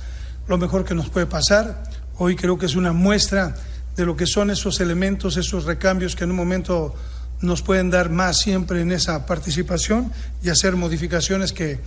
lo 0.47 0.59
mejor 0.59 0.85
que 0.85 0.93
nos 0.93 1.09
puede 1.09 1.25
pasar. 1.25 1.81
Hoy 2.19 2.35
creo 2.35 2.59
que 2.59 2.67
es 2.67 2.75
una 2.75 2.93
muestra 2.93 3.55
de 3.95 4.05
lo 4.05 4.15
que 4.15 4.27
son 4.27 4.51
esos 4.51 4.79
elementos, 4.79 5.35
esos 5.35 5.65
recambios 5.65 6.15
que 6.15 6.25
en 6.25 6.29
un 6.29 6.37
momento 6.37 6.93
nos 7.41 7.63
pueden 7.63 7.89
dar 7.89 8.11
más 8.11 8.37
siempre 8.37 8.81
en 8.81 8.91
esa 8.91 9.25
participación 9.25 10.11
y 10.43 10.49
hacer 10.49 10.75
modificaciones 10.75 11.53
que, 11.53 11.79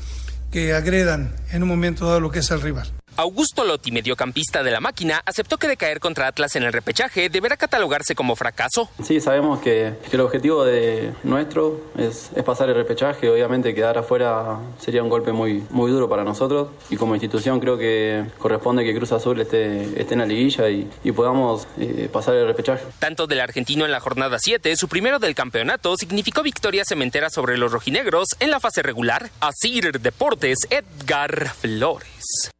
que 0.50 0.72
agredan 0.72 1.32
en 1.52 1.62
un 1.62 1.68
momento 1.68 2.06
dado 2.06 2.18
lo 2.18 2.32
que 2.32 2.40
es 2.40 2.50
el 2.50 2.60
rival. 2.60 2.90
Augusto 3.20 3.64
Lotti, 3.64 3.92
mediocampista 3.92 4.62
de 4.62 4.70
la 4.70 4.80
máquina, 4.80 5.20
aceptó 5.26 5.58
que 5.58 5.68
de 5.68 5.76
caer 5.76 6.00
contra 6.00 6.26
Atlas 6.26 6.56
en 6.56 6.62
el 6.62 6.72
repechaje 6.72 7.28
deberá 7.28 7.58
catalogarse 7.58 8.14
como 8.14 8.34
fracaso. 8.34 8.88
Sí, 9.04 9.20
sabemos 9.20 9.60
que, 9.60 9.92
el 10.10 10.20
objetivo 10.20 10.64
de 10.64 11.12
nuestro 11.22 11.82
es, 11.98 12.30
pasar 12.46 12.70
el 12.70 12.76
repechaje. 12.76 13.28
Obviamente 13.28 13.74
quedar 13.74 13.98
afuera 13.98 14.58
sería 14.78 15.02
un 15.02 15.10
golpe 15.10 15.32
muy, 15.32 15.62
muy 15.68 15.90
duro 15.90 16.08
para 16.08 16.24
nosotros 16.24 16.68
y 16.88 16.96
como 16.96 17.14
institución 17.14 17.60
creo 17.60 17.76
que 17.76 18.24
corresponde 18.38 18.84
que 18.84 18.96
Cruz 18.96 19.12
Azul 19.12 19.38
esté, 19.38 20.00
esté 20.00 20.14
en 20.14 20.20
la 20.20 20.26
liguilla 20.26 20.70
y, 20.70 20.88
podamos 21.12 21.68
eh, 21.78 22.08
pasar 22.10 22.36
el 22.36 22.46
repechaje. 22.46 22.84
Tanto 23.00 23.26
del 23.26 23.40
argentino 23.40 23.84
en 23.84 23.92
la 23.92 24.00
jornada 24.00 24.38
7, 24.40 24.74
su 24.76 24.88
primero 24.88 25.18
del 25.18 25.34
campeonato, 25.34 25.94
significó 25.98 26.42
victoria 26.42 26.84
cementera 26.88 27.28
sobre 27.28 27.58
los 27.58 27.70
rojinegros 27.70 28.28
en 28.38 28.50
la 28.50 28.60
fase 28.60 28.82
regular. 28.82 29.28
Asir 29.40 30.00
Deportes, 30.00 30.60
Edgar 30.70 31.50
Flores. 31.50 32.50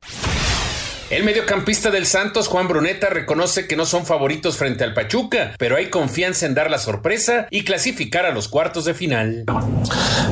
El 1.10 1.24
mediocampista 1.24 1.90
del 1.90 2.06
Santos, 2.06 2.46
Juan 2.46 2.68
Bruneta, 2.68 3.08
reconoce 3.10 3.66
que 3.66 3.74
no 3.74 3.84
son 3.84 4.06
favoritos 4.06 4.56
frente 4.56 4.84
al 4.84 4.94
Pachuca, 4.94 5.54
pero 5.58 5.74
hay 5.74 5.90
confianza 5.90 6.46
en 6.46 6.54
dar 6.54 6.70
la 6.70 6.78
sorpresa 6.78 7.48
y 7.50 7.64
clasificar 7.64 8.26
a 8.26 8.30
los 8.30 8.46
cuartos 8.46 8.84
de 8.84 8.94
final. 8.94 9.44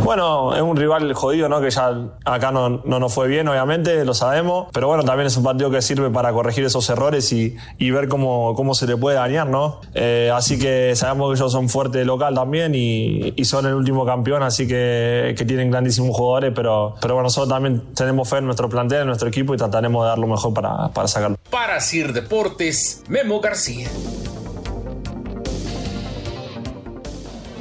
Bueno, 0.05 0.55
es 0.55 0.63
un 0.63 0.77
rival 0.77 1.13
jodido, 1.15 1.49
¿no? 1.49 1.61
Que 1.61 1.71
ya 1.71 1.91
acá 2.25 2.53
no, 2.53 2.69
no 2.85 3.01
nos 3.01 3.13
fue 3.13 3.27
bien, 3.27 3.49
obviamente, 3.49 4.05
lo 4.05 4.15
sabemos, 4.15 4.69
pero 4.73 4.87
bueno, 4.87 5.03
también 5.03 5.27
es 5.27 5.37
un 5.37 5.43
partido 5.43 5.69
que 5.69 5.83
sirve 5.83 6.11
para 6.11 6.33
corregir 6.33 6.65
esos 6.65 6.89
errores 6.91 7.33
y, 7.33 7.57
y 7.79 7.91
ver 7.91 8.07
cómo, 8.07 8.55
cómo 8.55 8.73
se 8.73 8.87
le 8.87 8.97
puede 8.97 9.17
dañar, 9.17 9.49
¿no? 9.49 9.81
Eh, 9.95 10.31
así 10.33 10.61
que 10.61 10.95
sabemos 10.95 11.33
que 11.33 11.41
ellos 11.41 11.51
son 11.51 11.69
fuertes 11.69 12.07
local 12.07 12.37
también 12.37 12.77
y, 12.77 13.35
y, 13.35 13.45
son 13.47 13.67
el 13.67 13.75
último 13.75 14.07
campeón, 14.07 14.45
así 14.45 14.69
que, 14.69 15.35
que 15.37 15.45
tienen 15.45 15.73
grandísimos 15.73 16.17
jugadores, 16.17 16.53
pero, 16.55 16.95
pero 17.01 17.15
bueno, 17.15 17.25
nosotros 17.25 17.49
también 17.49 17.83
tenemos 17.97 18.29
fe 18.29 18.37
en 18.37 18.45
nuestro 18.45 18.69
plantel, 18.69 19.01
en 19.01 19.07
nuestro 19.09 19.29
equipo 19.29 19.55
y 19.55 19.57
trataremos 19.57 20.05
de 20.05 20.09
dar 20.11 20.19
lo 20.21 20.29
mejor 20.29 20.55
para 20.55 20.68
para, 20.95 21.09
sacarlo. 21.09 21.39
Para 21.51 21.81
Sir 21.81 22.13
Deportes, 22.13 23.03
Memo 23.09 23.41
García. 23.41 23.89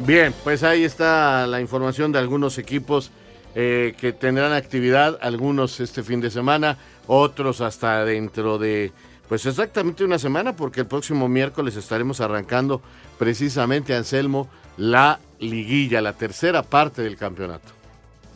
Bien, 0.05 0.34
pues 0.43 0.64
ahí 0.64 0.84
está 0.84 1.47
la 1.47 1.60
información 1.60 2.12
de 2.14 2.20
algunos 2.20 2.58
equipos 2.58 3.12
eh, 3.55 3.93
que 3.99 4.14
tendrán 4.14 4.53
actividad, 4.53 5.18
algunos 5.22 5.80
este 5.80 6.01
fin 6.01 6.22
de 6.22 6.30
semana, 6.30 6.78
otros 7.08 7.60
hasta 7.60 8.05
dentro 8.05 8.58
de, 8.58 8.93
pues 9.28 9.45
exactamente 9.45 10.05
una 10.05 10.18
semana, 10.18 10.55
porque 10.55 10.82
el 10.82 10.88
próximo 10.88 11.28
miércoles 11.28 11.76
estaremos 11.76 12.22
arrancando 12.22 12.82
precisamente, 13.18 13.95
Anselmo, 13.95 14.47
la 14.78 15.20
liguilla, 15.39 16.01
la 16.01 16.14
tercera 16.14 16.64
parte 16.64 17.01
del 17.01 17.18
campeonato. 17.18 17.74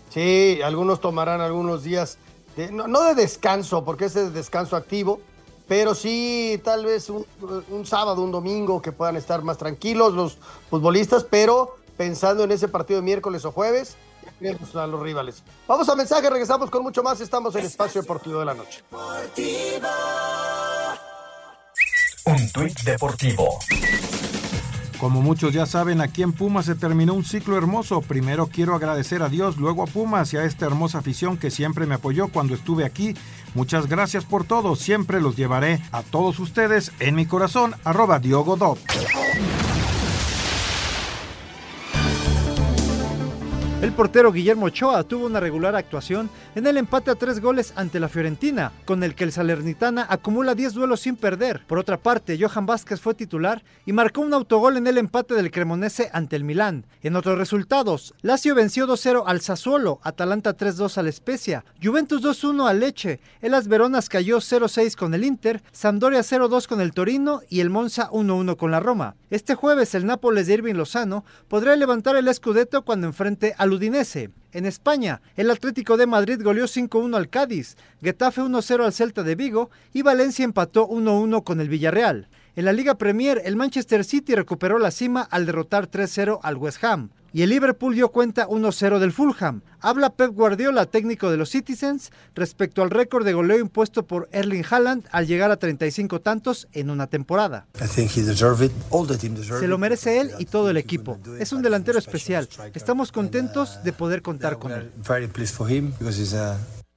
Sí, 0.09 0.59
algunos 0.63 0.99
tomarán 0.99 1.39
algunos 1.39 1.83
días 1.83 2.17
no, 2.71 3.03
de 3.03 3.15
descanso, 3.15 3.83
porque 3.83 4.05
ese 4.05 4.23
es 4.23 4.33
descanso 4.33 4.75
activo, 4.75 5.19
pero 5.67 5.95
sí 5.95 6.61
tal 6.63 6.85
vez 6.85 7.09
un, 7.09 7.85
sábado, 7.85 8.21
un 8.21 8.31
domingo 8.31 8.81
que 8.81 8.91
puedan 8.91 9.15
estar 9.15 9.41
más 9.41 9.57
tranquilos 9.57 10.13
los 10.13 10.37
futbolistas, 10.69 11.23
pero 11.23 11.77
pensando 11.97 12.43
en 12.43 12.51
ese 12.51 12.67
partido 12.67 12.99
de 12.99 13.05
miércoles 13.05 13.45
o 13.45 13.51
jueves, 13.51 13.95
a 14.75 14.87
los 14.87 15.01
rivales. 15.01 15.43
Vamos 15.67 15.87
a 15.89 15.95
mensaje, 15.95 16.29
regresamos 16.29 16.69
con 16.69 16.83
mucho 16.83 17.03
más, 17.03 17.21
estamos 17.21 17.55
en 17.55 17.65
Espacio 17.65 18.01
Deportivo 18.01 18.39
de 18.39 18.45
la 18.45 18.53
Noche. 18.53 18.83
Un 22.25 22.51
tuit 22.51 22.79
deportivo. 22.81 23.59
Como 25.01 25.23
muchos 25.23 25.51
ya 25.51 25.65
saben, 25.65 25.99
aquí 25.99 26.21
en 26.21 26.31
Pumas 26.31 26.67
se 26.67 26.75
terminó 26.75 27.15
un 27.15 27.25
ciclo 27.25 27.57
hermoso. 27.57 28.01
Primero 28.01 28.45
quiero 28.45 28.75
agradecer 28.75 29.23
a 29.23 29.29
Dios, 29.29 29.57
luego 29.57 29.81
a 29.81 29.87
Pumas 29.87 30.31
y 30.31 30.37
a 30.37 30.43
esta 30.43 30.67
hermosa 30.67 30.99
afición 30.99 31.37
que 31.37 31.49
siempre 31.49 31.87
me 31.87 31.95
apoyó 31.95 32.27
cuando 32.27 32.53
estuve 32.53 32.85
aquí. 32.85 33.15
Muchas 33.55 33.87
gracias 33.87 34.25
por 34.25 34.43
todo, 34.43 34.75
siempre 34.75 35.19
los 35.19 35.35
llevaré 35.35 35.81
a 35.91 36.03
todos 36.03 36.37
ustedes 36.37 36.91
en 36.99 37.15
mi 37.15 37.25
corazón, 37.25 37.73
arroba 37.83 38.19
Diogo 38.19 38.55
El 43.81 43.93
portero 43.93 44.31
Guillermo 44.31 44.67
Ochoa 44.67 45.03
tuvo 45.03 45.25
una 45.25 45.39
regular 45.39 45.75
actuación 45.75 46.29
en 46.53 46.67
el 46.67 46.77
empate 46.77 47.09
a 47.09 47.15
tres 47.15 47.41
goles 47.41 47.73
ante 47.75 47.99
la 47.99 48.09
Fiorentina, 48.09 48.71
con 48.85 49.01
el 49.01 49.15
que 49.15 49.23
el 49.23 49.31
Salernitana 49.31 50.05
acumula 50.07 50.53
10 50.53 50.75
duelos 50.75 50.99
sin 50.99 51.15
perder. 51.15 51.65
Por 51.65 51.79
otra 51.79 51.97
parte, 51.97 52.37
Johan 52.39 52.67
Vázquez 52.67 53.01
fue 53.01 53.15
titular 53.15 53.63
y 53.87 53.91
marcó 53.91 54.21
un 54.21 54.35
autogol 54.35 54.77
en 54.77 54.85
el 54.85 54.99
empate 54.99 55.33
del 55.33 55.49
Cremonese 55.49 56.11
ante 56.13 56.35
el 56.35 56.43
Milán. 56.43 56.85
En 57.01 57.15
otros 57.15 57.39
resultados, 57.39 58.13
Lazio 58.21 58.53
venció 58.53 58.85
2-0 58.85 59.23
al 59.25 59.41
Sassuolo, 59.41 59.99
Atalanta 60.03 60.55
3-2 60.55 60.99
al 60.99 61.11
Spezia, 61.11 61.65
Juventus 61.81 62.21
2-1 62.21 62.69
al 62.69 62.81
Leche, 62.81 63.19
el 63.41 63.55
As 63.55 63.67
Veronas 63.67 64.09
cayó 64.09 64.37
0-6 64.37 64.95
con 64.95 65.15
el 65.15 65.23
Inter, 65.23 65.63
Sampdoria 65.71 66.19
0-2 66.19 66.67
con 66.67 66.81
el 66.81 66.93
Torino 66.93 67.41
y 67.49 67.61
el 67.61 67.71
Monza 67.71 68.11
1-1 68.11 68.57
con 68.57 68.69
la 68.69 68.79
Roma. 68.79 69.15
Este 69.31 69.55
jueves 69.55 69.95
el 69.95 70.05
Nápoles 70.05 70.45
de 70.45 70.53
Irving 70.53 70.75
Lozano 70.75 71.25
podrá 71.47 71.75
levantar 71.75 72.15
el 72.15 72.31
Scudetto 72.31 72.83
cuando 72.83 73.07
enfrente 73.07 73.55
al 73.57 73.70
En 74.53 74.65
España, 74.65 75.21
el 75.35 75.49
Atlético 75.49 75.95
de 75.95 76.05
Madrid 76.05 76.41
goleó 76.43 76.65
5-1 76.65 77.15
al 77.15 77.29
Cádiz, 77.29 77.77
Getafe 78.01 78.41
1-0 78.41 78.83
al 78.83 78.91
Celta 78.91 79.23
de 79.23 79.35
Vigo 79.35 79.69
y 79.93 80.01
Valencia 80.01 80.43
empató 80.43 80.87
1-1 80.89 81.43
con 81.43 81.61
el 81.61 81.69
Villarreal. 81.69 82.27
En 82.55 82.65
la 82.65 82.73
Liga 82.73 82.95
Premier, 82.95 83.41
el 83.45 83.55
Manchester 83.55 84.03
City 84.03 84.35
recuperó 84.35 84.77
la 84.77 84.91
cima 84.91 85.21
al 85.21 85.45
derrotar 85.45 85.89
3-0 85.89 86.39
al 86.43 86.57
West 86.57 86.83
Ham. 86.83 87.11
Y 87.33 87.43
el 87.43 87.49
Liverpool 87.49 87.95
dio 87.95 88.09
cuenta 88.09 88.47
1-0 88.47 88.99
del 88.99 89.13
Fulham. 89.13 89.61
Habla 89.79 90.11
Pep 90.11 90.31
Guardiola, 90.31 90.85
técnico 90.85 91.31
de 91.31 91.37
los 91.37 91.49
Citizens, 91.49 92.11
respecto 92.35 92.83
al 92.83 92.89
récord 92.89 93.25
de 93.25 93.33
goleo 93.33 93.57
impuesto 93.57 94.05
por 94.05 94.27
Erling 94.31 94.65
Haaland 94.69 95.07
al 95.11 95.27
llegar 95.27 95.49
a 95.49 95.57
35 95.57 96.19
tantos 96.19 96.67
en 96.73 96.89
una 96.89 97.07
temporada. 97.07 97.67
Se 97.73 99.67
lo 99.67 99.77
merece 99.77 100.19
él 100.19 100.31
y 100.39 100.45
todo 100.45 100.69
el 100.69 100.77
equipo. 100.77 101.19
Es 101.39 101.53
un 101.53 101.61
delantero 101.61 101.99
especial. 101.99 102.49
Estamos 102.73 103.11
contentos 103.13 103.81
de 103.83 103.93
poder 103.93 104.21
contar 104.21 104.59
con 104.59 104.73
él. 104.73 104.91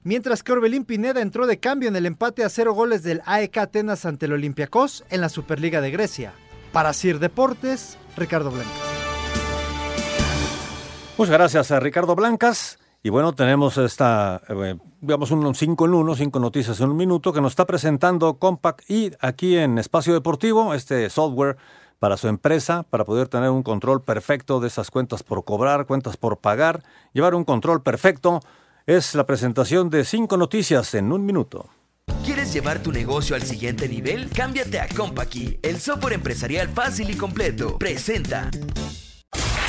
Mientras 0.03 0.43
que 0.43 0.51
Orbelín 0.51 0.85
Pineda 0.85 1.21
entró 1.21 1.47
de 1.47 1.59
cambio 1.59 1.89
en 1.89 1.95
el 1.95 2.05
empate 2.05 2.43
a 2.43 2.49
cero 2.49 2.73
goles 2.73 3.01
del 3.01 3.21
AEK 3.25 3.57
Atenas 3.57 4.05
ante 4.05 4.27
el 4.27 4.33
Olympiacos 4.33 5.03
en 5.09 5.21
la 5.21 5.29
Superliga 5.29 5.81
de 5.81 5.89
Grecia. 5.89 6.33
Para 6.71 6.93
Sir 6.93 7.19
Deportes, 7.19 7.97
Ricardo 8.15 8.51
Blanco. 8.51 8.94
Muchas 11.17 11.31
gracias 11.33 11.71
a 11.71 11.79
Ricardo 11.79 12.13
Blancas. 12.13 12.77
Y 13.01 13.09
bueno, 13.09 13.33
tenemos 13.33 13.77
esta, 13.77 14.41
eh, 14.49 14.75
digamos, 14.99 15.31
un 15.31 15.55
5 15.55 15.85
en 15.85 15.93
1, 15.93 16.15
5 16.15 16.39
noticias 16.39 16.81
en 16.81 16.89
un 16.89 16.97
minuto, 16.97 17.31
que 17.31 17.39
nos 17.39 17.53
está 17.53 17.65
presentando 17.65 18.37
Compact 18.37 18.89
y 18.89 19.11
aquí 19.21 19.55
en 19.55 19.77
Espacio 19.77 20.13
Deportivo, 20.13 20.73
este 20.73 21.09
software 21.09 21.55
para 21.99 22.17
su 22.17 22.27
empresa, 22.27 22.83
para 22.83 23.05
poder 23.05 23.29
tener 23.29 23.49
un 23.49 23.63
control 23.63 24.01
perfecto 24.01 24.59
de 24.59 24.67
esas 24.67 24.91
cuentas 24.91 25.23
por 25.23 25.45
cobrar, 25.45 25.85
cuentas 25.85 26.17
por 26.17 26.39
pagar, 26.39 26.83
llevar 27.13 27.33
un 27.33 27.45
control 27.45 27.81
perfecto. 27.81 28.41
Es 28.85 29.15
la 29.15 29.25
presentación 29.25 29.89
de 29.89 30.03
5 30.03 30.35
noticias 30.35 30.93
en 30.95 31.13
un 31.13 31.25
minuto. 31.25 31.69
¿Quieres 32.25 32.51
llevar 32.51 32.79
tu 32.79 32.91
negocio 32.91 33.35
al 33.35 33.43
siguiente 33.43 33.87
nivel? 33.87 34.29
Cámbiate 34.31 34.81
a 34.81 34.87
Compaqui, 34.89 35.59
el 35.61 35.79
software 35.79 36.13
empresarial 36.13 36.67
fácil 36.69 37.09
y 37.09 37.15
completo. 37.15 37.77
Presenta. 37.77 38.49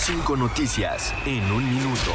Cinco 0.06 0.36
noticias 0.36 1.12
en 1.26 1.50
un 1.50 1.68
minuto. 1.68 2.12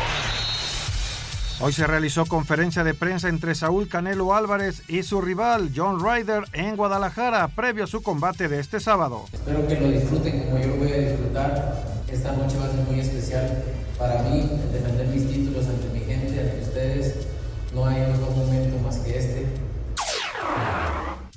Hoy 1.60 1.74
se 1.74 1.86
realizó 1.86 2.26
conferencia 2.26 2.86
de 2.86 2.94
prensa 2.94 3.28
entre 3.28 3.54
Saúl 3.54 3.90
Canelo 3.90 4.34
Álvarez 4.34 4.84
y 4.88 5.04
su 5.04 5.20
rival 5.20 5.72
John 5.76 6.00
Ryder 6.00 6.46
en 6.54 6.78
Guadalajara, 6.78 7.50
previo 7.50 7.84
a 7.84 7.88
su 7.88 8.02
combate 8.02 8.48
de 8.48 8.62
este 8.62 8.80
sábado. 8.80 9.26
Espero 9.34 9.68
que 9.68 9.78
lo 9.78 9.92
disfruten 9.92 10.40
como 10.40 10.58
yo 10.60 10.68
lo 10.68 10.76
voy 10.78 10.92
a 10.94 10.98
disfrutar. 11.00 11.84
Esta 12.08 12.32
noche 12.32 12.58
va 12.60 12.68
a 12.68 12.72
ser 12.72 12.80
muy 12.86 13.02
especial 13.02 13.62
para 14.00 14.22
mí, 14.24 14.50
defender 14.72 15.08
mis 15.08 15.28
títulos 15.28 15.68
ante 15.68 15.90
mi 15.90 16.06
gente, 16.06 16.40
ante 16.40 16.62
ustedes. 16.62 17.28
No 17.76 17.86
hay 17.88 18.00
mejor 18.00 18.34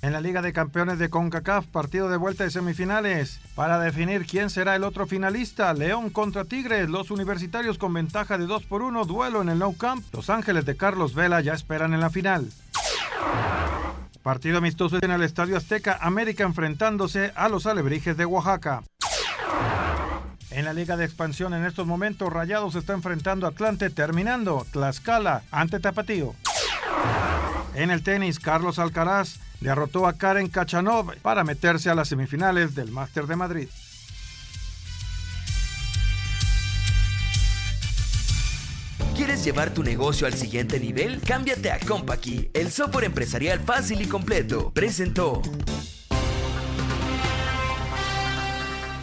En 0.04 0.12
la 0.12 0.20
Liga 0.20 0.42
de 0.42 0.52
Campeones 0.52 0.98
de 0.98 1.08
CONCACAF, 1.08 1.64
partido 1.68 2.10
de 2.10 2.18
vuelta 2.18 2.44
de 2.44 2.50
semifinales. 2.50 3.40
Para 3.54 3.78
definir 3.78 4.26
quién 4.26 4.50
será 4.50 4.76
el 4.76 4.84
otro 4.84 5.06
finalista, 5.06 5.72
León 5.72 6.10
contra 6.10 6.44
Tigres, 6.44 6.90
los 6.90 7.10
universitarios 7.10 7.78
con 7.78 7.94
ventaja 7.94 8.36
de 8.36 8.44
2 8.44 8.64
por 8.64 8.82
1, 8.82 9.06
duelo 9.06 9.40
en 9.40 9.48
el 9.48 9.58
Nou 9.58 9.74
Camp. 9.74 10.04
Los 10.12 10.28
Ángeles 10.28 10.66
de 10.66 10.76
Carlos 10.76 11.14
Vela 11.14 11.40
ya 11.40 11.54
esperan 11.54 11.94
en 11.94 12.00
la 12.00 12.10
final. 12.10 12.50
Partido 14.22 14.58
amistoso 14.58 14.98
en 15.00 15.10
el 15.10 15.22
Estadio 15.22 15.56
Azteca, 15.56 15.96
América 16.02 16.44
enfrentándose 16.44 17.32
a 17.34 17.48
los 17.48 17.64
Alebrijes 17.64 18.18
de 18.18 18.26
Oaxaca. 18.26 18.82
En 20.50 20.66
la 20.66 20.74
Liga 20.74 20.98
de 20.98 21.06
Expansión 21.06 21.54
en 21.54 21.64
estos 21.64 21.86
momentos, 21.86 22.30
Rayados 22.30 22.74
está 22.74 22.92
enfrentando 22.92 23.46
a 23.46 23.50
Atlante, 23.52 23.88
terminando 23.88 24.66
Tlaxcala 24.70 25.44
ante 25.50 25.80
Tapatío. 25.80 26.34
En 27.74 27.90
el 27.90 28.02
tenis, 28.02 28.38
Carlos 28.38 28.78
Alcaraz 28.78 29.38
derrotó 29.60 30.06
a 30.06 30.14
Karen 30.14 30.48
Kachanov 30.48 31.16
para 31.22 31.44
meterse 31.44 31.90
a 31.90 31.94
las 31.94 32.08
semifinales 32.08 32.74
del 32.74 32.90
Máster 32.90 33.26
de 33.26 33.36
Madrid. 33.36 33.68
¿Quieres 39.16 39.44
llevar 39.44 39.70
tu 39.70 39.82
negocio 39.82 40.26
al 40.26 40.34
siguiente 40.34 40.80
nivel? 40.80 41.20
Cámbiate 41.20 41.70
a 41.70 41.78
Compaqui, 41.78 42.50
el 42.52 42.72
software 42.72 43.04
empresarial 43.04 43.60
fácil 43.60 44.02
y 44.02 44.06
completo. 44.06 44.72
Presentó. 44.72 45.40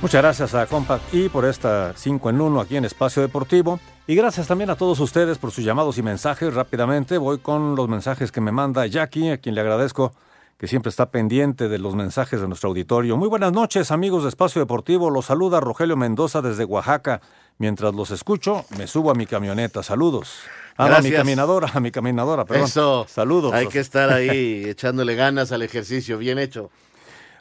Muchas 0.01 0.21
gracias 0.23 0.55
a 0.55 0.65
Compact 0.65 1.13
y 1.13 1.29
por 1.29 1.45
esta 1.45 1.93
5 1.95 2.31
en 2.31 2.41
1 2.41 2.59
aquí 2.59 2.75
en 2.75 2.85
Espacio 2.85 3.21
Deportivo. 3.21 3.79
Y 4.07 4.15
gracias 4.15 4.47
también 4.47 4.71
a 4.71 4.75
todos 4.75 4.99
ustedes 4.99 5.37
por 5.37 5.51
sus 5.51 5.63
llamados 5.63 5.97
y 5.99 6.01
mensajes. 6.01 6.55
Rápidamente 6.55 7.19
voy 7.19 7.37
con 7.37 7.75
los 7.75 7.87
mensajes 7.87 8.31
que 8.31 8.41
me 8.41 8.51
manda 8.51 8.87
Jackie, 8.87 9.29
a 9.29 9.37
quien 9.37 9.53
le 9.53 9.61
agradezco 9.61 10.11
que 10.61 10.67
siempre 10.67 10.91
está 10.91 11.09
pendiente 11.09 11.69
de 11.69 11.79
los 11.79 11.95
mensajes 11.95 12.39
de 12.39 12.47
nuestro 12.47 12.69
auditorio. 12.69 13.17
Muy 13.17 13.27
buenas 13.27 13.51
noches, 13.51 13.89
amigos 13.89 14.21
de 14.21 14.29
Espacio 14.29 14.61
Deportivo. 14.61 15.09
Los 15.09 15.25
saluda 15.25 15.59
Rogelio 15.59 15.97
Mendoza 15.97 16.43
desde 16.43 16.65
Oaxaca. 16.65 17.19
Mientras 17.57 17.95
los 17.95 18.11
escucho, 18.11 18.63
me 18.77 18.85
subo 18.85 19.09
a 19.09 19.15
mi 19.15 19.25
camioneta. 19.25 19.81
Saludos. 19.81 20.41
Ah, 20.77 20.97
a 20.97 21.01
mi 21.01 21.11
caminadora, 21.11 21.71
a 21.73 21.79
mi 21.79 21.89
caminadora, 21.89 22.45
perdón. 22.45 22.65
Eso. 22.65 23.07
Saludos. 23.09 23.53
Hay 23.53 23.69
que 23.69 23.79
estar 23.79 24.13
ahí 24.13 24.65
echándole 24.67 25.15
ganas 25.15 25.51
al 25.51 25.63
ejercicio. 25.63 26.19
Bien 26.19 26.37
hecho. 26.37 26.69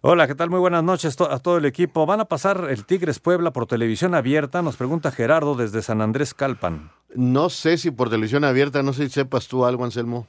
Hola, 0.00 0.26
¿qué 0.26 0.34
tal? 0.34 0.48
Muy 0.48 0.60
buenas 0.60 0.82
noches 0.82 1.14
a 1.20 1.38
todo 1.40 1.58
el 1.58 1.66
equipo. 1.66 2.06
¿Van 2.06 2.20
a 2.20 2.24
pasar 2.24 2.68
el 2.70 2.86
Tigres 2.86 3.18
Puebla 3.18 3.50
por 3.50 3.66
televisión 3.66 4.14
abierta? 4.14 4.62
Nos 4.62 4.78
pregunta 4.78 5.10
Gerardo 5.10 5.56
desde 5.56 5.82
San 5.82 6.00
Andrés 6.00 6.32
Calpan. 6.32 6.90
No 7.14 7.50
sé 7.50 7.76
si 7.76 7.90
por 7.90 8.08
televisión 8.08 8.44
abierta, 8.44 8.82
no 8.82 8.94
sé 8.94 9.08
si 9.08 9.10
sepas 9.10 9.46
tú 9.46 9.66
algo, 9.66 9.84
Anselmo. 9.84 10.26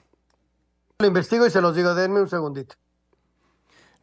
Lo 1.00 1.08
investigo 1.08 1.48
y 1.48 1.50
se 1.50 1.62
los 1.62 1.74
digo, 1.74 1.96
denme 1.96 2.20
un 2.20 2.28
segundito. 2.28 2.76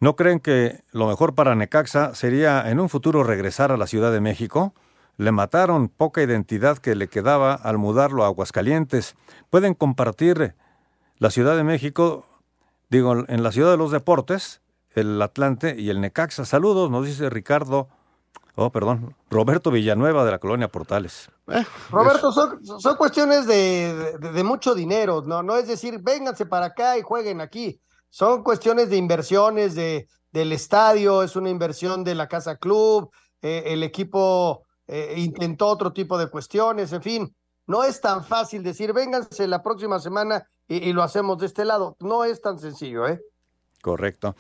¿No 0.00 0.14
creen 0.14 0.38
que 0.38 0.84
lo 0.92 1.08
mejor 1.08 1.34
para 1.34 1.56
Necaxa 1.56 2.14
sería 2.14 2.70
en 2.70 2.78
un 2.78 2.88
futuro 2.88 3.24
regresar 3.24 3.72
a 3.72 3.76
la 3.76 3.88
Ciudad 3.88 4.12
de 4.12 4.20
México? 4.20 4.72
Le 5.16 5.32
mataron 5.32 5.88
poca 5.88 6.22
identidad 6.22 6.78
que 6.78 6.94
le 6.94 7.08
quedaba 7.08 7.54
al 7.54 7.78
mudarlo 7.78 8.22
a 8.22 8.28
Aguascalientes. 8.28 9.16
Pueden 9.50 9.74
compartir 9.74 10.54
la 11.18 11.30
Ciudad 11.30 11.56
de 11.56 11.64
México, 11.64 12.26
digo, 12.88 13.24
en 13.26 13.42
la 13.42 13.50
Ciudad 13.50 13.72
de 13.72 13.76
los 13.76 13.90
Deportes, 13.90 14.60
el 14.94 15.20
Atlante 15.20 15.74
y 15.76 15.90
el 15.90 16.00
Necaxa. 16.00 16.44
Saludos, 16.44 16.92
nos 16.92 17.04
dice 17.04 17.28
Ricardo, 17.28 17.88
oh, 18.54 18.70
perdón, 18.70 19.16
Roberto 19.30 19.72
Villanueva 19.72 20.24
de 20.24 20.30
la 20.30 20.38
colonia 20.38 20.68
Portales. 20.68 21.28
Eh, 21.48 21.64
Roberto, 21.90 22.30
son, 22.30 22.96
cuestiones 22.96 23.48
de, 23.48 24.16
de, 24.20 24.32
de, 24.32 24.44
mucho 24.44 24.76
dinero, 24.76 25.22
¿no? 25.26 25.42
No 25.42 25.56
es 25.56 25.66
decir, 25.66 25.98
vénganse 26.00 26.46
para 26.46 26.66
acá 26.66 26.96
y 26.96 27.02
jueguen 27.02 27.40
aquí. 27.40 27.80
Son 28.10 28.42
cuestiones 28.42 28.90
de 28.90 28.96
inversiones 28.96 29.74
de, 29.74 30.08
del 30.32 30.52
estadio, 30.52 31.22
es 31.22 31.36
una 31.36 31.50
inversión 31.50 32.04
de 32.04 32.14
la 32.14 32.28
Casa 32.28 32.56
Club, 32.56 33.10
eh, 33.42 33.64
el 33.66 33.82
equipo 33.82 34.62
eh, 34.86 35.14
intentó 35.16 35.66
otro 35.66 35.92
tipo 35.92 36.18
de 36.18 36.28
cuestiones, 36.28 36.92
en 36.92 37.02
fin. 37.02 37.36
No 37.66 37.84
es 37.84 38.00
tan 38.00 38.24
fácil 38.24 38.62
decir, 38.62 38.92
vénganse 38.92 39.46
la 39.46 39.62
próxima 39.62 39.98
semana 39.98 40.48
y, 40.66 40.76
y 40.76 40.92
lo 40.92 41.02
hacemos 41.02 41.38
de 41.38 41.46
este 41.46 41.64
lado. 41.64 41.96
No 42.00 42.24
es 42.24 42.40
tan 42.40 42.58
sencillo, 42.58 43.06
¿eh? 43.06 43.20
Correcto. 43.82 44.34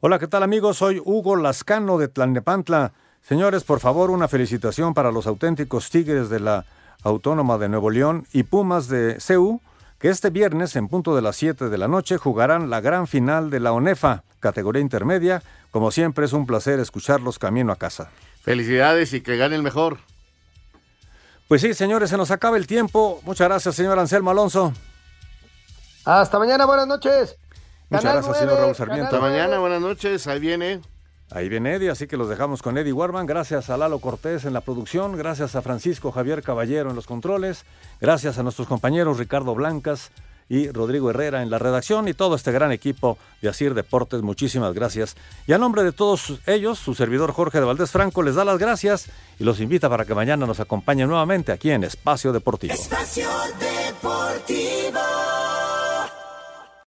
Hola, 0.00 0.18
¿qué 0.18 0.28
tal 0.28 0.42
amigos? 0.42 0.76
Soy 0.76 1.00
Hugo 1.02 1.36
Lascano 1.36 1.96
de 1.96 2.08
Tlalnepantla. 2.08 2.92
Señores, 3.22 3.64
por 3.64 3.80
favor, 3.80 4.10
una 4.10 4.28
felicitación 4.28 4.94
para 4.94 5.10
los 5.10 5.26
auténticos 5.26 5.90
Tigres 5.90 6.28
de 6.28 6.38
la 6.38 6.64
Autónoma 7.02 7.58
de 7.58 7.68
Nuevo 7.68 7.90
León 7.90 8.26
y 8.32 8.42
Pumas 8.44 8.88
de 8.88 9.18
CEU, 9.20 9.60
que 9.98 10.08
este 10.08 10.30
viernes, 10.30 10.76
en 10.76 10.88
punto 10.88 11.16
de 11.16 11.22
las 11.22 11.36
7 11.36 11.68
de 11.68 11.78
la 11.78 11.88
noche, 11.88 12.18
jugarán 12.18 12.70
la 12.70 12.80
gran 12.80 13.06
final 13.06 13.50
de 13.50 13.60
la 13.60 13.72
ONEFA, 13.72 14.24
categoría 14.40 14.82
intermedia. 14.82 15.42
Como 15.70 15.90
siempre, 15.90 16.26
es 16.26 16.32
un 16.32 16.46
placer 16.46 16.80
escucharlos 16.80 17.38
camino 17.38 17.72
a 17.72 17.76
casa. 17.76 18.10
Felicidades 18.42 19.12
y 19.12 19.20
que 19.20 19.36
gane 19.36 19.56
el 19.56 19.62
mejor. 19.62 19.98
Pues 21.48 21.62
sí, 21.62 21.74
señores, 21.74 22.10
se 22.10 22.16
nos 22.16 22.30
acaba 22.30 22.56
el 22.56 22.66
tiempo. 22.66 23.20
Muchas 23.24 23.48
gracias, 23.48 23.74
señor 23.74 23.98
Anselmo 23.98 24.30
Alonso. 24.30 24.72
Hasta 26.04 26.38
mañana, 26.38 26.66
buenas 26.66 26.86
noches. 26.86 27.36
Muchas 27.88 28.04
Canal 28.04 28.22
gracias, 28.22 28.26
9, 28.26 28.38
señor 28.38 28.60
Raúl 28.60 28.74
Sarmiento. 28.74 29.16
Hasta 29.16 29.20
mañana, 29.20 29.58
buenas 29.58 29.80
noches. 29.80 30.26
Ahí 30.26 30.40
viene. 30.40 30.80
Ahí 31.30 31.48
viene 31.48 31.74
Eddie, 31.74 31.90
así 31.90 32.06
que 32.06 32.16
los 32.16 32.28
dejamos 32.28 32.62
con 32.62 32.78
Eddie 32.78 32.92
Warman. 32.92 33.26
Gracias 33.26 33.68
a 33.68 33.76
Lalo 33.76 33.98
Cortés 33.98 34.44
en 34.44 34.52
la 34.52 34.60
producción, 34.60 35.16
gracias 35.16 35.56
a 35.56 35.62
Francisco 35.62 36.12
Javier 36.12 36.42
Caballero 36.42 36.90
en 36.90 36.96
los 36.96 37.06
controles, 37.06 37.64
gracias 38.00 38.38
a 38.38 38.42
nuestros 38.42 38.68
compañeros 38.68 39.18
Ricardo 39.18 39.54
Blancas 39.54 40.12
y 40.48 40.70
Rodrigo 40.70 41.10
Herrera 41.10 41.42
en 41.42 41.50
la 41.50 41.58
redacción 41.58 42.06
y 42.08 42.14
todo 42.14 42.36
este 42.36 42.52
gran 42.52 42.70
equipo 42.72 43.18
de 43.42 43.48
Asir 43.48 43.74
Deportes. 43.74 44.22
Muchísimas 44.22 44.72
gracias. 44.74 45.16
Y 45.46 45.52
a 45.52 45.58
nombre 45.58 45.82
de 45.82 45.92
todos 45.92 46.40
ellos, 46.46 46.78
su 46.78 46.94
servidor 46.94 47.32
Jorge 47.32 47.58
de 47.58 47.66
Valdés 47.66 47.90
Franco 47.90 48.22
les 48.22 48.36
da 48.36 48.44
las 48.44 48.58
gracias 48.58 49.08
y 49.38 49.44
los 49.44 49.60
invita 49.60 49.88
para 49.88 50.04
que 50.04 50.14
mañana 50.14 50.46
nos 50.46 50.60
acompañen 50.60 51.08
nuevamente 51.08 51.52
aquí 51.52 51.70
en 51.70 51.84
Espacio 51.84 52.32
Deportivo. 52.32 52.72
Espacio 52.72 53.28
de 53.58 53.76